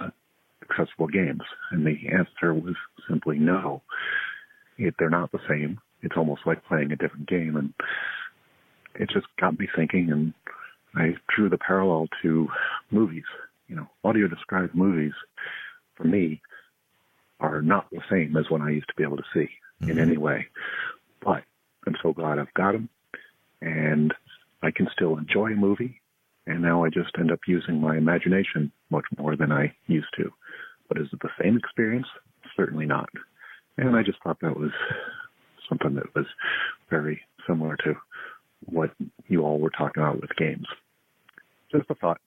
accessible 0.70 1.08
games? 1.08 1.42
And 1.70 1.86
the 1.86 1.96
answer 2.12 2.54
was 2.54 2.74
simply 3.08 3.38
no. 3.38 3.82
It, 4.78 4.94
they're 4.98 5.10
not 5.10 5.32
the 5.32 5.40
same. 5.48 5.80
It's 6.02 6.16
almost 6.16 6.42
like 6.46 6.64
playing 6.66 6.92
a 6.92 6.96
different 6.96 7.28
game, 7.28 7.56
and 7.56 7.72
it 8.94 9.08
just 9.10 9.26
got 9.40 9.58
me 9.58 9.68
thinking. 9.74 10.10
And 10.10 10.34
I 10.94 11.16
drew 11.34 11.48
the 11.48 11.58
parallel 11.58 12.08
to 12.22 12.48
movies. 12.90 13.24
You 13.68 13.76
know, 13.76 13.88
audio 14.04 14.28
described 14.28 14.74
movies 14.74 15.12
for 15.96 16.04
me 16.04 16.40
are 17.40 17.62
not 17.62 17.88
the 17.90 18.00
same 18.10 18.36
as 18.36 18.50
when 18.50 18.62
I 18.62 18.70
used 18.70 18.88
to 18.88 18.94
be 18.96 19.02
able 19.02 19.16
to 19.16 19.24
see 19.32 19.48
in 19.80 19.88
mm-hmm. 19.88 19.98
any 19.98 20.16
way. 20.16 20.46
But 21.24 21.44
I'm 21.86 21.96
so 22.02 22.12
glad 22.12 22.38
I've 22.38 22.54
got 22.54 22.72
them, 22.72 22.88
and 23.60 24.12
I 24.62 24.70
can 24.70 24.88
still 24.92 25.16
enjoy 25.16 25.52
a 25.52 25.56
movie. 25.56 26.00
And 26.46 26.60
now 26.60 26.84
I 26.84 26.90
just 26.90 27.10
end 27.18 27.32
up 27.32 27.40
using 27.46 27.80
my 27.80 27.96
imagination 27.96 28.70
much 28.90 29.04
more 29.18 29.34
than 29.36 29.50
I 29.50 29.74
used 29.86 30.12
to. 30.16 30.30
But 30.88 30.98
is 30.98 31.08
it 31.12 31.20
the 31.20 31.30
same 31.42 31.56
experience? 31.56 32.06
Certainly 32.56 32.86
not. 32.86 33.08
And 33.76 33.96
I 33.96 34.02
just 34.02 34.22
thought 34.22 34.38
that 34.40 34.56
was 34.56 34.70
something 35.68 35.94
that 35.94 36.14
was 36.14 36.26
very 36.90 37.20
similar 37.46 37.76
to 37.84 37.94
what 38.66 38.90
you 39.28 39.42
all 39.42 39.58
were 39.58 39.70
talking 39.70 40.02
about 40.02 40.20
with 40.20 40.30
games. 40.36 40.66
Just 41.72 41.90
a 41.90 41.94
thought. 41.94 42.20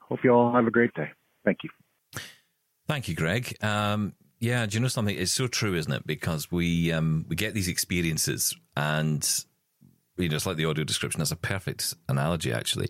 Hope 0.00 0.20
you 0.24 0.30
all 0.30 0.52
have 0.52 0.66
a 0.66 0.70
great 0.70 0.94
day. 0.94 1.10
Thank 1.44 1.58
you. 1.64 1.70
Thank 2.88 3.08
you, 3.08 3.14
Greg. 3.14 3.56
Um, 3.62 4.14
yeah, 4.40 4.66
do 4.66 4.74
you 4.76 4.80
know 4.80 4.88
something? 4.88 5.14
It's 5.16 5.32
so 5.32 5.46
true, 5.46 5.74
isn't 5.74 5.92
it? 5.92 6.06
Because 6.06 6.50
we 6.50 6.90
um, 6.90 7.26
we 7.28 7.36
get 7.36 7.54
these 7.54 7.68
experiences, 7.68 8.56
and 8.76 9.28
you 10.16 10.28
know, 10.28 10.36
it's 10.36 10.46
like 10.46 10.56
the 10.56 10.64
audio 10.64 10.82
description. 10.84 11.18
That's 11.20 11.30
a 11.30 11.36
perfect 11.36 11.94
analogy, 12.08 12.52
actually. 12.52 12.88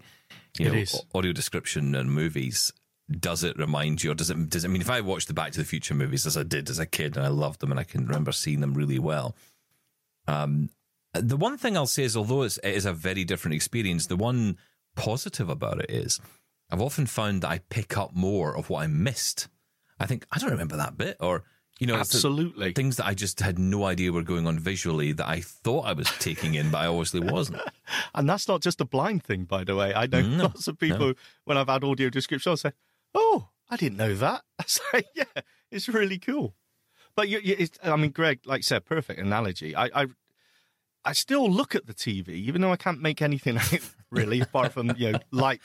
You 0.58 0.66
It 0.66 0.72
know, 0.72 0.78
is. 0.78 1.04
audio 1.14 1.32
description 1.32 1.94
and 1.94 2.10
movies. 2.10 2.72
Does 3.10 3.42
it 3.42 3.58
remind 3.58 4.04
you, 4.04 4.12
or 4.12 4.14
does 4.14 4.30
it? 4.30 4.50
Does 4.50 4.64
it 4.64 4.68
I 4.68 4.70
mean? 4.70 4.82
If 4.82 4.90
I 4.90 5.00
watched 5.00 5.28
the 5.28 5.34
Back 5.34 5.52
to 5.52 5.58
the 5.58 5.64
Future 5.64 5.94
movies 5.94 6.26
as 6.26 6.36
I 6.36 6.42
did 6.42 6.70
as 6.70 6.78
a 6.78 6.86
kid, 6.86 7.16
and 7.16 7.26
I 7.26 7.28
loved 7.28 7.60
them, 7.60 7.70
and 7.70 7.80
I 7.80 7.84
can 7.84 8.06
remember 8.06 8.32
seeing 8.32 8.60
them 8.60 8.74
really 8.74 8.98
well. 8.98 9.34
Um, 10.28 10.70
the 11.12 11.36
one 11.36 11.58
thing 11.58 11.76
I'll 11.76 11.86
say 11.86 12.04
is, 12.04 12.16
although 12.16 12.42
it's, 12.42 12.58
it 12.58 12.74
is 12.74 12.86
a 12.86 12.92
very 12.92 13.24
different 13.24 13.54
experience, 13.54 14.06
the 14.06 14.16
one 14.16 14.58
positive 14.94 15.48
about 15.48 15.80
it 15.80 15.90
is 15.90 16.20
I've 16.70 16.80
often 16.80 17.06
found 17.06 17.42
that 17.42 17.50
I 17.50 17.58
pick 17.68 17.96
up 17.96 18.14
more 18.14 18.56
of 18.56 18.70
what 18.70 18.82
I 18.82 18.86
missed. 18.86 19.48
I 19.98 20.06
think 20.06 20.24
I 20.30 20.38
don't 20.38 20.50
remember 20.50 20.76
that 20.76 20.96
bit, 20.96 21.16
or 21.18 21.42
you 21.80 21.86
know, 21.86 21.96
Absolutely. 21.96 22.72
things 22.74 22.98
that 22.98 23.06
I 23.06 23.14
just 23.14 23.40
had 23.40 23.58
no 23.58 23.84
idea 23.84 24.12
were 24.12 24.22
going 24.22 24.46
on 24.46 24.58
visually 24.58 25.12
that 25.12 25.26
I 25.26 25.40
thought 25.40 25.86
I 25.86 25.94
was 25.94 26.10
taking 26.18 26.54
in, 26.54 26.70
but 26.70 26.78
I 26.78 26.86
obviously 26.86 27.20
wasn't. 27.20 27.62
And 28.14 28.28
that's 28.28 28.46
not 28.46 28.60
just 28.60 28.80
a 28.80 28.84
blind 28.84 29.24
thing, 29.24 29.44
by 29.44 29.64
the 29.64 29.74
way. 29.74 29.92
I 29.92 30.06
know 30.06 30.20
No, 30.20 30.42
lots 30.44 30.68
of 30.68 30.78
people, 30.78 31.14
when 31.44 31.56
I've 31.56 31.68
had 31.68 31.82
audio 31.82 32.08
description, 32.08 32.50
I'll 32.50 32.56
say, 32.56 32.70
Oh, 33.14 33.48
I 33.68 33.76
didn't 33.76 33.98
know 33.98 34.14
that. 34.14 34.42
I 34.58 34.64
say, 34.66 35.02
Yeah, 35.14 35.42
it's 35.70 35.88
really 35.88 36.18
cool. 36.18 36.54
But 37.16 37.28
you, 37.28 37.40
you, 37.42 37.56
it's, 37.58 37.78
I 37.82 37.96
mean, 37.96 38.12
Greg, 38.12 38.40
like 38.46 38.60
you 38.60 38.64
said, 38.64 38.84
perfect 38.84 39.20
analogy. 39.20 39.74
I, 39.74 39.90
I, 39.94 40.06
I 41.04 41.12
still 41.12 41.50
look 41.50 41.74
at 41.74 41.86
the 41.86 41.94
TV, 41.94 42.28
even 42.28 42.60
though 42.60 42.72
I 42.72 42.76
can't 42.76 43.00
make 43.00 43.22
anything 43.22 43.56
out 43.58 43.80
really, 44.10 44.40
apart 44.40 44.72
from 44.72 44.92
you 44.96 45.12
know 45.12 45.18
light 45.30 45.60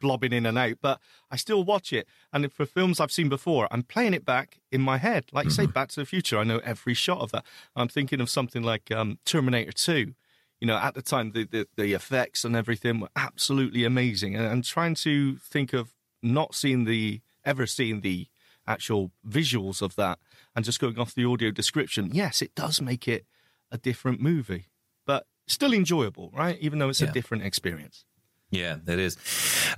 blobbing 0.00 0.32
in 0.32 0.46
and 0.46 0.56
out. 0.56 0.76
But 0.80 1.00
I 1.30 1.36
still 1.36 1.64
watch 1.64 1.92
it, 1.92 2.06
and 2.32 2.50
for 2.52 2.64
films 2.66 3.00
I've 3.00 3.12
seen 3.12 3.28
before, 3.28 3.68
I'm 3.70 3.82
playing 3.82 4.14
it 4.14 4.24
back 4.24 4.60
in 4.70 4.80
my 4.80 4.98
head. 4.98 5.26
Like 5.32 5.50
say, 5.50 5.66
Back 5.66 5.88
to 5.90 6.00
the 6.00 6.06
Future, 6.06 6.38
I 6.38 6.44
know 6.44 6.60
every 6.64 6.94
shot 6.94 7.20
of 7.20 7.32
that. 7.32 7.44
I'm 7.74 7.88
thinking 7.88 8.20
of 8.20 8.30
something 8.30 8.62
like 8.62 8.90
um, 8.90 9.18
Terminator 9.24 9.72
Two. 9.72 10.14
You 10.60 10.66
know, 10.66 10.76
at 10.76 10.94
the 10.94 11.02
time, 11.02 11.32
the, 11.32 11.44
the 11.44 11.68
the 11.76 11.92
effects 11.92 12.44
and 12.44 12.56
everything 12.56 13.00
were 13.00 13.10
absolutely 13.16 13.84
amazing, 13.84 14.36
and, 14.36 14.46
and 14.46 14.64
trying 14.64 14.94
to 14.96 15.36
think 15.36 15.72
of 15.72 15.92
not 16.22 16.54
seeing 16.54 16.84
the 16.84 17.20
ever 17.44 17.66
seeing 17.66 18.00
the 18.00 18.26
actual 18.66 19.10
visuals 19.26 19.80
of 19.80 19.96
that 19.96 20.18
and 20.54 20.64
just 20.64 20.80
going 20.80 20.98
off 20.98 21.14
the 21.14 21.24
audio 21.24 21.50
description. 21.50 22.10
Yes, 22.12 22.42
it 22.42 22.54
does 22.54 22.80
make 22.82 23.08
it 23.08 23.24
a 23.70 23.78
different 23.78 24.20
movie, 24.20 24.66
but 25.06 25.26
still 25.46 25.72
enjoyable, 25.72 26.30
right? 26.34 26.58
Even 26.60 26.78
though 26.78 26.88
it's 26.90 27.00
Yeah. 27.00 27.08
a 27.08 27.12
different 27.12 27.44
experience. 27.44 28.04
Yeah, 28.50 28.78
it 28.86 28.98
is. 28.98 29.16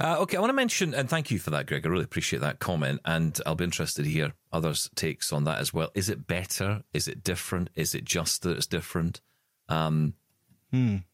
Uh, 0.00 0.18
okay, 0.20 0.36
I 0.36 0.40
want 0.40 0.50
to 0.50 0.54
mention, 0.54 0.94
and 0.94 1.08
thank 1.10 1.30
you 1.32 1.40
for 1.40 1.50
that, 1.50 1.66
Greg. 1.66 1.84
I 1.84 1.88
really 1.88 2.04
appreciate 2.04 2.38
that 2.40 2.60
comment, 2.60 3.00
and 3.04 3.36
I'll 3.44 3.56
be 3.56 3.64
interested 3.64 4.04
to 4.04 4.08
hear 4.10 4.34
others' 4.52 4.88
takes 4.94 5.32
on 5.32 5.42
that 5.44 5.58
as 5.58 5.74
well. 5.74 5.90
Is 5.94 6.08
it 6.08 6.28
better? 6.28 6.84
Is 6.92 7.08
it 7.08 7.24
different? 7.24 7.70
Is 7.74 7.96
it 7.96 8.04
just 8.04 8.42
that 8.42 8.56
it's 8.56 8.66
different? 8.68 9.20
Um, 9.68 10.14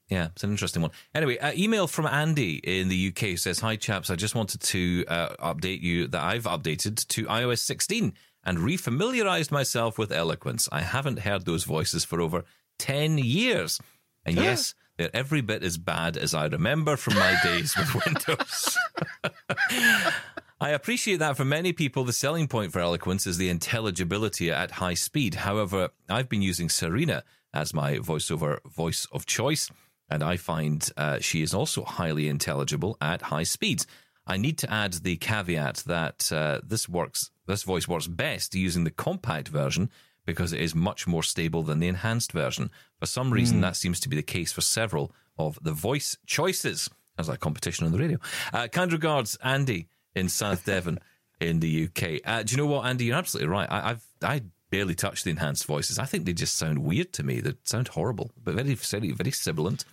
Yeah, 0.09 0.27
it's 0.27 0.45
an 0.45 0.51
interesting 0.51 0.83
one. 0.83 0.93
Anyway, 1.15 1.39
uh, 1.39 1.53
email 1.55 1.89
from 1.89 2.07
Andy 2.07 2.57
in 2.57 2.89
the 2.89 3.09
UK 3.09 3.39
says, 3.39 3.59
Hi, 3.61 3.75
chaps. 3.77 4.09
I 4.09 4.15
just 4.15 4.37
wanted 4.37 4.61
to 4.61 5.05
uh, 5.09 5.29
update 5.37 5.81
you 5.81 6.07
that 6.09 6.23
I've 6.23 6.45
updated 6.45 7.07
to 7.09 7.25
iOS 7.25 7.59
16 7.59 8.13
and 8.45 8.59
refamiliarized 8.59 9.51
myself 9.51 9.99
with 9.99 10.13
Eloquence. 10.13 10.69
I 10.71 10.83
haven't 10.83 11.21
heard 11.21 11.45
those 11.45 11.65
voices 11.65 12.05
for 12.05 12.21
over 12.21 12.45
10 12.79 13.19
years. 13.19 13.81
And 14.25 14.37
yes, 14.37 14.75
they're 14.97 15.15
every 15.15 15.41
bit 15.41 15.65
as 15.65 15.77
bad 15.77 16.17
as 16.17 16.35
I 16.35 16.47
remember 16.47 16.97
from 16.97 17.15
my 17.15 17.39
days 17.43 17.77
with 17.77 17.95
Windows. 18.07 18.77
I 20.59 20.71
appreciate 20.71 21.19
that 21.19 21.37
for 21.37 21.45
many 21.45 21.73
people, 21.73 22.05
the 22.05 22.13
selling 22.13 22.49
point 22.49 22.73
for 22.73 22.81
Eloquence 22.81 23.27
is 23.27 23.39
the 23.39 23.51
intelligibility 23.51 24.51
at 24.51 24.71
high 24.73 24.95
speed. 24.95 25.35
However, 25.35 25.91
I've 26.09 26.29
been 26.29 26.43
using 26.43 26.69
Serena 26.69 27.25
as 27.53 27.75
my 27.75 27.97
voiceover 27.97 28.63
voice 28.65 29.07
of 29.13 29.27
choice, 29.27 29.71
and 30.11 30.23
I 30.23 30.37
find 30.37 30.89
uh, 30.97 31.19
she 31.21 31.43
is 31.43 31.55
also 31.55 31.85
highly 31.85 32.29
intelligible 32.29 32.97
at 33.01 33.23
high 33.23 33.43
speeds. 33.45 33.87
I 34.27 34.37
need 34.37 34.59
to 34.59 34.73
add 34.73 34.95
the 34.95 35.17
caveat 35.17 35.85
that 35.87 36.31
uh, 36.33 36.61
this 36.67 36.89
works. 36.89 37.31
This 37.47 37.63
voice 37.63 37.87
works 37.87 38.07
best 38.09 38.55
using 38.55 38.85
the 38.85 38.91
compact 38.91 39.49
version 39.49 39.91
because 40.25 40.53
it 40.53 40.61
is 40.61 40.75
much 40.75 41.07
more 41.07 41.23
stable 41.23 41.63
than 41.63 41.79
the 41.79 41.87
enhanced 41.87 42.33
version. 42.33 42.71
For 42.99 43.07
some 43.07 43.33
reason, 43.33 43.59
Hmm. 43.59 43.63
that 43.63 43.77
seems 43.77 44.01
to 44.01 44.09
be 44.09 44.17
the 44.17 44.23
case 44.23 44.53
for 44.53 44.61
several 44.63 45.13
of 45.39 45.59
the 45.63 45.73
voice 45.73 46.17
choices. 46.27 46.89
As 47.19 47.29
like 47.29 47.41
competition 47.41 47.87
on 47.87 47.93
the 47.93 47.99
radio. 47.99 48.19
Uh, 48.53 48.69
kind 48.69 48.93
regards, 48.93 49.39
Andy 49.43 49.89
in 50.15 50.29
South 50.29 50.67
Devon 50.67 50.99
in 51.41 51.61
the 51.61 51.85
UK. 51.85 52.21
Uh, 52.25 52.43
do 52.43 52.51
you 52.53 52.57
know 52.59 52.67
what, 52.67 52.85
Andy? 52.87 53.07
You're 53.07 53.17
absolutely 53.17 53.49
right. 53.49 53.71
I, 53.71 53.91
I've 53.91 54.05
I 54.23 54.43
barely 54.71 54.95
touched 54.95 55.25
the 55.25 55.31
enhanced 55.31 55.65
voices. 55.67 55.99
I 55.99 56.05
think 56.05 56.27
they 56.27 56.33
just 56.35 56.57
sound 56.57 56.81
weird 56.81 57.13
to 57.15 57.23
me. 57.23 57.41
They 57.41 57.55
sound 57.65 57.89
horrible, 57.89 58.33
but 58.43 58.55
very 58.55 58.75
very 58.75 59.13
very 59.13 59.31
sibilant. 59.31 59.85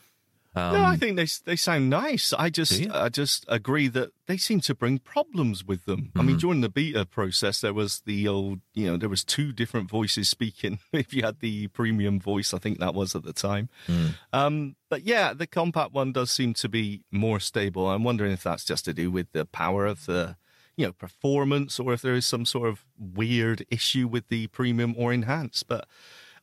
Um, 0.55 0.73
no, 0.73 0.83
I 0.83 0.97
think 0.97 1.15
they 1.17 1.27
they 1.45 1.55
sound 1.55 1.89
nice. 1.89 2.31
I 2.33 2.49
just? 2.49 2.87
I 2.91 3.09
just 3.09 3.43
agree 3.47 3.87
that 3.87 4.11
they 4.27 4.37
seem 4.37 4.59
to 4.61 4.75
bring 4.75 4.99
problems 4.99 5.65
with 5.65 5.85
them. 5.85 6.11
I 6.15 6.19
Mm-hmm. 6.19 6.27
mean, 6.27 6.37
during 6.37 6.61
the 6.61 6.69
beta 6.69 7.05
process, 7.05 7.59
there 7.61 7.73
was 7.73 8.01
the 8.05 8.27
old, 8.27 8.59
you 8.73 8.85
know, 8.85 8.97
there 8.97 9.09
was 9.09 9.23
two 9.23 9.51
different 9.51 9.89
voices 9.89 10.29
speaking. 10.29 10.79
if 10.93 11.13
you 11.13 11.23
had 11.23 11.39
the 11.39 11.67
premium 11.69 12.19
voice, 12.19 12.53
I 12.53 12.59
think 12.59 12.77
that 12.79 12.93
was 12.93 13.15
at 13.15 13.23
the 13.23 13.33
time. 13.33 13.69
Mm. 13.87 14.13
Um, 14.31 14.75
but 14.89 15.03
yeah, 15.03 15.33
the 15.33 15.47
compact 15.47 15.91
one 15.93 16.11
does 16.13 16.29
seem 16.29 16.53
to 16.55 16.69
be 16.69 17.03
more 17.11 17.39
stable. 17.39 17.89
I'm 17.89 18.03
wondering 18.03 18.31
if 18.31 18.43
that's 18.43 18.63
just 18.63 18.85
to 18.85 18.93
do 18.93 19.09
with 19.09 19.31
the 19.31 19.45
power 19.45 19.85
of 19.87 20.05
the, 20.05 20.35
you 20.77 20.85
know, 20.85 20.91
performance, 20.93 21.79
or 21.79 21.93
if 21.93 22.01
there 22.03 22.13
is 22.15 22.25
some 22.27 22.45
sort 22.45 22.69
of 22.69 22.85
weird 22.97 23.65
issue 23.71 24.07
with 24.07 24.27
the 24.27 24.47
premium 24.47 24.93
or 24.97 25.11
enhanced. 25.11 25.67
But 25.67 25.87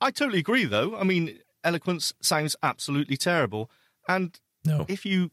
I 0.00 0.10
totally 0.10 0.40
agree, 0.40 0.64
though. 0.64 0.96
I 0.96 1.04
mean, 1.04 1.38
eloquence 1.62 2.12
sounds 2.20 2.56
absolutely 2.62 3.16
terrible, 3.16 3.70
and 4.14 4.38
no, 4.64 4.84
if 4.88 5.06
you 5.06 5.30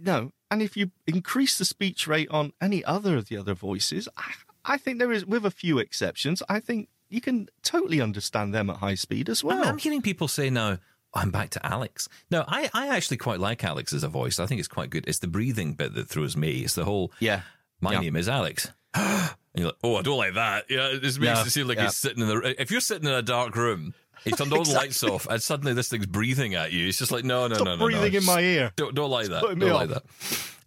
no, 0.00 0.32
and 0.50 0.60
if 0.62 0.76
you 0.76 0.90
increase 1.06 1.56
the 1.58 1.64
speech 1.64 2.06
rate 2.06 2.28
on 2.30 2.52
any 2.60 2.84
other 2.84 3.16
of 3.16 3.28
the 3.28 3.36
other 3.36 3.54
voices, 3.54 4.08
I, 4.16 4.32
I 4.64 4.76
think 4.78 4.98
there 4.98 5.12
is, 5.12 5.24
with 5.24 5.46
a 5.46 5.50
few 5.50 5.78
exceptions, 5.78 6.42
I 6.48 6.60
think 6.60 6.88
you 7.08 7.20
can 7.20 7.48
totally 7.62 8.00
understand 8.00 8.52
them 8.52 8.68
at 8.68 8.78
high 8.78 8.96
speed 8.96 9.28
as 9.28 9.44
well. 9.44 9.62
I'm, 9.62 9.68
I'm 9.68 9.78
hearing 9.78 10.02
people 10.02 10.26
say 10.28 10.50
now, 10.50 10.78
I'm 11.14 11.30
back 11.30 11.50
to 11.50 11.64
Alex. 11.64 12.08
No, 12.30 12.44
I, 12.48 12.68
I 12.74 12.88
actually 12.88 13.16
quite 13.18 13.38
like 13.40 13.62
Alex 13.64 13.92
as 13.92 14.02
a 14.02 14.08
voice. 14.08 14.38
I 14.40 14.46
think 14.46 14.58
it's 14.58 14.68
quite 14.68 14.90
good. 14.90 15.06
It's 15.06 15.20
the 15.20 15.28
breathing 15.28 15.74
bit 15.74 15.94
that 15.94 16.08
throws 16.08 16.36
me. 16.36 16.60
It's 16.64 16.74
the 16.74 16.84
whole, 16.84 17.12
yeah, 17.20 17.42
my 17.80 17.92
Yeah. 17.92 18.00
name 18.00 18.16
is 18.16 18.28
Alex. 18.28 18.70
and 18.94 19.30
you're 19.54 19.66
like, 19.66 19.76
oh, 19.84 19.96
I 19.96 20.02
don't 20.02 20.18
like 20.18 20.34
that. 20.34 20.64
Yeah, 20.68 20.88
it 20.88 21.00
just 21.02 21.20
makes 21.20 21.38
Yeah, 21.38 21.46
it 21.46 21.50
seem 21.50 21.68
like 21.68 21.76
yeah. 21.78 21.84
he's 21.84 21.96
sitting 21.96 22.22
in 22.22 22.28
the. 22.28 22.60
If 22.60 22.70
you're 22.70 22.80
sitting 22.80 23.08
in 23.08 23.14
a 23.14 23.22
dark 23.22 23.54
room, 23.56 23.94
you 24.24 24.32
turned 24.32 24.52
all 24.52 24.64
the 24.64 24.72
lights 24.72 25.02
off, 25.04 25.26
and 25.28 25.42
suddenly 25.42 25.72
this 25.72 25.88
thing's 25.88 26.06
breathing 26.06 26.54
at 26.54 26.72
you. 26.72 26.88
It's 26.88 26.98
just 26.98 27.12
like, 27.12 27.24
no, 27.24 27.46
no, 27.46 27.54
Stop 27.54 27.66
no, 27.66 27.76
no, 27.76 27.84
breathing 27.84 28.12
no. 28.12 28.18
in 28.18 28.24
my 28.24 28.40
ear. 28.40 28.72
Don't, 28.76 28.94
don't 28.94 29.10
like 29.10 29.28
that. 29.28 29.42
Don't 29.42 29.58
like 29.60 29.88
that. 29.90 30.02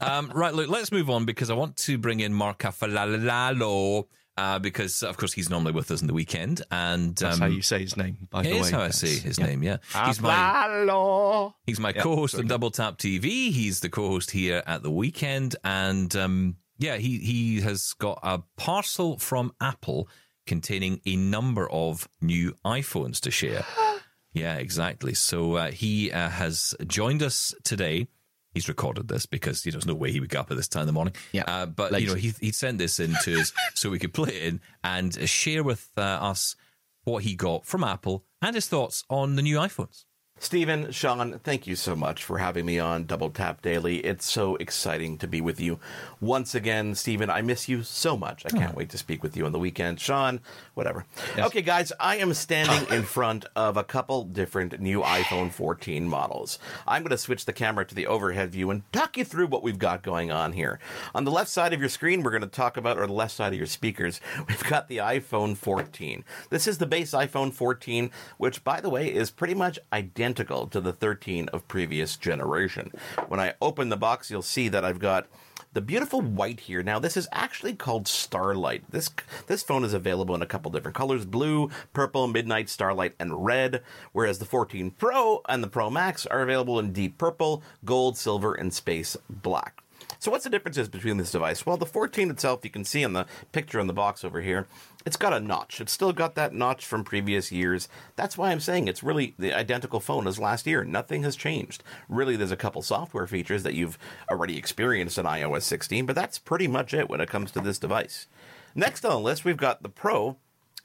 Um, 0.01 0.31
right, 0.33 0.53
look, 0.53 0.69
let's 0.69 0.91
move 0.91 1.09
on 1.09 1.25
because 1.25 1.49
I 1.49 1.53
want 1.55 1.75
to 1.77 1.97
bring 1.97 2.19
in 2.21 2.33
Marc 2.33 2.59
Afalalo. 2.59 4.05
Uh, 4.37 4.57
because 4.57 5.03
of 5.03 5.17
course 5.17 5.33
he's 5.33 5.49
normally 5.49 5.73
with 5.73 5.91
us 5.91 5.99
in 5.99 6.07
the 6.07 6.13
weekend, 6.13 6.61
and 6.71 7.13
That's 7.17 7.35
um, 7.35 7.41
how 7.41 7.47
you 7.47 7.61
say 7.61 7.79
his 7.79 7.97
name. 7.97 8.29
By 8.29 8.43
the 8.43 8.51
way, 8.53 8.59
is 8.59 8.69
how 8.69 8.79
I 8.79 8.89
say 8.91 9.19
his 9.19 9.37
yeah. 9.37 9.47
name. 9.47 9.63
Yeah, 9.63 9.77
he's 10.05 10.21
my 10.21 11.51
He's 11.65 11.77
my 11.77 11.91
Yeah, 11.93 12.01
co-host 12.01 12.31
sorry. 12.31 12.43
on 12.43 12.47
Double 12.47 12.71
Tap 12.71 12.97
TV. 12.97 13.51
He's 13.51 13.81
the 13.81 13.89
co-host 13.89 14.31
here 14.31 14.63
at 14.65 14.81
the 14.81 14.91
weekend, 14.91 15.57
and 15.65 16.15
um, 16.15 16.55
yeah, 16.77 16.95
he 16.95 17.17
he 17.17 17.59
has 17.59 17.91
got 17.99 18.19
a 18.23 18.41
parcel 18.55 19.17
from 19.19 19.51
Apple 19.59 20.07
containing 20.49 20.99
a 21.05 21.15
number 21.15 21.69
of 21.69 22.09
new 22.19 22.55
iPhones 22.65 23.21
to 23.21 23.31
share. 23.31 23.63
yeah, 24.33 24.55
exactly. 24.55 25.13
So 25.13 25.53
uh, 25.53 25.71
he 25.71 26.11
uh, 26.11 26.29
has 26.29 26.73
joined 26.87 27.21
us 27.21 27.53
today. 27.63 28.07
He's 28.51 28.67
recorded 28.67 29.07
this 29.07 29.27
because 29.27 29.63
you 29.63 29.71
know, 29.71 29.75
there's 29.75 29.85
no 29.85 29.93
way 29.93 30.11
he 30.11 30.19
would 30.19 30.31
get 30.31 30.39
up 30.39 30.51
at 30.51 30.57
this 30.57 30.67
time 30.67 30.81
in 30.81 30.87
the 30.87 30.93
morning. 30.93 31.13
Yeah, 31.31 31.43
uh, 31.45 31.67
but 31.67 32.01
you 32.01 32.07
know, 32.07 32.15
he 32.15 32.33
he 32.41 32.51
sent 32.51 32.79
this 32.79 32.99
in 32.99 33.13
to 33.23 33.39
us 33.39 33.53
so 33.75 33.91
we 33.91 33.99
could 33.99 34.13
play 34.13 34.29
it 34.29 34.43
in 34.43 34.61
and 34.83 35.29
share 35.29 35.63
with 35.63 35.87
uh, 35.95 36.01
us 36.01 36.55
what 37.03 37.23
he 37.23 37.35
got 37.35 37.65
from 37.65 37.83
Apple 37.83 38.25
and 38.41 38.55
his 38.55 38.67
thoughts 38.67 39.03
on 39.07 39.35
the 39.35 39.43
new 39.43 39.57
iPhones. 39.57 40.05
Stephen, 40.41 40.89
Sean, 40.91 41.37
thank 41.39 41.67
you 41.67 41.75
so 41.75 41.97
much 41.97 42.23
for 42.23 42.37
having 42.37 42.65
me 42.65 42.79
on 42.79 43.03
Double 43.03 43.29
Tap 43.29 43.61
Daily. 43.61 43.97
It's 43.97 44.25
so 44.25 44.55
exciting 44.55 45.17
to 45.17 45.27
be 45.27 45.41
with 45.41 45.59
you 45.59 45.79
once 46.21 46.55
again. 46.55 46.95
Stephen, 46.95 47.29
I 47.29 47.41
miss 47.41 47.67
you 47.67 47.83
so 47.83 48.15
much. 48.15 48.45
I 48.45 48.49
can't 48.49 48.73
oh. 48.73 48.77
wait 48.77 48.89
to 48.91 48.97
speak 48.97 49.21
with 49.21 49.35
you 49.35 49.45
on 49.45 49.51
the 49.51 49.59
weekend. 49.59 49.99
Sean, 49.99 50.39
whatever. 50.75 51.05
Okay, 51.37 51.61
guys, 51.61 51.91
I 51.99 52.17
am 52.17 52.33
standing 52.33 52.89
in 52.97 53.03
front 53.03 53.45
of 53.53 53.75
a 53.75 53.83
couple 53.83 54.23
different 54.23 54.79
new 54.79 55.01
iPhone 55.01 55.51
14 55.51 56.07
models. 56.07 56.57
I'm 56.87 57.03
going 57.03 57.11
to 57.11 57.17
switch 57.17 57.43
the 57.43 57.53
camera 57.53 57.85
to 57.85 57.93
the 57.93 58.07
overhead 58.07 58.53
view 58.53 58.71
and 58.71 58.89
talk 58.93 59.17
you 59.17 59.25
through 59.25 59.47
what 59.47 59.61
we've 59.61 59.77
got 59.77 60.03
going 60.03 60.31
on 60.31 60.53
here. 60.53 60.79
On 61.13 61.25
the 61.25 61.31
left 61.31 61.49
side 61.49 61.73
of 61.73 61.81
your 61.81 61.89
screen, 61.89 62.23
we're 62.23 62.31
going 62.31 62.41
to 62.41 62.47
talk 62.47 62.77
about, 62.77 62.97
or 62.97 63.07
the 63.07 63.13
left 63.13 63.35
side 63.35 63.51
of 63.51 63.59
your 63.59 63.67
speakers, 63.67 64.21
we've 64.47 64.63
got 64.63 64.87
the 64.87 64.97
iPhone 64.97 65.57
14. 65.57 66.23
This 66.49 66.65
is 66.65 66.77
the 66.77 66.85
base 66.85 67.11
iPhone 67.11 67.51
14, 67.51 68.09
which, 68.37 68.63
by 68.63 68.79
the 68.79 68.89
way, 68.89 69.13
is 69.13 69.31
pretty 69.31 69.53
much 69.53 69.77
identical 69.91 70.28
to 70.35 70.81
the 70.81 70.93
13 70.93 71.49
of 71.49 71.67
previous 71.67 72.17
generation. 72.17 72.91
When 73.27 73.39
I 73.39 73.53
open 73.61 73.89
the 73.89 73.97
box, 73.97 74.29
you'll 74.31 74.41
see 74.41 74.67
that 74.69 74.85
I've 74.85 74.99
got 74.99 75.27
the 75.73 75.81
beautiful 75.81 76.21
white 76.21 76.61
here. 76.61 76.81
Now, 76.81 76.97
this 76.97 77.15
is 77.15 77.27
actually 77.31 77.75
called 77.75 78.07
Starlight. 78.07 78.89
This 78.89 79.09
this 79.47 79.61
phone 79.61 79.83
is 79.83 79.93
available 79.93 80.33
in 80.33 80.41
a 80.41 80.47
couple 80.47 80.71
different 80.71 80.97
colors: 80.97 81.25
blue, 81.25 81.69
purple, 81.93 82.27
midnight, 82.27 82.69
starlight, 82.69 83.13
and 83.19 83.45
red. 83.45 83.83
Whereas 84.11 84.39
the 84.39 84.45
14 84.45 84.91
Pro 84.91 85.41
and 85.47 85.61
the 85.63 85.67
Pro 85.67 85.89
Max 85.89 86.25
are 86.25 86.41
available 86.41 86.79
in 86.79 86.91
deep 86.91 87.17
purple, 87.17 87.61
gold, 87.85 88.17
silver, 88.17 88.53
and 88.53 88.73
space 88.73 89.15
black. 89.29 89.83
So 90.21 90.31
what's 90.31 90.43
the 90.43 90.49
differences 90.49 90.89
between 90.89 91.15
this 91.15 91.31
device? 91.31 91.65
Well, 91.65 91.77
the 91.77 91.85
14 91.85 92.29
itself, 92.29 92.65
you 92.65 92.69
can 92.69 92.83
see 92.83 93.05
on 93.05 93.13
the 93.13 93.25
picture 93.53 93.79
on 93.79 93.87
the 93.87 93.93
box 93.93 94.25
over 94.25 94.41
here, 94.41 94.67
it's 95.05 95.15
got 95.15 95.31
a 95.31 95.39
notch. 95.39 95.79
It's 95.79 95.93
still 95.93 96.11
got 96.11 96.35
that 96.35 96.53
notch 96.53 96.85
from 96.85 97.05
previous 97.05 97.53
years. 97.53 97.87
That's 98.17 98.37
why 98.37 98.51
I'm 98.51 98.59
saying 98.59 98.89
it's 98.89 99.01
really 99.01 99.33
the 99.39 99.53
identical 99.53 100.01
phone 100.01 100.27
as 100.27 100.37
last 100.37 100.67
year. 100.67 100.83
Nothing 100.83 101.23
has 101.23 101.37
changed. 101.37 101.83
Really, 102.09 102.35
there's 102.35 102.51
a 102.51 102.57
couple 102.57 102.81
software 102.81 103.27
features 103.27 103.63
that 103.63 103.75
you've 103.75 103.97
already 104.29 104.57
experienced 104.57 105.17
in 105.17 105.25
iOS 105.25 105.61
16, 105.61 106.05
but 106.05 106.17
that's 106.17 106.37
pretty 106.37 106.67
much 106.67 106.93
it 106.93 107.09
when 107.09 107.21
it 107.21 107.29
comes 107.29 107.51
to 107.51 107.61
this 107.61 107.79
device. 107.79 108.27
Next 108.75 109.05
on 109.05 109.11
the 109.11 109.19
list, 109.19 109.45
we've 109.45 109.55
got 109.55 109.83
the 109.83 109.89
Pro, 109.89 110.35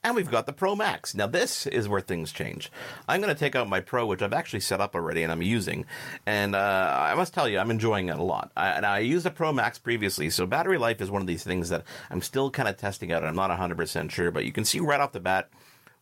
and 0.04 0.14
we've 0.14 0.30
got 0.30 0.44
the 0.44 0.52
Pro 0.52 0.76
Max. 0.76 1.14
Now, 1.14 1.26
this 1.26 1.66
is 1.66 1.88
where 1.88 2.02
things 2.02 2.30
change. 2.30 2.70
I'm 3.08 3.22
going 3.22 3.34
to 3.34 3.38
take 3.38 3.56
out 3.56 3.68
my 3.68 3.80
Pro, 3.80 4.04
which 4.04 4.20
I've 4.20 4.34
actually 4.34 4.60
set 4.60 4.80
up 4.80 4.94
already 4.94 5.22
and 5.22 5.32
I'm 5.32 5.40
using. 5.40 5.86
And 6.26 6.54
uh, 6.54 6.94
I 6.96 7.14
must 7.14 7.32
tell 7.32 7.48
you, 7.48 7.58
I'm 7.58 7.70
enjoying 7.70 8.10
it 8.10 8.18
a 8.18 8.22
lot. 8.22 8.52
I, 8.54 8.68
and 8.68 8.84
I 8.84 8.98
used 8.98 9.24
a 9.24 9.30
Pro 9.30 9.52
Max 9.52 9.78
previously, 9.78 10.28
so 10.28 10.46
battery 10.46 10.76
life 10.76 11.00
is 11.00 11.10
one 11.10 11.22
of 11.22 11.26
these 11.26 11.42
things 11.42 11.70
that 11.70 11.84
I'm 12.10 12.20
still 12.20 12.50
kind 12.50 12.68
of 12.68 12.76
testing 12.76 13.12
out. 13.12 13.24
and 13.24 13.28
I'm 13.28 13.34
not 13.34 13.50
100% 13.50 14.10
sure, 14.10 14.30
but 14.30 14.44
you 14.44 14.52
can 14.52 14.66
see 14.66 14.78
right 14.78 15.00
off 15.00 15.12
the 15.12 15.20
bat. 15.20 15.48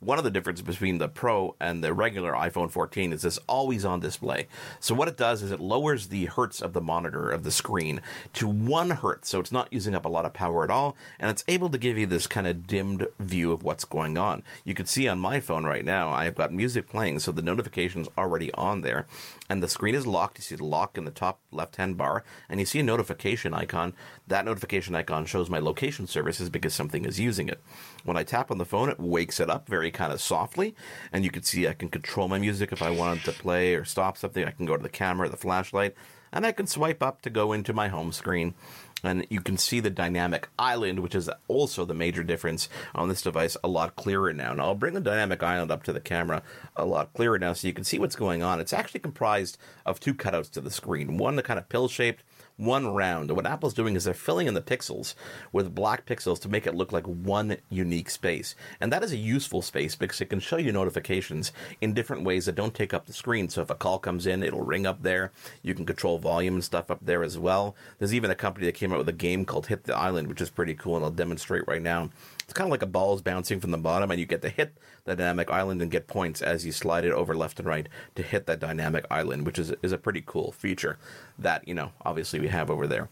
One 0.03 0.19
of 0.19 0.25
the 0.25 0.33
differences 0.33 0.67
between 0.67 0.99
the 0.99 1.07
Pro 1.07 1.55
and 1.61 1.85
the 1.85 1.95
regular 1.95 2.33
iPhone 2.33 2.73
14 2.73 3.13
is 3.13 3.23
this 3.23 3.39
always 3.49 3.85
on 3.85 4.01
display. 4.01 4.49
So, 4.81 4.97
what 4.97 5.07
it 5.07 5.17
does 5.17 5.45
is 5.45 5.53
it 5.53 5.61
lowers 5.61 6.09
the 6.09 6.25
hertz 6.25 6.61
of 6.61 6.73
the 6.73 6.81
monitor 6.81 7.31
of 7.31 7.45
the 7.45 7.53
screen 7.53 8.01
to 8.33 8.49
one 8.49 8.91
hertz, 8.91 9.29
so 9.29 9.39
it's 9.39 9.53
not 9.53 9.73
using 9.73 9.95
up 9.95 10.05
a 10.05 10.09
lot 10.09 10.25
of 10.25 10.33
power 10.33 10.65
at 10.65 10.71
all, 10.71 10.97
and 11.21 11.31
it's 11.31 11.45
able 11.47 11.69
to 11.69 11.79
give 11.79 11.97
you 11.97 12.07
this 12.07 12.27
kind 12.27 12.49
of 12.49 12.67
dimmed 12.67 13.07
view 13.21 13.53
of 13.53 13.63
what's 13.63 13.85
going 13.85 14.19
on. 14.19 14.43
You 14.65 14.75
can 14.75 14.87
see 14.87 15.07
on 15.07 15.21
my 15.21 15.39
phone 15.39 15.67
right 15.67 15.85
now, 15.85 16.11
I've 16.11 16.35
got 16.35 16.53
music 16.53 16.89
playing, 16.89 17.21
so 17.21 17.31
the 17.31 17.41
notification's 17.41 18.09
already 18.19 18.53
on 18.55 18.81
there, 18.81 19.07
and 19.53 19.63
the 19.63 19.69
screen 19.69 19.95
is 19.95 20.07
locked. 20.07 20.39
You 20.39 20.43
see 20.43 20.55
the 20.57 20.65
lock 20.65 20.97
in 20.97 21.05
the 21.05 21.11
top 21.11 21.39
left 21.51 21.77
hand 21.77 21.99
bar, 21.99 22.25
and 22.49 22.59
you 22.59 22.65
see 22.65 22.81
a 22.81 22.83
notification 22.83 23.53
icon. 23.53 23.93
That 24.27 24.47
notification 24.47 24.95
icon 24.95 25.27
shows 25.27 25.51
my 25.51 25.59
location 25.59 26.07
services 26.07 26.49
because 26.49 26.73
something 26.73 27.05
is 27.05 27.21
using 27.21 27.51
it. 27.51 27.61
When 28.03 28.17
I 28.17 28.23
tap 28.23 28.51
on 28.51 28.57
the 28.57 28.65
phone, 28.65 28.89
it 28.89 28.99
wakes 28.99 29.41
it 29.41 29.51
up 29.51 29.69
very 29.69 29.91
kind 29.91 30.11
of 30.11 30.23
softly, 30.23 30.75
and 31.13 31.23
you 31.23 31.31
can 31.31 31.43
see 31.43 31.69
I 31.69 31.75
can 31.75 31.91
control 31.91 32.29
my 32.29 32.39
music 32.39 32.73
if 32.73 32.81
I 32.81 32.89
wanted 32.89 33.25
to 33.25 33.33
play 33.33 33.75
or 33.75 33.85
stop 33.85 34.17
something. 34.17 34.43
I 34.43 34.53
can 34.53 34.65
go 34.65 34.75
to 34.75 34.83
the 34.83 34.89
camera, 34.89 35.29
the 35.29 35.37
flashlight, 35.37 35.95
and 36.33 36.47
I 36.47 36.53
can 36.53 36.67
swipe 36.67 37.03
up 37.03 37.21
to 37.21 37.29
go 37.29 37.53
into 37.53 37.75
my 37.75 37.89
home 37.89 38.11
screen. 38.11 38.55
And 39.03 39.27
you 39.31 39.41
can 39.41 39.57
see 39.57 39.81
the 39.81 39.91
dynamic 39.91 40.49
island, 40.59 41.01
which 41.01 41.15
is 41.15 41.29
also 41.49 41.85
the 41.85 41.95
major 41.95 42.23
difference 42.23 42.69
on 42.95 43.09
this 43.09 43.23
device, 43.23 43.57
a 43.65 43.69
lot 43.69 43.97
clearer 43.97 44.33
now. 44.33 44.53
Now, 44.53 44.67
I'll 44.67 44.75
bring 44.75 44.95
the 44.95 45.01
dynamic 45.01 45.43
island 45.43 45.71
up 45.71 45.83
to 45.85 45.93
the 45.93 46.01
camera 46.01 46.43
a 46.77 46.85
lot 46.85 47.13
clearer 47.13 47.39
now 47.39 47.53
so 47.53 47.67
you 47.67 47.75
can 47.75 47.85
see 47.85 47.99
what's 47.99 48.17
going 48.17 48.43
on. 48.43 48.61
It's 48.61 48.73
actually 48.73 49.01
comprised 49.01 49.59
of 49.85 49.99
two 49.99 50.15
cutouts 50.15 50.51
to 50.53 50.61
the 50.61 50.71
screen 50.71 51.19
one, 51.19 51.37
the 51.37 51.43
kind 51.43 51.59
of 51.59 51.69
pill 51.69 51.89
shaped, 51.89 52.23
one 52.65 52.95
round. 52.95 53.31
And 53.31 53.37
what 53.37 53.47
Apple's 53.47 53.75
doing 53.75 53.97
is 53.97 54.05
they're 54.05 54.15
filling 54.15 54.47
in 54.47 54.55
the 54.55 54.63
pixels 54.63 55.15
with 55.53 55.75
black 55.75 56.07
pixels 56.07 56.41
to 56.41 56.49
make 56.49 56.67
it 56.67 56.75
look 56.75 56.93
like 56.93 57.07
one 57.07 57.57
unique 57.69 58.11
space. 58.11 58.55
And 58.81 58.93
that 58.93 59.03
is 59.03 59.13
a 59.13 59.17
useful 59.17 59.63
space 59.63 59.95
because 59.97 60.21
it 60.21 60.31
can 60.31 60.41
show 60.41 60.57
you 60.57 60.73
notifications 60.73 61.53
in 61.81 61.95
different 61.95 62.25
ways 62.25 62.47
that 62.47 62.55
don't 62.55 62.75
take 62.75 62.95
up 62.95 63.07
the 63.07 63.13
screen. 63.13 63.49
So 63.49 63.63
if 63.63 63.71
a 63.71 63.75
call 63.75 63.99
comes 63.99 64.27
in, 64.27 64.43
it'll 64.43 64.63
ring 64.63 64.87
up 64.87 65.03
there. 65.03 65.33
You 65.63 65.75
can 65.75 65.87
control 65.87 66.19
volume 66.19 66.55
and 66.55 66.65
stuff 66.65 66.91
up 66.91 67.01
there 67.03 67.23
as 67.23 67.39
well. 67.39 67.75
There's 67.99 68.15
even 68.15 68.31
a 68.31 68.35
company 68.35 68.67
that 68.67 68.75
came 68.75 68.93
out 68.93 68.99
with 68.99 69.09
a 69.09 69.13
game 69.13 69.45
called 69.45 69.67
Hit 69.67 69.85
the 69.85 69.97
Island, 69.97 70.29
which 70.29 70.41
is 70.41 70.51
pretty 70.51 70.75
cool, 70.75 70.97
and 70.97 71.05
I'll 71.05 71.11
demonstrate 71.11 71.67
right 71.67 71.83
now. 71.83 72.11
It's 72.45 72.53
kind 72.53 72.69
of 72.69 72.73
like 72.73 72.83
a 72.83 72.87
ball's 72.87 73.23
bouncing 73.23 73.61
from 73.61 73.71
the 73.71 73.79
bottom, 73.79 74.11
and 74.11 74.21
you 74.21 74.27
get 74.27 74.43
to 74.43 74.49
hit 74.49 74.77
the 75.05 75.17
dynamic 75.17 75.51
island 75.51 75.81
and 75.81 75.91
get 75.91 76.07
points 76.07 76.43
as 76.43 76.67
you 76.67 76.73
slide 76.73 77.05
it 77.05 77.13
over 77.13 77.35
left 77.35 77.59
and 77.59 77.67
right 77.67 77.89
to 78.15 78.23
hit 78.23 78.47
that 78.47 78.61
dynamic 78.61 79.07
island, 79.11 79.47
which 79.47 79.59
is 79.59 79.73
is 79.83 79.93
a 79.93 79.99
pretty 79.99 80.23
cool 80.25 80.53
feature 80.53 80.99
that 81.39 81.67
you 81.67 81.75
know 81.75 81.93
obviously 82.05 82.41
we 82.41 82.49
have 82.53 82.71
over 82.71 82.87
there. 82.87 83.09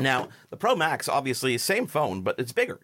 Now 0.00 0.28
the 0.50 0.56
Pro 0.56 0.76
Max, 0.76 1.08
obviously, 1.08 1.58
same 1.58 1.86
phone, 1.86 2.22
but 2.22 2.38
it's 2.38 2.52
bigger. 2.52 2.80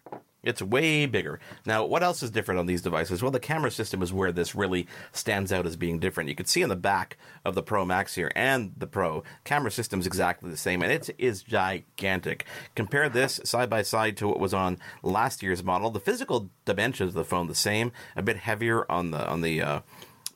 It's 0.46 0.62
way 0.62 1.06
bigger. 1.06 1.40
Now, 1.66 1.84
what 1.84 2.04
else 2.04 2.22
is 2.22 2.30
different 2.30 2.60
on 2.60 2.66
these 2.66 2.80
devices? 2.80 3.20
Well, 3.20 3.32
the 3.32 3.40
camera 3.40 3.70
system 3.70 4.00
is 4.00 4.12
where 4.12 4.30
this 4.30 4.54
really 4.54 4.86
stands 5.10 5.52
out 5.52 5.66
as 5.66 5.74
being 5.74 5.98
different. 5.98 6.30
You 6.30 6.36
can 6.36 6.46
see 6.46 6.62
on 6.62 6.68
the 6.68 6.76
back 6.76 7.16
of 7.44 7.56
the 7.56 7.64
Pro 7.64 7.84
Max 7.84 8.14
here 8.14 8.30
and 8.36 8.72
the 8.76 8.86
Pro, 8.86 9.24
camera 9.42 9.72
system 9.72 9.98
is 9.98 10.06
exactly 10.06 10.48
the 10.48 10.56
same, 10.56 10.82
and 10.82 10.92
it 10.92 11.10
is 11.18 11.42
gigantic. 11.42 12.44
Compare 12.76 13.08
this 13.08 13.40
side 13.42 13.68
by 13.68 13.82
side 13.82 14.16
to 14.18 14.28
what 14.28 14.38
was 14.38 14.54
on 14.54 14.78
last 15.02 15.42
year's 15.42 15.64
model. 15.64 15.90
The 15.90 15.98
physical 15.98 16.48
dimensions 16.64 17.08
of 17.08 17.14
the 17.14 17.24
phone 17.24 17.48
the 17.48 17.54
same, 17.56 17.90
a 18.14 18.22
bit 18.22 18.36
heavier 18.36 18.90
on 18.90 19.10
the 19.10 19.28
on 19.28 19.40
the 19.40 19.60
uh, 19.60 19.80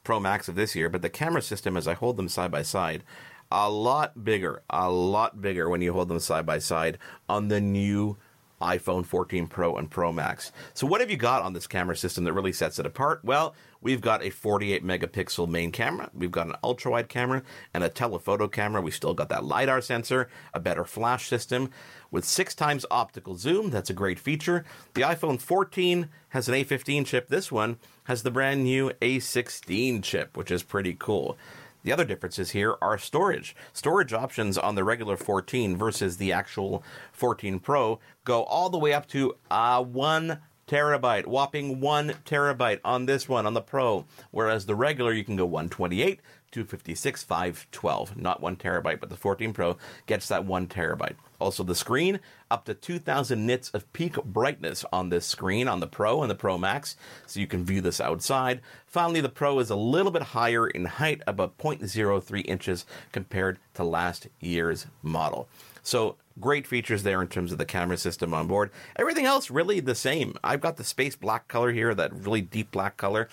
Pro 0.02 0.18
Max 0.18 0.48
of 0.48 0.56
this 0.56 0.74
year, 0.74 0.88
but 0.88 1.02
the 1.02 1.08
camera 1.08 1.42
system, 1.42 1.76
as 1.76 1.86
I 1.86 1.94
hold 1.94 2.16
them 2.16 2.28
side 2.28 2.50
by 2.50 2.62
side, 2.62 3.04
a 3.50 3.70
lot 3.70 4.24
bigger, 4.24 4.62
a 4.70 4.90
lot 4.90 5.40
bigger 5.40 5.68
when 5.68 5.82
you 5.82 5.92
hold 5.92 6.08
them 6.08 6.20
side 6.20 6.46
by 6.46 6.58
side 6.58 6.98
on 7.28 7.48
the 7.48 7.60
new 7.60 8.16
iPhone 8.60 9.06
14 9.06 9.46
Pro 9.46 9.76
and 9.76 9.90
Pro 9.90 10.12
Max. 10.12 10.52
So, 10.74 10.86
what 10.86 11.00
have 11.00 11.10
you 11.10 11.16
got 11.16 11.42
on 11.42 11.54
this 11.54 11.66
camera 11.66 11.96
system 11.96 12.24
that 12.24 12.34
really 12.34 12.52
sets 12.52 12.78
it 12.78 12.84
apart? 12.84 13.24
Well, 13.24 13.54
we've 13.80 14.02
got 14.02 14.22
a 14.22 14.30
48 14.30 14.84
megapixel 14.84 15.48
main 15.48 15.72
camera, 15.72 16.10
we've 16.12 16.30
got 16.30 16.46
an 16.46 16.56
ultra 16.62 16.90
wide 16.90 17.08
camera, 17.08 17.42
and 17.72 17.82
a 17.82 17.88
telephoto 17.88 18.48
camera. 18.48 18.82
We 18.82 18.90
still 18.90 19.14
got 19.14 19.30
that 19.30 19.44
LiDAR 19.44 19.80
sensor, 19.80 20.28
a 20.52 20.60
better 20.60 20.84
flash 20.84 21.26
system 21.28 21.70
with 22.10 22.24
six 22.24 22.54
times 22.54 22.84
optical 22.90 23.36
zoom. 23.36 23.70
That's 23.70 23.90
a 23.90 23.94
great 23.94 24.18
feature. 24.18 24.64
The 24.92 25.02
iPhone 25.02 25.40
14 25.40 26.10
has 26.30 26.48
an 26.48 26.54
A15 26.54 27.06
chip. 27.06 27.28
This 27.28 27.50
one 27.50 27.78
has 28.04 28.22
the 28.22 28.30
brand 28.30 28.64
new 28.64 28.90
A16 29.00 30.02
chip, 30.02 30.36
which 30.36 30.50
is 30.50 30.62
pretty 30.62 30.94
cool. 30.98 31.38
The 31.82 31.92
other 31.92 32.04
differences 32.04 32.50
here 32.50 32.76
are 32.82 32.98
storage. 32.98 33.56
Storage 33.72 34.12
options 34.12 34.58
on 34.58 34.74
the 34.74 34.84
regular 34.84 35.16
14 35.16 35.76
versus 35.76 36.18
the 36.18 36.32
actual 36.32 36.82
14 37.12 37.58
Pro 37.58 37.98
go 38.24 38.44
all 38.44 38.68
the 38.68 38.78
way 38.78 38.92
up 38.92 39.06
to 39.08 39.36
uh, 39.50 39.82
one 39.82 40.40
terabyte, 40.70 41.26
whopping 41.26 41.80
one 41.80 42.10
terabyte 42.24 42.80
on 42.84 43.06
this 43.06 43.28
one 43.28 43.44
on 43.44 43.54
the 43.54 43.60
Pro, 43.60 44.04
whereas 44.30 44.66
the 44.66 44.76
regular 44.76 45.12
you 45.12 45.24
can 45.24 45.36
go 45.36 45.44
128, 45.44 46.20
256, 46.52 47.22
512, 47.22 48.16
not 48.16 48.40
one 48.40 48.56
terabyte, 48.56 49.00
but 49.00 49.10
the 49.10 49.16
14 49.16 49.52
Pro 49.52 49.76
gets 50.06 50.28
that 50.28 50.44
one 50.44 50.66
terabyte. 50.66 51.16
Also, 51.38 51.64
the 51.64 51.74
screen 51.74 52.20
up 52.50 52.64
to 52.66 52.74
2000 52.74 53.46
nits 53.46 53.70
of 53.70 53.90
peak 53.92 54.22
brightness 54.24 54.84
on 54.92 55.08
this 55.08 55.26
screen 55.26 55.68
on 55.68 55.80
the 55.80 55.86
Pro 55.86 56.22
and 56.22 56.30
the 56.30 56.34
Pro 56.34 56.58
Max, 56.58 56.96
so 57.26 57.40
you 57.40 57.46
can 57.46 57.64
view 57.64 57.80
this 57.80 58.00
outside. 58.00 58.60
Finally, 58.86 59.20
the 59.20 59.28
Pro 59.28 59.58
is 59.58 59.70
a 59.70 59.76
little 59.76 60.12
bit 60.12 60.22
higher 60.22 60.66
in 60.66 60.84
height, 60.84 61.22
about 61.26 61.56
0.03 61.56 62.46
inches 62.46 62.84
compared 63.12 63.58
to 63.74 63.84
last 63.84 64.28
year's 64.40 64.86
model. 65.02 65.48
So, 65.82 66.16
great 66.38 66.66
features 66.66 67.02
there 67.02 67.22
in 67.22 67.28
terms 67.28 67.52
of 67.52 67.58
the 67.58 67.64
camera 67.64 67.96
system 67.96 68.34
on 68.34 68.46
board. 68.46 68.70
Everything 68.96 69.26
else 69.26 69.50
really 69.50 69.80
the 69.80 69.94
same. 69.94 70.34
I've 70.44 70.60
got 70.60 70.76
the 70.76 70.84
space 70.84 71.16
black 71.16 71.48
color 71.48 71.72
here, 71.72 71.94
that 71.94 72.12
really 72.12 72.40
deep 72.40 72.70
black 72.70 72.96
color 72.96 73.28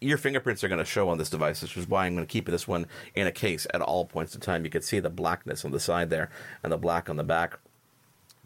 your 0.00 0.18
fingerprints 0.18 0.62
are 0.62 0.68
going 0.68 0.78
to 0.78 0.84
show 0.84 1.08
on 1.08 1.18
this 1.18 1.30
device, 1.30 1.62
which 1.62 1.76
is 1.76 1.88
why 1.88 2.06
I'm 2.06 2.14
going 2.14 2.26
to 2.26 2.32
keep 2.32 2.46
this 2.46 2.68
one 2.68 2.86
in 3.14 3.26
a 3.26 3.32
case 3.32 3.66
at 3.74 3.80
all 3.80 4.04
points 4.04 4.34
in 4.34 4.40
time. 4.40 4.64
You 4.64 4.70
can 4.70 4.82
see 4.82 5.00
the 5.00 5.10
blackness 5.10 5.64
on 5.64 5.70
the 5.70 5.80
side 5.80 6.10
there 6.10 6.30
and 6.62 6.72
the 6.72 6.78
black 6.78 7.10
on 7.10 7.16
the 7.16 7.24
back 7.24 7.58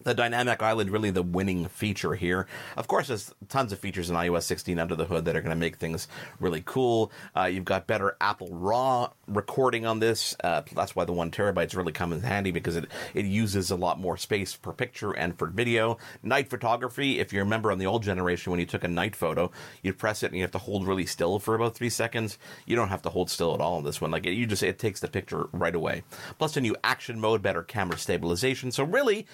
the 0.05 0.15
dynamic 0.15 0.63
island 0.63 0.91
really 0.91 1.11
the 1.11 1.23
winning 1.23 1.67
feature 1.69 2.15
here. 2.15 2.47
Of 2.77 2.89
course, 2.89 3.09
there's 3.09 3.33
tons 3.49 3.73
of 3.73 3.79
features 3.79 4.11
in 4.11 4.17
iOS 4.17 4.43
16 4.45 4.79
under 4.79 4.95
the 4.95 5.05
hood 5.05 5.25
that 5.25 5.37
are 5.37 5.41
going 5.41 5.55
to 5.55 5.61
make 5.61 5.77
things 5.77 6.09
really 6.41 6.63
cool. 6.65 7.13
Uh, 7.37 7.45
you've 7.45 7.65
got 7.65 7.87
better 7.87 8.17
Apple 8.21 8.49
RAW 8.51 9.11
recording 9.29 9.87
on 9.87 10.01
this. 10.01 10.37
Uh, 10.43 10.63
that's 10.75 10.97
why 10.97 11.05
the 11.05 11.13
one 11.13 11.31
terabytes 11.31 11.77
really 11.77 11.93
come 11.93 12.13
in 12.13 12.21
handy 12.21 12.51
because 12.51 12.77
it, 12.77 12.87
it 13.15 13.25
uses 13.25 13.71
a 13.71 13.77
lot 13.77 13.99
more 13.99 14.17
space 14.17 14.55
per 14.55 14.73
picture 14.73 15.13
and 15.13 15.39
for 15.39 15.47
video. 15.47 15.99
Night 16.23 16.51
photography, 16.51 17.19
if 17.19 17.33
you 17.33 17.39
remember 17.41 17.73
on 17.73 17.79
the 17.79 17.87
old 17.87 18.03
generation 18.03 18.51
when 18.51 18.61
you 18.61 18.67
took 18.67 18.85
a 18.85 18.89
night 18.89 19.17
photo, 19.17 19.51
you'd 19.83 19.99
press 19.99 20.23
it 20.23 20.27
and 20.27 20.37
you 20.37 20.43
have 20.43 20.51
to 20.51 20.59
hold 20.59 20.87
really 20.87 21.07
still 21.07 21.39
for 21.39 21.55
about 21.55 21.75
three 21.75 21.91
seconds. 21.91 22.39
You 22.67 22.77
don't 22.77 22.89
have 22.89 23.03
to 23.03 23.11
hold 23.11 23.31
still 23.31 23.55
at 23.55 23.61
all 23.61 23.77
on 23.77 23.85
this 23.85 24.01
one. 24.01 24.11
Like 24.11 24.27
it, 24.27 24.33
you 24.33 24.47
just 24.47 24.63
it 24.63 24.79
takes 24.79 25.01
the 25.01 25.09
picture 25.09 25.49
right 25.53 25.75
away. 25.75 26.03
Plus 26.39 26.57
a 26.57 26.61
new 26.61 26.77
action 26.85 27.21
mode, 27.21 27.43
better 27.43 27.63
camera 27.63 27.99
stabilization. 27.99 28.71
So 28.73 28.85
really, 28.85 29.27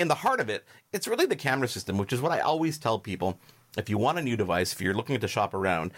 in 0.00 0.08
the 0.08 0.14
heart 0.16 0.40
of 0.40 0.48
it, 0.48 0.64
it's 0.94 1.06
really 1.06 1.26
the 1.26 1.36
camera 1.36 1.68
system, 1.68 1.98
which 1.98 2.12
is 2.12 2.22
what 2.22 2.32
I 2.32 2.40
always 2.40 2.78
tell 2.78 2.98
people. 2.98 3.38
If 3.76 3.90
you 3.90 3.98
want 3.98 4.18
a 4.18 4.22
new 4.22 4.34
device, 4.34 4.72
if 4.72 4.80
you're 4.80 4.94
looking 4.94 5.20
to 5.20 5.28
shop 5.28 5.52
around, 5.52 5.92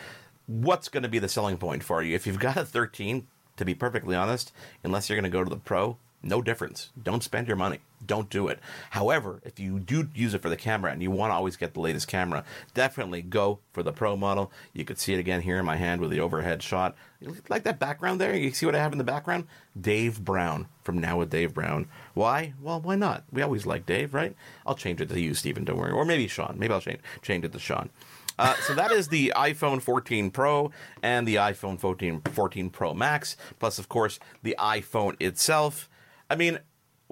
what's 0.47 0.89
going 0.89 1.05
to 1.05 1.09
be 1.09 1.21
the 1.21 1.29
selling 1.29 1.57
point 1.57 1.85
for 1.85 2.03
you? 2.03 2.17
If 2.17 2.27
you've 2.27 2.41
got 2.41 2.57
a 2.57 2.65
13, 2.65 3.29
to 3.57 3.65
be 3.65 3.75
perfectly 3.75 4.17
honest, 4.17 4.53
unless 4.83 5.09
you're 5.09 5.17
going 5.17 5.31
to 5.31 5.39
go 5.39 5.45
to 5.45 5.49
the 5.49 5.57
Pro, 5.57 5.99
no 6.21 6.43
difference. 6.43 6.91
Don't 7.01 7.23
spend 7.23 7.47
your 7.47 7.57
money. 7.57 7.79
Don't 8.05 8.29
do 8.31 8.49
it. 8.49 8.59
However, 8.91 9.41
if 9.45 9.61
you 9.61 9.79
do 9.79 10.09
use 10.15 10.35
it 10.35 10.43
for 10.43 10.49
the 10.49 10.57
camera 10.57 10.93
and 10.93 11.03
you 11.03 11.11
want 11.11 11.31
to 11.31 11.35
always 11.35 11.57
get 11.57 11.75
the 11.75 11.81
latest 11.81 12.09
camera, 12.09 12.45
definitely 12.75 13.23
go 13.23 13.61
for 13.73 13.83
the 13.83 13.93
Pro 13.93 14.17
model. 14.17 14.51
You 14.73 14.85
could 14.85 14.99
see 14.99 15.15
it 15.15 15.19
again 15.19 15.43
here 15.43 15.59
in 15.59 15.65
my 15.65 15.77
hand 15.77 16.01
with 16.01 16.11
the 16.11 16.21
overhead 16.21 16.63
shot. 16.63 16.97
Like 17.49 17.63
that 17.65 17.79
background 17.79 18.21
there? 18.21 18.35
You 18.35 18.51
see 18.51 18.67
what 18.67 18.75
I 18.75 18.81
have 18.81 18.93
in 18.93 18.99
the 18.99 19.05
background? 19.05 19.47
Dave 19.81 20.25
Brown 20.25 20.69
from 20.83 20.99
Now 20.99 21.19
with 21.19 21.31
Dave 21.31 21.55
Brown. 21.55 21.87
Why? 22.15 22.55
Well, 22.61 22.81
why 22.81 22.97
not? 22.97 23.25
We 23.31 23.43
always 23.43 23.67
like 23.67 23.87
Dave, 23.87 24.15
right? 24.15 24.35
I'll 24.67 24.75
change 24.75 25.01
it 25.01 25.09
to 25.09 25.21
you, 25.21 25.35
Stephen, 25.35 25.65
don't 25.65 25.79
worry. 25.79 25.93
Or 25.93 26.05
maybe 26.05 26.27
Sean. 26.27 26.57
Maybe 26.59 26.73
I'll 26.73 26.81
change, 26.81 27.01
change 27.23 27.45
it 27.45 27.53
to 27.53 27.59
Sean. 27.59 27.91
Uh, 28.39 28.55
so 28.67 28.75
that 28.75 28.91
is 28.91 29.09
the 29.09 29.33
iPhone 29.37 29.81
14 29.81 30.31
Pro 30.31 30.71
and 31.03 31.29
the 31.29 31.37
iPhone 31.37 31.79
14, 31.79 32.23
14 32.33 32.71
Pro 32.71 32.95
Max, 32.95 33.37
plus, 33.59 33.79
of 33.79 33.89
course, 33.89 34.19
the 34.43 34.57
iPhone 34.59 35.21
itself. 35.21 35.89
I 36.31 36.37
mean, 36.37 36.59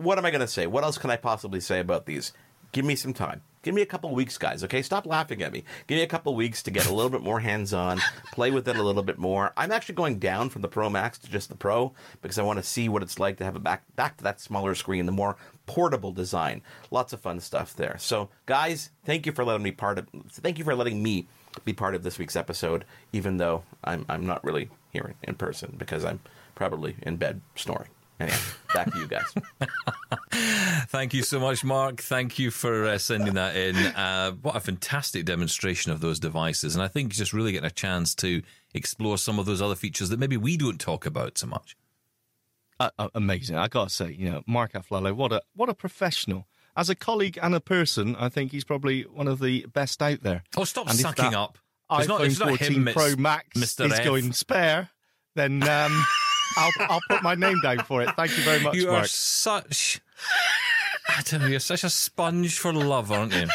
what 0.01 0.19
am 0.19 0.25
I 0.25 0.31
going 0.31 0.41
to 0.41 0.49
say? 0.49 0.67
What 0.67 0.85
else 0.85 0.99
can 0.99 1.11
I 1.11 1.17
possibly 1.17 1.61
say 1.61 1.81
about 1.81 2.07
these? 2.07 2.33
Give 2.73 2.85
me 2.85 2.95
some 2.95 3.13
time. 3.13 3.43
Give 3.63 3.75
me 3.75 3.83
a 3.83 3.87
couple 3.87 4.15
weeks, 4.15 4.39
guys, 4.39 4.65
okay? 4.65 4.81
Stop 4.81 5.05
laughing 5.05 5.43
at 5.43 5.53
me. 5.53 5.65
Give 5.87 5.97
me 5.97 6.03
a 6.03 6.07
couple 6.07 6.35
weeks 6.35 6.63
to 6.63 6.71
get 6.71 6.89
a 6.89 6.95
little 6.95 7.11
bit 7.11 7.21
more 7.21 7.41
hands 7.41 7.75
on, 7.75 8.01
play 8.33 8.51
with 8.51 8.67
it 8.69 8.77
a 8.77 8.83
little 8.83 9.03
bit 9.03 9.19
more. 9.19 9.53
I'm 9.55 9.71
actually 9.71 9.97
going 9.97 10.19
down 10.19 10.49
from 10.49 10.63
the 10.63 10.69
Pro 10.69 10.89
Max 10.89 11.19
to 11.19 11.31
just 11.31 11.51
the 11.51 11.57
Pro 11.57 11.93
because 12.23 12.39
I 12.39 12.43
want 12.43 12.59
to 12.59 12.63
see 12.63 12.89
what 12.89 13.03
it's 13.03 13.19
like 13.19 13.37
to 13.37 13.45
have 13.45 13.57
it 13.57 13.63
back 13.63 13.83
back 13.97 14.17
to 14.17 14.25
that 14.25 14.41
smaller 14.41 14.75
screen, 14.75 15.05
the 15.05 15.13
more 15.13 15.37
portable 15.67 16.13
design. 16.13 16.63
Lots 16.91 17.13
of 17.13 17.21
fun 17.21 17.39
stuff 17.41 17.77
there. 17.77 17.97
So, 17.99 18.31
guys, 18.47 18.91
thank 19.05 19.27
you 19.27 19.33
for 19.33 19.45
letting 19.45 19.65
me 19.65 19.73
part 19.73 19.99
of 19.99 20.07
thank 20.31 20.57
you 20.57 20.65
for 20.65 20.75
letting 20.75 21.03
me 21.03 21.27
be 21.65 21.75
part 21.75 21.95
of 21.95 22.03
this 22.03 22.19
week's 22.19 22.37
episode, 22.37 22.87
even 23.13 23.37
though 23.37 23.65
I'm 23.85 24.07
I'm 24.09 24.25
not 24.25 24.43
really 24.43 24.71
here 24.91 25.17
in 25.23 25.35
person 25.35 25.75
because 25.77 26.03
I'm 26.05 26.21
probably 26.55 26.97
in 27.03 27.17
bed 27.17 27.43
snoring. 27.57 27.91
Anyway, 28.21 28.37
back 28.75 28.93
to 28.93 28.99
you 28.99 29.07
guys. 29.09 29.25
Thank 30.89 31.15
you 31.15 31.23
so 31.23 31.41
much, 31.41 31.65
Marc. 31.65 32.01
Thank 32.01 32.39
you 32.39 32.51
for 32.51 32.85
uh, 32.87 32.99
sending 32.99 33.35
that 33.35 33.57
in. 33.57 33.77
Uh, 33.77 34.33
what 34.33 34.57
a 34.57 34.61
fantastic 34.61 35.25
demonstration 35.25 35.91
of 35.93 36.01
those 36.01 36.19
devices. 36.21 36.75
And 36.75 36.83
I 36.83 36.89
think 36.89 37.13
just 37.13 37.33
really 37.33 37.53
getting 37.53 37.67
a 37.67 37.71
chance 37.71 38.15
to 38.17 38.43
explore 38.75 39.19
some 39.19 39.39
of 39.39 39.47
those 39.47 39.63
other 39.63 39.75
features 39.75 40.09
that 40.11 40.19
maybe 40.19 40.37
we 40.37 40.57
don't 40.57 40.79
talk 40.81 41.07
about 41.07 41.39
so 41.39 41.47
much. 41.47 41.77
Uh, 42.79 42.91
amazing. 43.15 43.57
I 43.57 43.69
got 43.69 43.89
to 43.89 43.95
say, 43.95 44.13
you 44.19 44.31
know, 44.31 44.43
Marc 44.47 44.73
Aflalo, 44.73 45.15
what 45.15 45.33
a, 45.33 45.43
what 45.55 45.69
a 45.69 45.75
professional. 45.75 46.47
As 46.77 46.89
a 46.89 46.95
colleague 46.95 47.39
and 47.43 47.55
a 47.55 47.61
person, 47.61 48.17
I 48.17 48.29
think 48.29 48.53
he's 48.53 48.65
probably 48.65 49.03
one 49.03 49.29
of 49.29 49.39
the 49.41 49.67
best 49.73 50.01
out 50.03 50.23
there. 50.23 50.43
Oh, 50.57 50.65
stop 50.65 50.89
And 50.89 50.99
sucking 50.99 51.31
that 51.33 51.35
up. 51.37 51.59
iPhone 51.91 51.99
It's 52.01 52.09
not- 52.09 52.21
it's 52.25 52.39
not 52.39 52.49
14 52.51 52.73
him, 52.73 52.89
Pro 52.95 53.17
Max 53.17 53.49
Mr. 53.59 53.87
is 53.87 53.93
F. 53.99 54.05
going 54.05 54.33
spare, 54.33 54.91
then 55.35 55.63
um, 55.69 56.07
I'll, 56.57 56.73
I'll 56.81 57.01
put 57.09 57.23
my 57.23 57.35
name 57.35 57.61
down 57.63 57.81
for 57.81 58.03
it. 58.03 58.11
Thank 58.17 58.37
you 58.37 58.43
very 58.43 58.61
much, 58.61 58.75
you 58.75 58.87
Marc. 58.87 59.05
are 59.05 59.07
such. 59.07 60.01
I 61.09 61.23
don't 61.23 61.41
know, 61.41 61.47
you're 61.47 61.61
such 61.61 61.85
a 61.85 61.91
sponge 61.91 62.59
for 62.59 62.73
love, 62.73 63.11
aren't 63.11 63.35
you? 63.35 63.47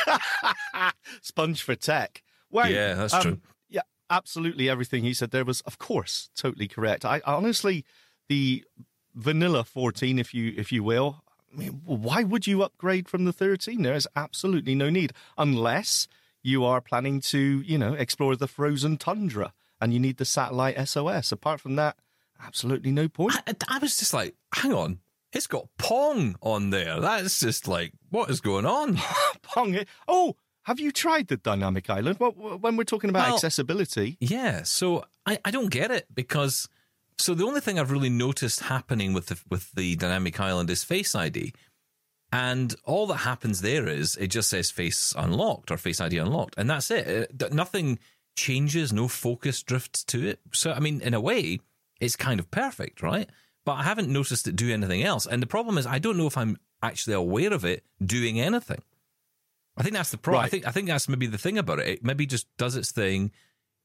Sponge 1.21 1.61
for 1.61 1.75
tech. 1.75 2.21
Well, 2.51 2.69
Yeah, 2.69 2.95
that's 2.95 3.13
um, 3.13 3.21
true. 3.21 3.39
Yeah, 3.69 3.81
absolutely. 4.09 4.69
Everything 4.69 5.03
he 5.03 5.13
said 5.13 5.31
there 5.31 5.45
was, 5.45 5.61
of 5.61 5.77
course, 5.77 6.29
totally 6.35 6.67
correct. 6.67 7.05
I, 7.05 7.17
I 7.25 7.33
honestly, 7.33 7.85
the 8.27 8.63
vanilla 9.13 9.63
14, 9.63 10.19
if 10.19 10.33
you 10.33 10.53
if 10.57 10.71
you 10.71 10.83
will, 10.83 11.23
I 11.53 11.57
mean, 11.57 11.81
why 11.85 12.23
would 12.23 12.47
you 12.47 12.63
upgrade 12.63 13.07
from 13.07 13.25
the 13.25 13.33
13? 13.33 13.81
There 13.81 13.93
is 13.93 14.07
absolutely 14.15 14.75
no 14.75 14.89
need, 14.89 15.13
unless 15.37 16.07
you 16.43 16.63
are 16.65 16.81
planning 16.81 17.21
to, 17.21 17.61
you 17.65 17.77
know, 17.77 17.93
explore 17.93 18.35
the 18.35 18.47
frozen 18.47 18.97
tundra 18.97 19.53
and 19.81 19.93
you 19.93 19.99
need 19.99 20.17
the 20.17 20.25
satellite 20.25 20.87
SOS. 20.87 21.31
Apart 21.31 21.59
from 21.59 21.75
that, 21.77 21.95
absolutely 22.43 22.91
no 22.91 23.07
point. 23.07 23.36
I, 23.47 23.55
I 23.69 23.79
was 23.79 23.97
just 23.97 24.13
like, 24.13 24.36
hang 24.53 24.73
on. 24.73 24.99
It's 25.33 25.47
got 25.47 25.67
Pong 25.77 26.36
on 26.41 26.69
there. 26.69 26.99
That's 27.01 27.39
just 27.41 27.67
like, 27.67 27.91
what 28.09 28.29
is 28.29 28.39
going 28.41 28.65
on? 28.65 28.97
Pong. 29.41 29.73
it- 29.73 29.88
Oh, 30.07 30.38
have 30.63 30.79
you 30.79 30.91
tried 30.91 31.27
the 31.27 31.38
dynamic 31.38 31.89
island? 31.89 32.17
Well, 32.19 32.31
when 32.31 32.77
we're 32.77 32.86
talking 32.86 33.09
about 33.09 33.27
Well- 33.27 33.36
accessibility, 33.36 34.17
Yeah, 34.19 34.63
so 34.63 35.03
I, 35.25 35.38
I 35.43 35.51
don't 35.51 35.69
get 35.69 35.91
it 35.91 36.07
because 36.13 36.69
so 37.17 37.33
the 37.33 37.45
only 37.45 37.59
thing 37.61 37.79
I've 37.79 37.91
really 37.91 38.09
noticed 38.09 38.61
happening 38.61 39.13
with 39.13 39.27
the 39.27 39.39
with 39.49 39.71
the 39.73 39.95
dynamic 39.95 40.39
island 40.39 40.69
is 40.69 40.83
Face 40.83 41.15
ID, 41.15 41.53
and 42.31 42.75
all 42.83 43.07
that 43.07 43.17
happens 43.17 43.61
there 43.61 43.88
is 43.88 44.17
it 44.17 44.27
just 44.27 44.49
says 44.49 44.71
Face 44.71 45.13
unlocked 45.17 45.71
or 45.71 45.77
Face 45.77 46.01
ID 46.01 46.17
unlocked, 46.17 46.55
and 46.57 46.69
that's 46.69 46.91
it. 46.91 47.07
Uh, 47.07 47.38
th- 47.38 47.51
nothing 47.53 47.99
changes, 48.36 48.91
no 48.91 49.07
focus 49.07 49.63
drifts 49.63 50.03
to 50.05 50.27
it. 50.27 50.39
So 50.51 50.71
I 50.73 50.79
mean, 50.79 51.01
in 51.01 51.13
a 51.13 51.21
way, 51.21 51.59
it's 51.99 52.15
kind 52.15 52.39
of 52.39 52.49
perfect, 52.51 53.01
right? 53.01 53.29
But 53.65 53.73
I 53.73 53.83
haven't 53.83 54.09
noticed 54.09 54.47
it 54.47 54.55
do 54.55 54.71
anything 54.71 55.03
else, 55.03 55.25
and 55.25 55.41
the 55.41 55.47
problem 55.47 55.77
is 55.77 55.85
I 55.87 55.99
don't 55.99 56.17
know 56.17 56.27
if 56.27 56.37
I'm 56.37 56.57
actually 56.83 57.13
aware 57.15 57.51
of 57.53 57.65
it 57.65 57.83
doing 58.03 58.39
anything. 58.39 58.81
I 59.77 59.83
think 59.83 59.95
that's 59.95 60.11
the 60.11 60.17
problem. 60.17 60.43
I 60.45 60.47
think 60.49 60.67
I 60.67 60.71
think 60.71 60.87
that's 60.87 61.09
maybe 61.09 61.27
the 61.27 61.37
thing 61.37 61.57
about 61.57 61.79
it. 61.79 61.87
It 61.87 62.03
maybe 62.03 62.25
just 62.25 62.47
does 62.57 62.75
its 62.75 62.91
thing. 62.91 63.31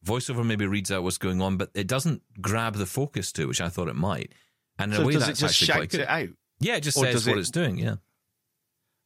Voiceover 0.04 0.44
maybe 0.46 0.66
reads 0.66 0.90
out 0.92 1.02
what's 1.02 1.18
going 1.18 1.42
on, 1.42 1.56
but 1.56 1.70
it 1.74 1.86
doesn't 1.86 2.22
grab 2.40 2.74
the 2.76 2.86
focus 2.86 3.32
to 3.32 3.42
it, 3.42 3.48
which 3.48 3.60
I 3.60 3.68
thought 3.68 3.88
it 3.88 3.96
might. 3.96 4.32
And 4.78 4.92
in 4.92 4.96
so 4.96 5.02
a 5.02 5.06
way, 5.06 5.12
does 5.14 5.24
it 5.24 5.26
that's 5.26 5.40
just 5.40 5.60
actually 5.62 5.76
quite 5.80 5.90
good. 5.90 6.00
it 6.00 6.08
out? 6.08 6.28
Yeah, 6.60 6.76
it 6.76 6.80
just 6.82 6.96
Or 6.98 7.04
says 7.04 7.26
what 7.26 7.36
it- 7.36 7.40
it's 7.40 7.50
doing. 7.50 7.78
Yeah, 7.78 7.96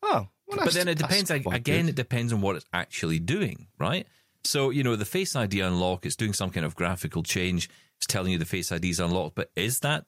Oh, 0.03 0.29
well, 0.47 0.59
but 0.65 0.73
then 0.75 0.89
it 0.89 0.99
depends. 0.99 1.31
ag- 1.31 1.47
Again, 1.47 1.87
good. 1.87 1.91
it 1.91 1.95
depends 1.97 2.33
on 2.33 2.41
what 2.41 2.57
it's 2.57 2.67
actually 2.73 3.19
doing, 3.19 3.69
right? 3.79 4.07
So 4.45 4.71
you 4.71 4.83
know, 4.83 4.97
the 4.97 5.05
Face 5.07 5.35
ID 5.35 5.61
unlock 5.61 6.05
is 6.05 6.17
doing 6.17 6.33
some 6.35 6.51
kind 6.51 6.67
of 6.67 6.75
graphical 6.75 7.23
change. 7.23 7.71
It's 8.05 8.13
telling 8.13 8.33
you 8.33 8.39
the 8.39 8.45
Face 8.45 8.71
ID 8.71 8.91
is 8.91 9.01
unlocked, 9.01 9.35
but 9.35 9.51
is 9.57 9.81
that 9.81 10.05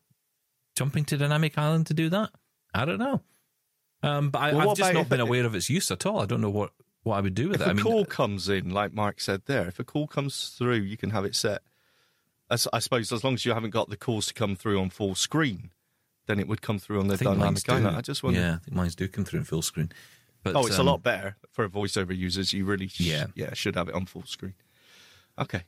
jumping 0.74 1.06
to 1.06 1.16
Dynamic 1.16 1.56
Island 1.56 1.86
to 1.86 1.94
do 1.94 2.10
that? 2.10 2.28
I 2.74 2.84
don't 2.84 2.98
know. 2.98 3.22
Um, 4.02 4.28
but 4.28 4.38
I, 4.40 4.52
Well, 4.52 4.70
I've 4.72 4.76
just 4.76 4.92
not 4.92 5.08
been 5.08 5.20
it- 5.20 5.22
aware 5.22 5.46
of 5.46 5.54
its 5.54 5.70
use 5.70 5.90
at 5.90 6.04
all. 6.04 6.20
I 6.20 6.26
don't 6.26 6.42
know 6.42 6.50
what, 6.50 6.72
what 7.04 7.16
I 7.16 7.22
would 7.22 7.34
do 7.34 7.48
with 7.48 7.62
If 7.62 7.66
it. 7.66 7.68
a 7.68 7.70
I 7.70 7.72
mean, 7.72 7.82
call 7.82 8.04
comes 8.04 8.50
in, 8.50 8.68
like 8.68 8.92
Marc 8.92 9.18
said 9.22 9.46
there, 9.46 9.66
if 9.66 9.78
a 9.78 9.84
call 9.84 10.06
comes 10.06 10.50
through, 10.58 10.80
you 10.80 10.98
can 10.98 11.08
have 11.08 11.24
it 11.24 11.34
set. 11.34 11.62
As, 12.50 12.68
I 12.70 12.80
suppose 12.80 13.10
as 13.12 13.24
long 13.24 13.32
as 13.32 13.46
you 13.46 13.54
haven't 13.54 13.70
got 13.70 13.88
the 13.88 13.96
calls 13.96 14.26
to 14.26 14.34
come 14.34 14.56
through 14.56 14.78
on 14.78 14.90
full 14.90 15.14
screen, 15.14 15.70
then 16.26 16.38
it 16.38 16.46
would 16.48 16.60
come 16.60 16.78
through 16.78 17.00
on 17.00 17.08
the 17.08 17.16
dynamic 17.16 17.66
island. 17.66 17.96
I 17.96 18.02
just 18.02 18.22
wonder. 18.22 18.38
Yeah, 18.40 18.54
I 18.56 18.58
think 18.58 18.76
mine's 18.76 18.94
do 18.94 19.08
come 19.08 19.24
through 19.24 19.38
in 19.38 19.44
full 19.46 19.62
screen. 19.62 19.90
But, 20.42 20.54
oh, 20.54 20.66
it's 20.66 20.78
um, 20.78 20.86
a 20.86 20.90
lot 20.90 21.02
better 21.02 21.36
for 21.50 21.66
voiceover 21.66 22.14
users. 22.14 22.52
You 22.52 22.66
really, 22.66 22.88
sh- 22.88 23.00
Yeah. 23.00 23.28
yeah, 23.34 23.54
should 23.54 23.74
have 23.74 23.88
it 23.88 23.94
on 23.94 24.04
full 24.04 24.24
screen. 24.26 24.52
Okay, 25.38 25.64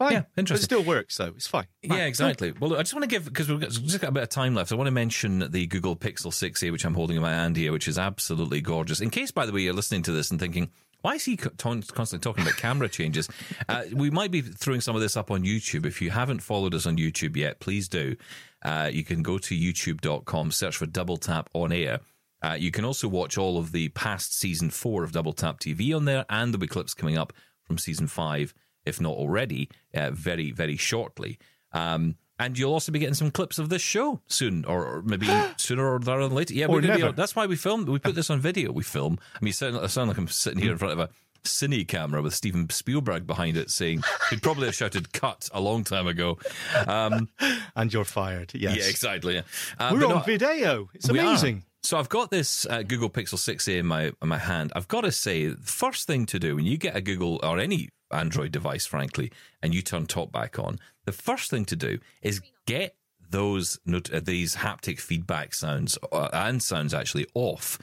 fine. 0.00 0.12
Yeah, 0.12 0.22
But 0.34 0.40
interesting. 0.40 0.62
It 0.62 0.64
still 0.64 0.82
works 0.82 1.16
though. 1.16 1.32
It's 1.36 1.46
fine. 1.46 1.66
Yeah, 1.82 2.06
exactly. 2.06 2.52
Well, 2.58 2.70
look, 2.70 2.78
I 2.78 2.82
just 2.82 2.94
want 2.94 3.04
to 3.04 3.08
give 3.08 3.24
because 3.26 3.48
we've 3.48 3.60
got, 3.60 3.70
just 3.70 4.00
got 4.00 4.08
a 4.08 4.12
bit 4.12 4.22
of 4.24 4.28
time 4.28 4.54
left. 4.54 4.72
I 4.72 4.74
want 4.74 4.88
to 4.88 4.92
mention 4.92 5.50
the 5.50 5.66
Google 5.66 5.94
Pixel 5.94 6.32
6 6.32 6.60
here, 6.60 6.72
which 6.72 6.84
I'm 6.84 6.94
holding 6.94 7.16
in 7.16 7.22
my 7.22 7.30
hand 7.30 7.56
here, 7.56 7.70
which 7.70 7.86
is 7.86 7.98
absolutely 7.98 8.60
gorgeous. 8.60 9.00
In 9.00 9.10
case, 9.10 9.30
by 9.30 9.46
the 9.46 9.52
way, 9.52 9.60
you're 9.60 9.74
listening 9.74 10.02
to 10.04 10.12
this 10.12 10.30
and 10.30 10.40
thinking, 10.40 10.70
why 11.02 11.14
is 11.14 11.24
he 11.24 11.36
constantly 11.36 12.18
talking 12.18 12.42
about 12.42 12.56
camera 12.56 12.88
changes? 12.88 13.28
Uh, 13.68 13.84
we 13.92 14.10
might 14.10 14.32
be 14.32 14.40
throwing 14.40 14.80
some 14.80 14.96
of 14.96 15.02
this 15.02 15.16
up 15.16 15.30
on 15.30 15.44
YouTube. 15.44 15.86
If 15.86 16.02
you 16.02 16.10
haven't 16.10 16.40
followed 16.40 16.74
us 16.74 16.86
on 16.86 16.96
YouTube 16.96 17.36
yet, 17.36 17.60
please 17.60 17.88
do. 17.88 18.16
Uh, 18.64 18.90
you 18.92 19.04
can 19.04 19.22
go 19.22 19.38
to 19.38 19.54
youtube.com, 19.54 20.50
search 20.50 20.76
for 20.76 20.86
Double 20.86 21.16
Tap 21.16 21.48
on 21.52 21.70
Air. 21.70 22.00
Uh, 22.42 22.56
you 22.58 22.72
can 22.72 22.84
also 22.84 23.06
watch 23.06 23.38
all 23.38 23.58
of 23.58 23.70
the 23.70 23.88
past 23.90 24.36
season 24.36 24.70
four 24.70 25.04
of 25.04 25.12
Double 25.12 25.32
Tap 25.32 25.60
TV 25.60 25.94
on 25.94 26.04
there, 26.04 26.24
and 26.28 26.52
there'll 26.52 26.60
be 26.60 26.66
clips 26.66 26.94
coming 26.94 27.16
up 27.16 27.32
from 27.62 27.78
season 27.78 28.08
five, 28.08 28.52
if 28.84 29.00
not 29.00 29.14
already, 29.14 29.68
uh, 29.94 30.10
very, 30.10 30.50
very 30.50 30.76
shortly. 30.76 31.38
Um, 31.72 32.16
and 32.38 32.58
you'll 32.58 32.72
also 32.72 32.90
be 32.90 32.98
getting 32.98 33.14
some 33.14 33.30
clips 33.30 33.58
of 33.58 33.68
this 33.68 33.82
show 33.82 34.20
soon, 34.26 34.64
or, 34.64 34.84
or 34.86 35.02
maybe 35.02 35.28
sooner 35.56 35.84
or 35.84 35.98
rather 35.98 36.22
than 36.22 36.34
later. 36.34 36.54
Yeah, 36.54 36.66
Or 36.66 36.70
we're 36.76 36.80
gonna 36.80 36.96
be, 36.96 37.12
that's 37.12 37.36
why 37.36 37.46
we 37.46 37.56
filmed. 37.56 37.88
We 37.88 37.98
put 37.98 38.14
this 38.14 38.30
on 38.30 38.40
video. 38.40 38.72
We 38.72 38.82
film. 38.82 39.18
I 39.34 39.44
mean, 39.44 39.52
sound, 39.52 39.76
I 39.76 39.86
sound 39.88 40.08
like 40.08 40.16
I'm 40.18 40.28
sitting 40.28 40.60
here 40.60 40.72
in 40.72 40.78
front 40.78 40.92
of 40.94 41.00
a 41.00 41.10
cine 41.44 41.86
camera 41.86 42.22
with 42.22 42.34
Steven 42.34 42.68
Spielberg 42.70 43.26
behind 43.26 43.56
it, 43.56 43.70
saying 43.70 44.02
he'd 44.30 44.42
probably 44.42 44.66
have 44.66 44.74
shouted 44.74 45.12
"cut" 45.12 45.48
a 45.52 45.60
long 45.60 45.84
time 45.84 46.06
ago. 46.06 46.38
Um, 46.86 47.28
And 47.76 47.92
you're 47.92 48.04
fired. 48.04 48.52
Yes. 48.54 48.76
yeah, 48.76 48.84
exactly. 48.84 49.34
Yeah. 49.34 49.42
Uh, 49.78 49.90
We're 49.92 50.04
on 50.06 50.10
no, 50.10 50.18
video. 50.20 50.88
It's 50.94 51.08
are. 51.08 51.12
amazing. 51.12 51.64
So 51.82 51.98
I've 51.98 52.08
got 52.10 52.30
this 52.30 52.66
uh, 52.66 52.82
Google 52.82 53.08
Pixel 53.08 53.34
6a 53.38 53.78
in 53.78 53.86
my 53.86 54.12
in 54.20 54.28
my 54.28 54.38
hand. 54.38 54.72
I've 54.76 54.88
got 54.88 55.02
to 55.02 55.12
say, 55.12 55.46
the 55.46 55.56
first 55.66 56.06
thing 56.06 56.26
to 56.26 56.38
do 56.38 56.56
when 56.56 56.66
you 56.66 56.76
get 56.76 56.94
a 56.96 57.00
Google 57.00 57.40
or 57.42 57.58
any 57.58 57.88
Android 58.10 58.52
device, 58.52 58.86
frankly, 58.86 59.30
and 59.62 59.74
you 59.74 59.82
turn 59.82 60.06
TalkBack 60.06 60.62
on, 60.62 60.78
the 61.04 61.12
first 61.12 61.50
thing 61.50 61.64
to 61.66 61.76
do 61.76 61.98
is 62.22 62.40
get 62.66 62.96
those 63.30 63.78
not- 63.84 64.12
uh, 64.12 64.20
these 64.20 64.56
haptic 64.56 64.98
feedback 65.00 65.54
sounds 65.54 65.96
uh, 66.12 66.28
and 66.32 66.62
sounds 66.62 66.92
actually 66.92 67.26
off 67.34 67.78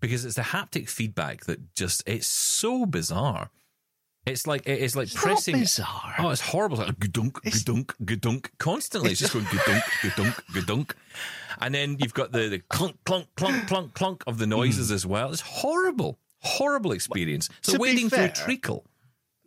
because 0.00 0.24
it's 0.24 0.36
the 0.36 0.42
haptic 0.42 0.88
feedback 0.88 1.44
that 1.44 1.74
just 1.74 2.02
it's 2.06 2.26
so 2.26 2.86
bizarre. 2.86 3.50
It's 4.24 4.46
like 4.46 4.66
it's 4.66 4.96
like 4.96 5.06
It's 5.06 5.14
pressing. 5.14 5.60
bizarre. 5.60 6.14
Oh, 6.18 6.30
it's 6.30 6.40
horrible. 6.40 6.80
It's 6.80 6.88
like 6.88 6.98
gudunk, 6.98 7.32
gudunk, 7.44 7.92
gudunk, 8.04 8.48
constantly. 8.58 9.12
It's 9.12 9.20
just 9.20 9.32
going 9.34 9.44
gudunk, 9.44 9.82
gudunk, 10.00 10.34
gudunk, 10.52 10.90
and 11.60 11.72
then 11.74 11.96
you've 12.00 12.14
got 12.14 12.32
the, 12.32 12.48
the 12.48 12.58
clunk, 12.58 12.96
clunk, 13.04 13.28
clunk, 13.36 13.68
clunk, 13.68 13.94
clunk 13.94 14.24
of 14.26 14.38
the 14.38 14.46
noises 14.46 14.90
as 14.90 15.06
well. 15.06 15.30
It's 15.30 15.42
horrible, 15.42 16.18
horrible 16.40 16.90
experience. 16.92 17.48
So 17.62 17.78
wading 17.78 18.10
through 18.10 18.28
treacle. 18.30 18.84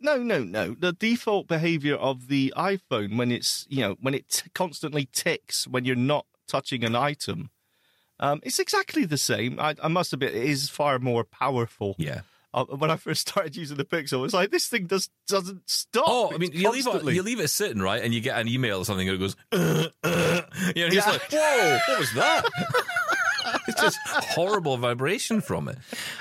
No, 0.00 0.16
no, 0.22 0.42
no. 0.42 0.74
The 0.78 0.92
default 0.92 1.46
behavior 1.46 1.94
of 1.96 2.28
the 2.28 2.52
iPhone 2.56 3.16
when 3.18 3.30
it's 3.30 3.66
you 3.68 3.80
know 3.80 3.96
when 4.00 4.14
it 4.14 4.28
t- 4.28 4.50
constantly 4.54 5.08
ticks 5.12 5.66
when 5.68 5.84
you're 5.84 5.96
not 5.96 6.26
touching 6.48 6.84
an 6.84 6.96
item, 6.96 7.50
um, 8.18 8.40
it's 8.42 8.58
exactly 8.58 9.04
the 9.04 9.18
same. 9.18 9.60
I, 9.60 9.74
I 9.82 9.88
must 9.88 10.12
admit, 10.12 10.34
it 10.34 10.44
is 10.44 10.68
far 10.68 10.98
more 10.98 11.24
powerful. 11.24 11.94
Yeah. 11.98 12.20
Uh, 12.52 12.64
when 12.64 12.90
I 12.90 12.96
first 12.96 13.20
started 13.28 13.54
using 13.54 13.76
the 13.76 13.84
Pixel, 13.84 14.24
it's 14.24 14.34
like 14.34 14.50
this 14.50 14.66
thing 14.66 14.86
does 14.86 15.08
doesn't 15.28 15.68
stop. 15.70 16.04
Oh, 16.08 16.32
I 16.34 16.38
mean, 16.38 16.50
you 16.52 16.68
leave, 16.70 16.86
it, 16.86 17.04
you 17.14 17.22
leave 17.22 17.38
it 17.38 17.46
sitting, 17.48 17.80
right? 17.80 18.02
And 18.02 18.12
you 18.12 18.20
get 18.20 18.40
an 18.40 18.48
email 18.48 18.78
or 18.78 18.84
something 18.84 19.08
and 19.08 19.14
it 19.16 19.20
goes, 19.20 19.36
uh, 19.52 19.86
uh, 20.02 20.40
you 20.74 20.88
know, 20.88 20.92
Yeah. 20.92 21.08
like, 21.10 21.30
whoa, 21.30 21.78
what 21.86 21.98
was 22.00 22.12
that? 22.14 22.44
just 23.80 23.98
horrible 24.06 24.76
vibration 24.76 25.40
from 25.40 25.68
it. 25.68 25.78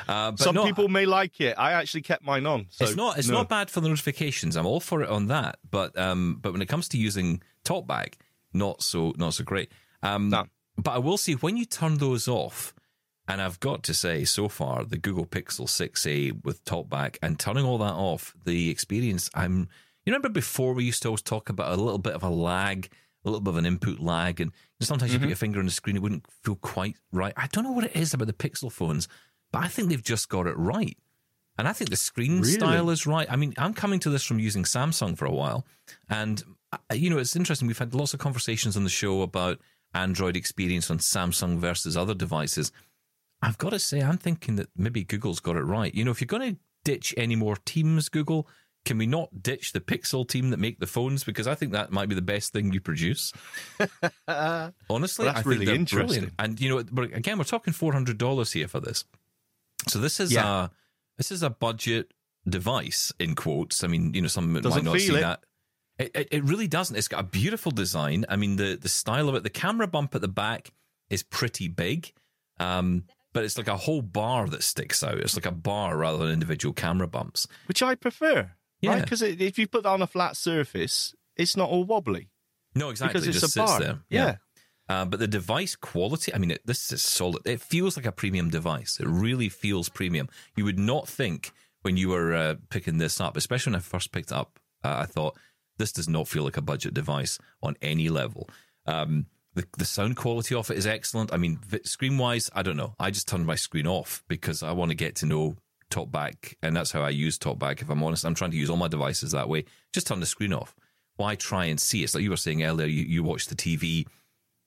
Uh, 0.08 0.32
but 0.32 0.40
Some 0.40 0.56
no, 0.56 0.66
people 0.66 0.88
may 0.88 1.06
like 1.06 1.40
it. 1.42 1.56
I 1.58 1.74
actually 1.74 2.02
kept 2.02 2.24
mine 2.24 2.46
on. 2.46 2.68
So 2.70 2.86
it's 2.86 2.96
not. 2.96 3.18
It's 3.18 3.28
no. 3.28 3.36
not 3.36 3.50
bad 3.50 3.70
for 3.70 3.82
the 3.82 3.90
notifications. 3.90 4.56
I'm 4.56 4.66
all 4.66 4.80
for 4.80 5.02
it 5.02 5.10
on 5.10 5.28
that. 5.28 5.58
But 5.70 5.98
um, 5.98 6.40
but 6.42 6.52
when 6.52 6.62
it 6.62 6.68
comes 6.68 6.88
to 6.90 6.98
using 6.98 7.42
TalkBack, 7.66 8.14
not 8.54 8.82
so 8.82 9.14
not 9.18 9.34
so 9.34 9.44
great. 9.44 9.72
Um, 10.02 10.30
No. 10.30 10.46
But 10.78 10.92
I 10.92 10.98
will 11.00 11.18
say 11.18 11.34
when 11.34 11.58
you 11.58 11.66
turn 11.66 11.98
those 11.98 12.28
off, 12.30 12.74
and 13.28 13.42
I've 13.42 13.60
got 13.60 13.84
to 13.84 13.94
say 13.94 14.24
so 14.24 14.48
far 14.48 14.86
the 14.86 14.98
Google 14.98 15.26
Pixel 15.26 15.68
6a 15.68 16.44
with 16.44 16.64
TalkBack 16.64 17.18
and 17.22 17.38
turning 17.38 17.66
all 17.66 17.78
that 17.80 17.94
off, 17.94 18.34
the 18.46 18.70
experience. 18.70 19.30
I'm. 19.34 19.68
You 20.06 20.14
remember 20.14 20.30
before 20.30 20.74
we 20.74 20.86
used 20.86 21.04
to 21.04 21.10
always 21.10 21.22
talk 21.22 21.50
about 21.50 21.72
a 21.78 21.82
little 21.82 22.00
bit 22.00 22.14
of 22.14 22.24
a 22.24 22.30
lag, 22.30 22.90
a 23.26 23.30
little 23.30 23.42
bit 23.42 23.50
of 23.50 23.58
an 23.58 23.66
input 23.66 24.00
lag, 24.00 24.40
and 24.40 24.52
sometimes 24.80 25.14
you 25.14 25.20
put 25.20 25.28
your 25.28 25.36
finger 25.36 25.60
on 25.60 25.66
the 25.66 25.72
screen, 25.72 25.96
it 25.96 26.02
wouldn't 26.02 26.26
feel 26.44 26.56
quite 26.56 26.96
right. 27.12 27.34
I 27.36 27.48
don't 27.52 27.64
know 27.64 27.72
what 27.72 27.84
it 27.86 27.96
is 27.96 28.14
about 28.14 28.28
the 28.28 28.34
Pixel 28.34 28.72
phones, 28.72 29.08
but 29.52 29.64
I 29.64 29.68
think 29.68 29.90
they've 29.90 30.04
just 30.04 30.30
got 30.30 30.48
it 30.48 30.58
right. 30.58 30.98
And 31.58 31.68
I 31.68 31.74
think 31.74 31.90
the 31.90 31.98
screen 31.98 32.40
Really? 32.40 32.54
style 32.54 32.90
is 32.90 33.06
right. 33.06 33.28
I 33.30 33.36
mean, 33.36 33.54
I'm 33.58 33.74
coming 33.74 34.00
to 34.00 34.10
this 34.10 34.24
from 34.24 34.40
using 34.40 34.64
Samsung 34.64 35.18
for 35.18 35.26
a 35.26 35.32
while. 35.32 35.66
And, 36.10 36.42
uh, 36.72 36.94
you 36.94 37.10
know, 37.10 37.18
it's 37.18 37.36
interesting. 37.36 37.68
We've 37.68 37.78
had 37.78 37.94
lots 37.94 38.14
of 38.14 38.22
conversations 38.22 38.78
on 38.78 38.86
the 38.86 38.90
show 38.90 39.22
about 39.24 39.60
Android 39.94 40.38
experience 40.38 40.90
on 40.90 41.00
Samsung 41.00 41.58
versus 41.58 41.98
other 41.98 42.14
devices. 42.14 42.72
I've 43.42 43.58
got 43.58 43.72
to 43.72 43.80
say, 43.80 44.02
I'm 44.02 44.18
thinking 44.18 44.56
that 44.56 44.70
maybe 44.78 45.04
Google's 45.04 45.42
got 45.42 45.58
it 45.58 45.64
right. 45.64 45.94
You 45.94 46.06
know, 46.06 46.12
if 46.12 46.22
you're 46.22 46.28
going 46.28 46.56
to 46.56 46.60
ditch 46.86 47.14
any 47.18 47.36
more 47.36 47.58
teams, 47.66 48.08
Google, 48.08 48.48
can 48.90 48.98
we 48.98 49.06
not 49.06 49.44
ditch 49.44 49.72
the 49.72 49.80
Pixel 49.80 50.28
team 50.28 50.50
that 50.50 50.58
make 50.58 50.80
the 50.80 50.88
phones? 50.88 51.24
Because 51.24 51.46
I 51.48 51.54
think 51.54 51.74
that 51.74 51.92
might 51.92 52.10
be 52.10 52.16
the 52.16 52.22
best 52.24 52.52
thing 52.54 52.74
you 52.74 52.82
produce. 52.82 53.32
Honestly, 54.28 55.26
Well, 55.26 55.34
that's 55.34 55.46
really 55.46 55.72
interesting. 55.74 56.08
brilliant. 56.08 56.34
And 56.40 56.60
you 56.60 56.70
know, 56.70 56.84
but 56.92 57.14
again, 57.14 57.38
we're 57.38 57.44
talking 57.44 57.74
four 57.74 57.94
hundred 57.94 58.18
dollars 58.18 58.52
here 58.52 58.68
for 58.68 58.80
this. 58.80 59.06
So 59.88 60.00
this 60.00 60.20
is 60.20 60.32
Yeah. 60.34 60.66
a 60.66 60.70
this 61.18 61.32
is 61.32 61.44
a 61.44 61.50
budget 61.50 62.14
device 62.48 63.14
in 63.20 63.36
quotes. 63.36 63.84
I 63.84 63.88
mean, 63.88 64.14
you 64.14 64.22
know, 64.22 64.28
some 64.28 64.54
might 64.54 64.64
Doesn't 64.64 64.86
not 64.86 65.00
see 65.00 65.16
it. 65.16 65.22
that. 65.22 65.44
It, 65.98 66.12
it 66.16 66.28
it 66.32 66.44
really 66.46 66.68
doesn't. 66.68 66.96
It's 66.96 67.08
got 67.08 67.20
a 67.20 67.28
beautiful 67.28 67.72
design. 67.72 68.26
I 68.30 68.36
mean, 68.36 68.56
the 68.56 68.76
the 68.76 68.90
style 68.90 69.30
of 69.30 69.36
it, 69.36 69.44
the 69.44 69.50
camera 69.50 69.88
bump 69.88 70.16
at 70.16 70.22
the 70.22 70.28
back 70.28 70.72
is 71.10 71.24
pretty 71.24 71.68
big. 71.68 72.12
Um, 72.60 73.04
but 73.32 73.44
it's 73.46 73.58
like 73.58 73.68
a 73.68 73.78
whole 73.78 74.02
bar 74.02 74.48
that 74.48 74.64
sticks 74.64 75.04
out. 75.04 75.18
It's 75.20 75.36
like 75.36 75.46
a 75.46 75.52
bar 75.52 75.96
rather 75.96 76.18
than 76.18 76.32
individual 76.32 76.74
camera 76.74 77.08
bumps. 77.08 77.48
which 77.68 77.84
I 77.84 77.94
prefer. 77.96 78.52
Yeah. 78.82 79.00
Because 79.00 79.22
if 79.22 79.58
you 79.60 79.68
put 79.68 79.84
that 79.84 79.90
on 79.90 80.02
a 80.02 80.08
flat 80.08 80.38
surface, 80.38 81.16
it's 81.36 81.58
not 81.58 81.70
all 81.70 81.84
wobbly. 81.84 82.30
No, 82.76 82.90
exactly. 82.90 83.14
Because 83.14 83.28
it 83.28 83.32
it's 83.32 83.42
just 83.42 83.58
a 83.58 83.60
sits 83.60 83.72
bar. 83.72 83.80
there. 83.80 84.00
Yeah. 84.10 84.36
Uh, 84.88 85.06
but 85.06 85.20
the 85.20 85.28
device 85.28 85.76
quality, 85.76 86.34
I 86.34 86.38
mean, 86.38 86.52
it, 86.52 86.62
this 86.66 86.92
is 86.92 87.02
solid. 87.02 87.44
It 87.46 87.62
feels 87.62 87.96
like 87.96 88.06
a 88.06 88.12
premium 88.12 88.50
device. 88.50 89.00
It 89.00 89.08
really 89.08 89.50
feels 89.50 89.90
premium. 89.90 90.30
You 90.56 90.66
would 90.66 90.80
not 90.80 91.08
think 91.08 91.52
when 91.84 91.96
you 91.98 92.10
were 92.10 92.34
uh, 92.34 92.56
picking 92.70 92.98
this 92.98 93.22
up, 93.22 93.38
especially 93.38 93.72
when 93.72 93.80
I 93.80 93.84
first 93.84 94.12
picked 94.12 94.32
it 94.32 94.38
up, 94.38 94.60
uh, 94.84 94.98
I 95.00 95.06
thought 95.06 95.38
this 95.78 95.92
does 95.92 96.10
not 96.10 96.28
feel 96.28 96.44
like 96.44 96.58
a 96.58 96.62
budget 96.62 96.94
device 96.94 97.38
on 97.62 97.76
any 97.82 98.10
level. 98.10 98.50
Um, 98.86 99.28
The, 99.56 99.66
the 99.78 99.86
sound 99.86 100.16
quality 100.16 100.56
of 100.56 100.70
it 100.72 100.78
is 100.78 100.86
excellent. 100.88 101.34
I 101.34 101.38
mean, 101.38 101.60
screen 101.84 102.18
wise, 102.18 102.50
I 102.54 102.62
don't 102.62 102.78
know. 102.78 102.96
I 103.00 103.12
just 103.12 103.28
turned 103.28 103.46
my 103.46 103.56
screen 103.56 103.88
off 103.88 104.24
because 104.28 104.64
I 104.64 104.72
want 104.72 104.92
to 104.92 104.96
get 104.96 105.16
to 105.18 105.26
know 105.26 105.56
TalkBack, 105.90 106.56
and 106.62 106.76
that's 106.76 106.92
how 106.92 107.02
I 107.02 107.10
use 107.10 107.38
TalkBack. 107.38 107.82
If 107.82 107.90
I'm 107.90 108.04
honest, 108.04 108.26
I'm 108.26 108.36
trying 108.36 108.52
to 108.52 108.58
use 108.58 108.70
all 108.70 108.78
my 108.78 108.88
devices 108.88 109.32
that 109.32 109.50
way. 109.50 109.66
Just 109.94 110.08
turn 110.08 110.20
the 110.20 110.26
screen 110.26 110.54
off. 110.54 110.76
Why 111.18 111.36
try 111.36 111.66
and 111.66 111.80
see 111.80 112.02
it? 112.02 112.06
It's 112.06 112.16
like 112.16 112.24
you 112.24 112.30
were 112.30 112.38
saying 112.38 112.64
earlier. 112.64 112.88
You, 112.88 113.04
you 113.04 113.24
watch 113.24 113.48
the 113.48 113.56
TV 113.56 114.06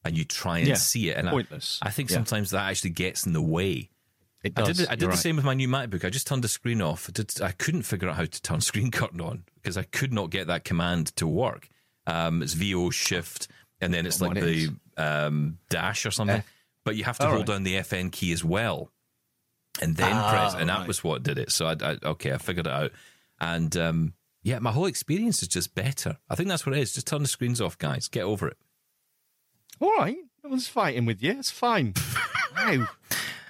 and 0.04 0.16
you 0.16 0.24
try 0.24 0.58
and 0.58 0.68
Yeah, 0.68 0.74
see 0.74 1.08
it, 1.10 1.16
and 1.16 1.28
pointless. 1.28 1.78
I, 1.82 1.88
I 1.88 1.90
think 1.90 2.10
Yeah. 2.10 2.16
sometimes 2.16 2.50
that 2.50 2.68
actually 2.68 2.90
gets 2.90 3.26
in 3.26 3.32
the 3.32 3.42
way. 3.42 3.88
It 4.42 4.52
I 4.56 4.62
does. 4.62 4.78
did, 4.78 4.88
I 4.88 4.96
did 4.96 5.02
the 5.02 5.08
right. 5.08 5.18
same 5.18 5.36
with 5.36 5.44
my 5.44 5.54
new 5.54 5.68
MacBook. 5.68 6.04
I 6.04 6.10
just 6.10 6.26
turned 6.26 6.42
the 6.42 6.48
screen 6.48 6.82
off. 6.82 7.08
I, 7.08 7.12
did, 7.12 7.40
I 7.40 7.52
couldn't 7.52 7.82
figure 7.82 8.08
out 8.08 8.16
how 8.16 8.24
to 8.24 8.42
turn 8.42 8.60
screen 8.60 8.90
curtain 8.90 9.20
on 9.20 9.44
because 9.54 9.76
I 9.76 9.84
could 9.84 10.12
not 10.12 10.30
get 10.30 10.48
that 10.48 10.64
command 10.64 11.14
to 11.16 11.26
work. 11.26 11.68
Um, 12.06 12.42
it's 12.42 12.54
VO 12.54 12.90
shift, 12.90 13.46
and 13.80 13.94
then 13.94 14.04
it's 14.04 14.20
like 14.20 14.34
the 14.34 14.70
um, 14.96 15.58
dash 15.70 16.04
or 16.04 16.10
something. 16.10 16.38
F. 16.38 16.52
But 16.84 16.96
you 16.96 17.04
have 17.04 17.16
to 17.18 17.26
hold 17.26 17.38
right. 17.38 17.46
down 17.46 17.62
the 17.62 17.76
FN 17.76 18.10
key 18.10 18.32
as 18.32 18.44
well, 18.44 18.90
and 19.80 19.96
then 19.96 20.12
Ah, 20.12 20.30
press. 20.30 20.54
And 20.54 20.68
that 20.68 20.78
right. 20.80 20.88
was 20.88 21.02
what 21.02 21.22
did 21.22 21.38
it. 21.38 21.50
So 21.52 21.66
I, 21.66 21.76
I 21.80 21.96
okay, 22.04 22.32
I 22.32 22.38
figured 22.38 22.66
it 22.66 22.72
out, 22.72 22.92
and 23.40 23.76
um, 23.76 24.14
yeah, 24.42 24.58
my 24.58 24.72
whole 24.72 24.86
experience 24.86 25.42
is 25.42 25.48
just 25.48 25.74
better. 25.74 26.18
I 26.28 26.34
think 26.34 26.48
that's 26.48 26.66
what 26.66 26.76
it 26.76 26.80
is. 26.80 26.92
Just 26.92 27.06
turn 27.06 27.22
the 27.22 27.28
screens 27.28 27.60
off, 27.60 27.78
guys. 27.78 28.08
Get 28.08 28.24
over 28.24 28.48
it. 28.48 28.56
All 29.80 29.92
right. 29.98 30.16
No 30.44 30.50
one's 30.50 30.68
fighting 30.68 31.06
with 31.06 31.22
you. 31.22 31.32
It's 31.38 31.50
fine. 31.50 31.94
wow. 32.56 32.88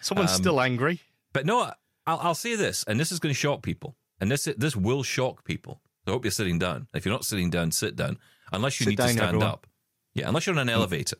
Someone's 0.00 0.32
Um, 0.32 0.36
still 0.36 0.60
angry. 0.60 1.00
But 1.32 1.46
no, 1.46 1.70
I'll, 2.06 2.18
I'll 2.18 2.34
say 2.34 2.54
this, 2.56 2.84
and 2.84 3.00
this 3.00 3.10
is 3.12 3.18
going 3.18 3.34
to 3.34 3.38
shock 3.38 3.62
people, 3.62 3.96
and 4.20 4.30
this 4.30 4.44
this 4.56 4.76
will 4.76 5.02
shock 5.02 5.44
people. 5.44 5.80
I 6.06 6.10
hope 6.10 6.24
you're 6.24 6.30
sitting 6.32 6.58
down. 6.58 6.88
If 6.94 7.04
you're 7.04 7.14
not 7.14 7.24
sitting 7.24 7.48
down, 7.48 7.70
sit 7.70 7.96
down. 7.96 8.18
Unless 8.52 8.80
you 8.80 8.84
Sit 8.84 8.90
need 8.90 8.96
to 8.96 9.08
stand 9.08 9.20
everyone. 9.20 9.46
up. 9.48 9.66
Yeah, 10.14 10.28
unless 10.28 10.46
you're 10.46 10.54
in 10.54 10.58
an 10.58 10.68
elevator. 10.68 11.16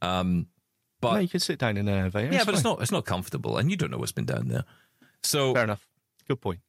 Um, 0.00 0.46
but 1.00 1.14
no, 1.14 1.18
you 1.20 1.28
can 1.28 1.40
sit 1.40 1.58
down 1.58 1.76
in 1.76 1.88
an 1.88 1.98
elevator. 1.98 2.32
yeah, 2.32 2.44
but 2.44 2.54
it's 2.54 2.64
not 2.64 2.80
it's 2.82 2.92
not 2.92 3.04
comfortable, 3.04 3.56
and 3.56 3.70
you 3.70 3.76
don't 3.76 3.90
know 3.90 3.98
what's 3.98 4.12
been 4.12 4.26
down 4.26 4.48
there. 4.48 4.64
So 5.22 5.54
Fair 5.54 5.64
enough. 5.64 5.86
Good 6.28 6.40
point. 6.40 6.60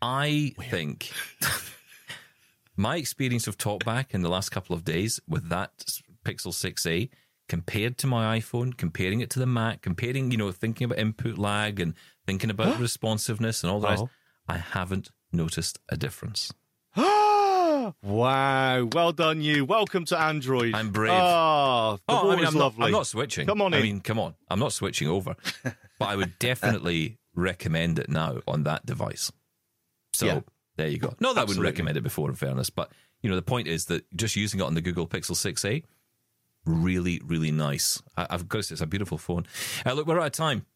I 0.00 0.54
think 0.70 1.10
my 2.76 2.96
experience 2.96 3.46
of 3.46 3.56
TalkBack 3.56 4.06
in 4.10 4.22
the 4.22 4.28
last 4.28 4.50
couple 4.50 4.76
of 4.76 4.84
days 4.84 5.20
with 5.26 5.48
that 5.48 5.78
Pixel 6.24 6.52
6a 6.52 7.08
compared 7.48 7.98
to 7.98 8.06
my 8.06 8.38
iPhone, 8.38 8.76
comparing 8.76 9.20
it 9.20 9.30
to 9.30 9.38
the 9.38 9.46
Mac, 9.46 9.82
comparing, 9.82 10.30
you 10.30 10.36
know, 10.36 10.52
thinking 10.52 10.84
about 10.84 10.98
input 10.98 11.38
lag 11.38 11.80
and 11.80 11.94
thinking 12.26 12.50
about 12.50 12.78
responsiveness 12.80 13.62
and 13.62 13.70
all 13.70 13.80
that, 13.80 13.98
oh. 13.98 14.10
I 14.46 14.58
haven't 14.58 15.10
noticed 15.32 15.78
a 15.88 15.96
difference. 15.96 16.52
wow. 18.02 18.84
Well 18.92 19.12
done, 19.12 19.40
you. 19.42 19.64
Welcome 19.64 20.04
to 20.06 20.18
Android. 20.18 20.74
I'm 20.74 20.90
brave. 20.90 21.12
Oh, 21.12 21.98
the 22.06 22.14
Oh, 22.14 22.30
I 22.30 22.36
mean, 22.36 22.46
I'm 22.46 22.54
not, 22.54 22.60
lovely. 22.60 22.86
I'm 22.86 22.92
not 22.92 23.06
switching. 23.06 23.46
Come 23.46 23.60
on 23.62 23.74
I 23.74 23.82
mean, 23.82 24.00
come 24.00 24.18
on. 24.18 24.34
I'm 24.48 24.58
not 24.58 24.72
switching 24.72 25.08
over. 25.08 25.36
but 25.62 26.08
I 26.08 26.16
would 26.16 26.38
definitely 26.38 27.18
recommend 27.34 27.98
it 27.98 28.08
now 28.08 28.40
on 28.46 28.64
that 28.64 28.86
device. 28.86 29.30
So 30.12 30.26
Yeah. 30.26 30.40
there 30.76 30.88
you 30.88 30.98
go. 30.98 31.14
Not 31.20 31.34
that 31.34 31.42
I 31.42 31.44
wouldn't 31.44 31.64
recommend 31.64 31.96
it 31.96 32.02
before, 32.02 32.28
in 32.28 32.36
fairness, 32.36 32.70
but 32.70 32.90
you 33.22 33.30
know, 33.30 33.36
the 33.36 33.42
point 33.42 33.68
is 33.68 33.86
that 33.86 34.04
just 34.14 34.36
using 34.36 34.60
it 34.60 34.64
on 34.64 34.74
the 34.74 34.80
Google 34.80 35.06
Pixel 35.06 35.32
6a, 35.32 35.82
really, 36.66 37.20
really 37.24 37.50
nice. 37.50 38.02
I, 38.16 38.26
I've 38.30 38.48
got 38.48 38.58
to 38.58 38.62
say, 38.64 38.72
it's 38.74 38.82
a 38.82 38.86
beautiful 38.86 39.18
phone. 39.18 39.46
Uh, 39.84 39.92
look, 39.94 40.06
we're 40.06 40.20
out 40.20 40.26
of 40.26 40.32
time. 40.32 40.66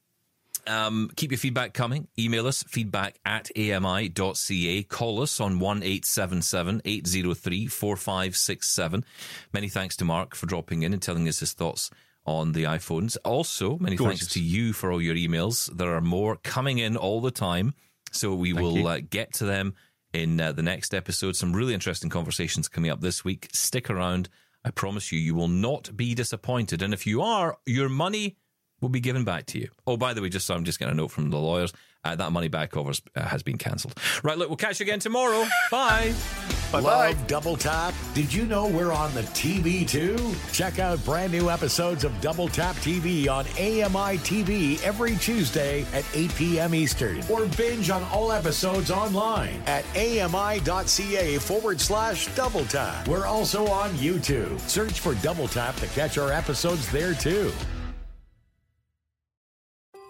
Um, 0.67 1.11
keep 1.17 1.31
your 1.31 1.39
feedback 1.39 1.75
coming. 1.75 2.09
Email 2.19 2.47
us 2.47 2.63
feedback 2.65 3.19
at 3.25 3.51
ami.ca. 3.57 4.83
Call 4.85 5.23
us 5.23 5.41
on 5.41 5.59
1 5.59 5.83
833 5.83 7.67
4567. 7.67 9.05
Many 9.53 9.69
thanks 9.69 9.97
to 9.97 10.05
Marc 10.05 10.35
for 10.35 10.47
dropping 10.47 10.83
in 10.83 10.93
and 10.93 11.03
telling 11.03 11.29
us 11.29 11.41
his 11.41 11.53
thoughts 11.53 11.91
on 12.27 12.53
the 12.53 12.65
iPhones. 12.65 13.17
Also, 13.25 13.79
many 13.79 13.97
Gorgeous. 13.97 14.21
thanks 14.21 14.35
to 14.35 14.41
you 14.41 14.73
for 14.73 14.93
all 14.93 15.01
your 15.01 15.15
emails. 15.15 15.75
There 15.75 15.95
are 15.95 16.01
more 16.01 16.37
coming 16.37 16.79
in 16.79 16.97
all 16.97 17.21
the 17.21 17.31
time. 17.31 17.75
So 18.13 18.35
we 18.35 18.53
Thank 18.53 18.63
will 18.63 18.87
uh, 18.87 19.01
get 19.09 19.33
to 19.35 19.45
them 19.45 19.75
in 20.13 20.41
uh, 20.41 20.53
the 20.53 20.63
next 20.63 20.95
episode. 20.95 21.37
Some 21.37 21.53
really 21.53 21.75
interesting 21.75 22.11
conversations 22.11 22.69
coming 22.69 22.91
up 22.91 23.01
this 23.01 23.25
week. 23.25 23.49
Stick 23.53 23.91
around. 23.91 24.29
I 24.65 24.71
promise 24.71 25.13
you, 25.13 25.19
you 25.19 25.35
will 25.35 25.49
not 25.49 25.97
be 25.97 26.15
disappointed. 26.15 26.83
And 26.83 26.93
if 26.93 27.07
you 27.07 27.23
are, 27.23 27.59
your 27.65 27.89
money 27.89 28.37
will 28.81 28.89
be 28.89 29.01
given 29.01 29.25
back 29.25 29.47
to 29.47 29.59
you. 29.59 29.69
Oh, 29.87 29.97
by 29.97 30.15
the 30.15 30.23
way, 30.23 30.29
just 30.29 30.47
so 30.47 30.55
I'm 30.55 30.65
just 30.65 30.79
getting 30.79 30.93
a 30.93 30.97
note 30.97 31.11
from 31.11 31.31
the 31.31 31.39
lawyers, 31.39 31.73
uh, 32.05 32.15
that 32.15 32.33
money 32.33 32.49
back 32.49 32.77
over 32.77 32.93
uh, 33.17 33.23
has 33.23 33.43
been 33.43 33.59
cancelled. 33.59 33.95
Right, 34.23 34.39
look, 34.39 34.49
we'll 34.49 34.57
catch 34.57 34.81
you 34.81 34.85
again 34.85 35.01
tomorrow. 35.01 35.47
Bye. 35.71 36.15
Love 36.73 37.27
Double 37.27 37.57
Tap? 37.57 37.95
Did 38.15 38.33
you 38.33 38.45
know 38.45 38.67
we're 38.67 38.93
on 38.93 39.13
the 39.15 39.23
TV 39.23 39.89
too? 39.89 40.35
Check 40.53 40.79
out 40.79 41.03
brand 41.05 41.33
new 41.33 41.51
episodes 41.51 42.05
of 42.05 42.19
Double 42.21 42.49
Tap 42.49 42.77
TV 42.77 43.29
on 43.29 43.47
AMI 43.59 44.19
TV 44.19 44.83
every 44.83 45.17
Tuesday 45.17 45.85
at 45.93 46.05
8 46.15 46.35
p.m. 46.35 46.75
Eastern. 46.75 47.23
Or 47.31 47.47
binge 47.57 47.91
on 47.91 48.03
all 48.05 48.33
episodes 48.33 48.91
online 48.91 49.61
at 49.67 49.85
AMI.ca 49.97 51.39
forward 51.39 51.81
slash 51.81 52.33
Double 52.35 52.65
Tap. 52.67 53.09
We're 53.09 53.27
also 53.27 53.67
on 53.67 53.91
YouTube. 53.93 54.61
Search 54.61 55.01
for 55.01 55.15
Double 55.17 55.49
Tap 55.49 55.75
to 55.77 55.87
catch 55.89 56.19
our 56.19 56.33
episodes 56.33 56.91
there 56.93 57.15
too. 57.15 57.51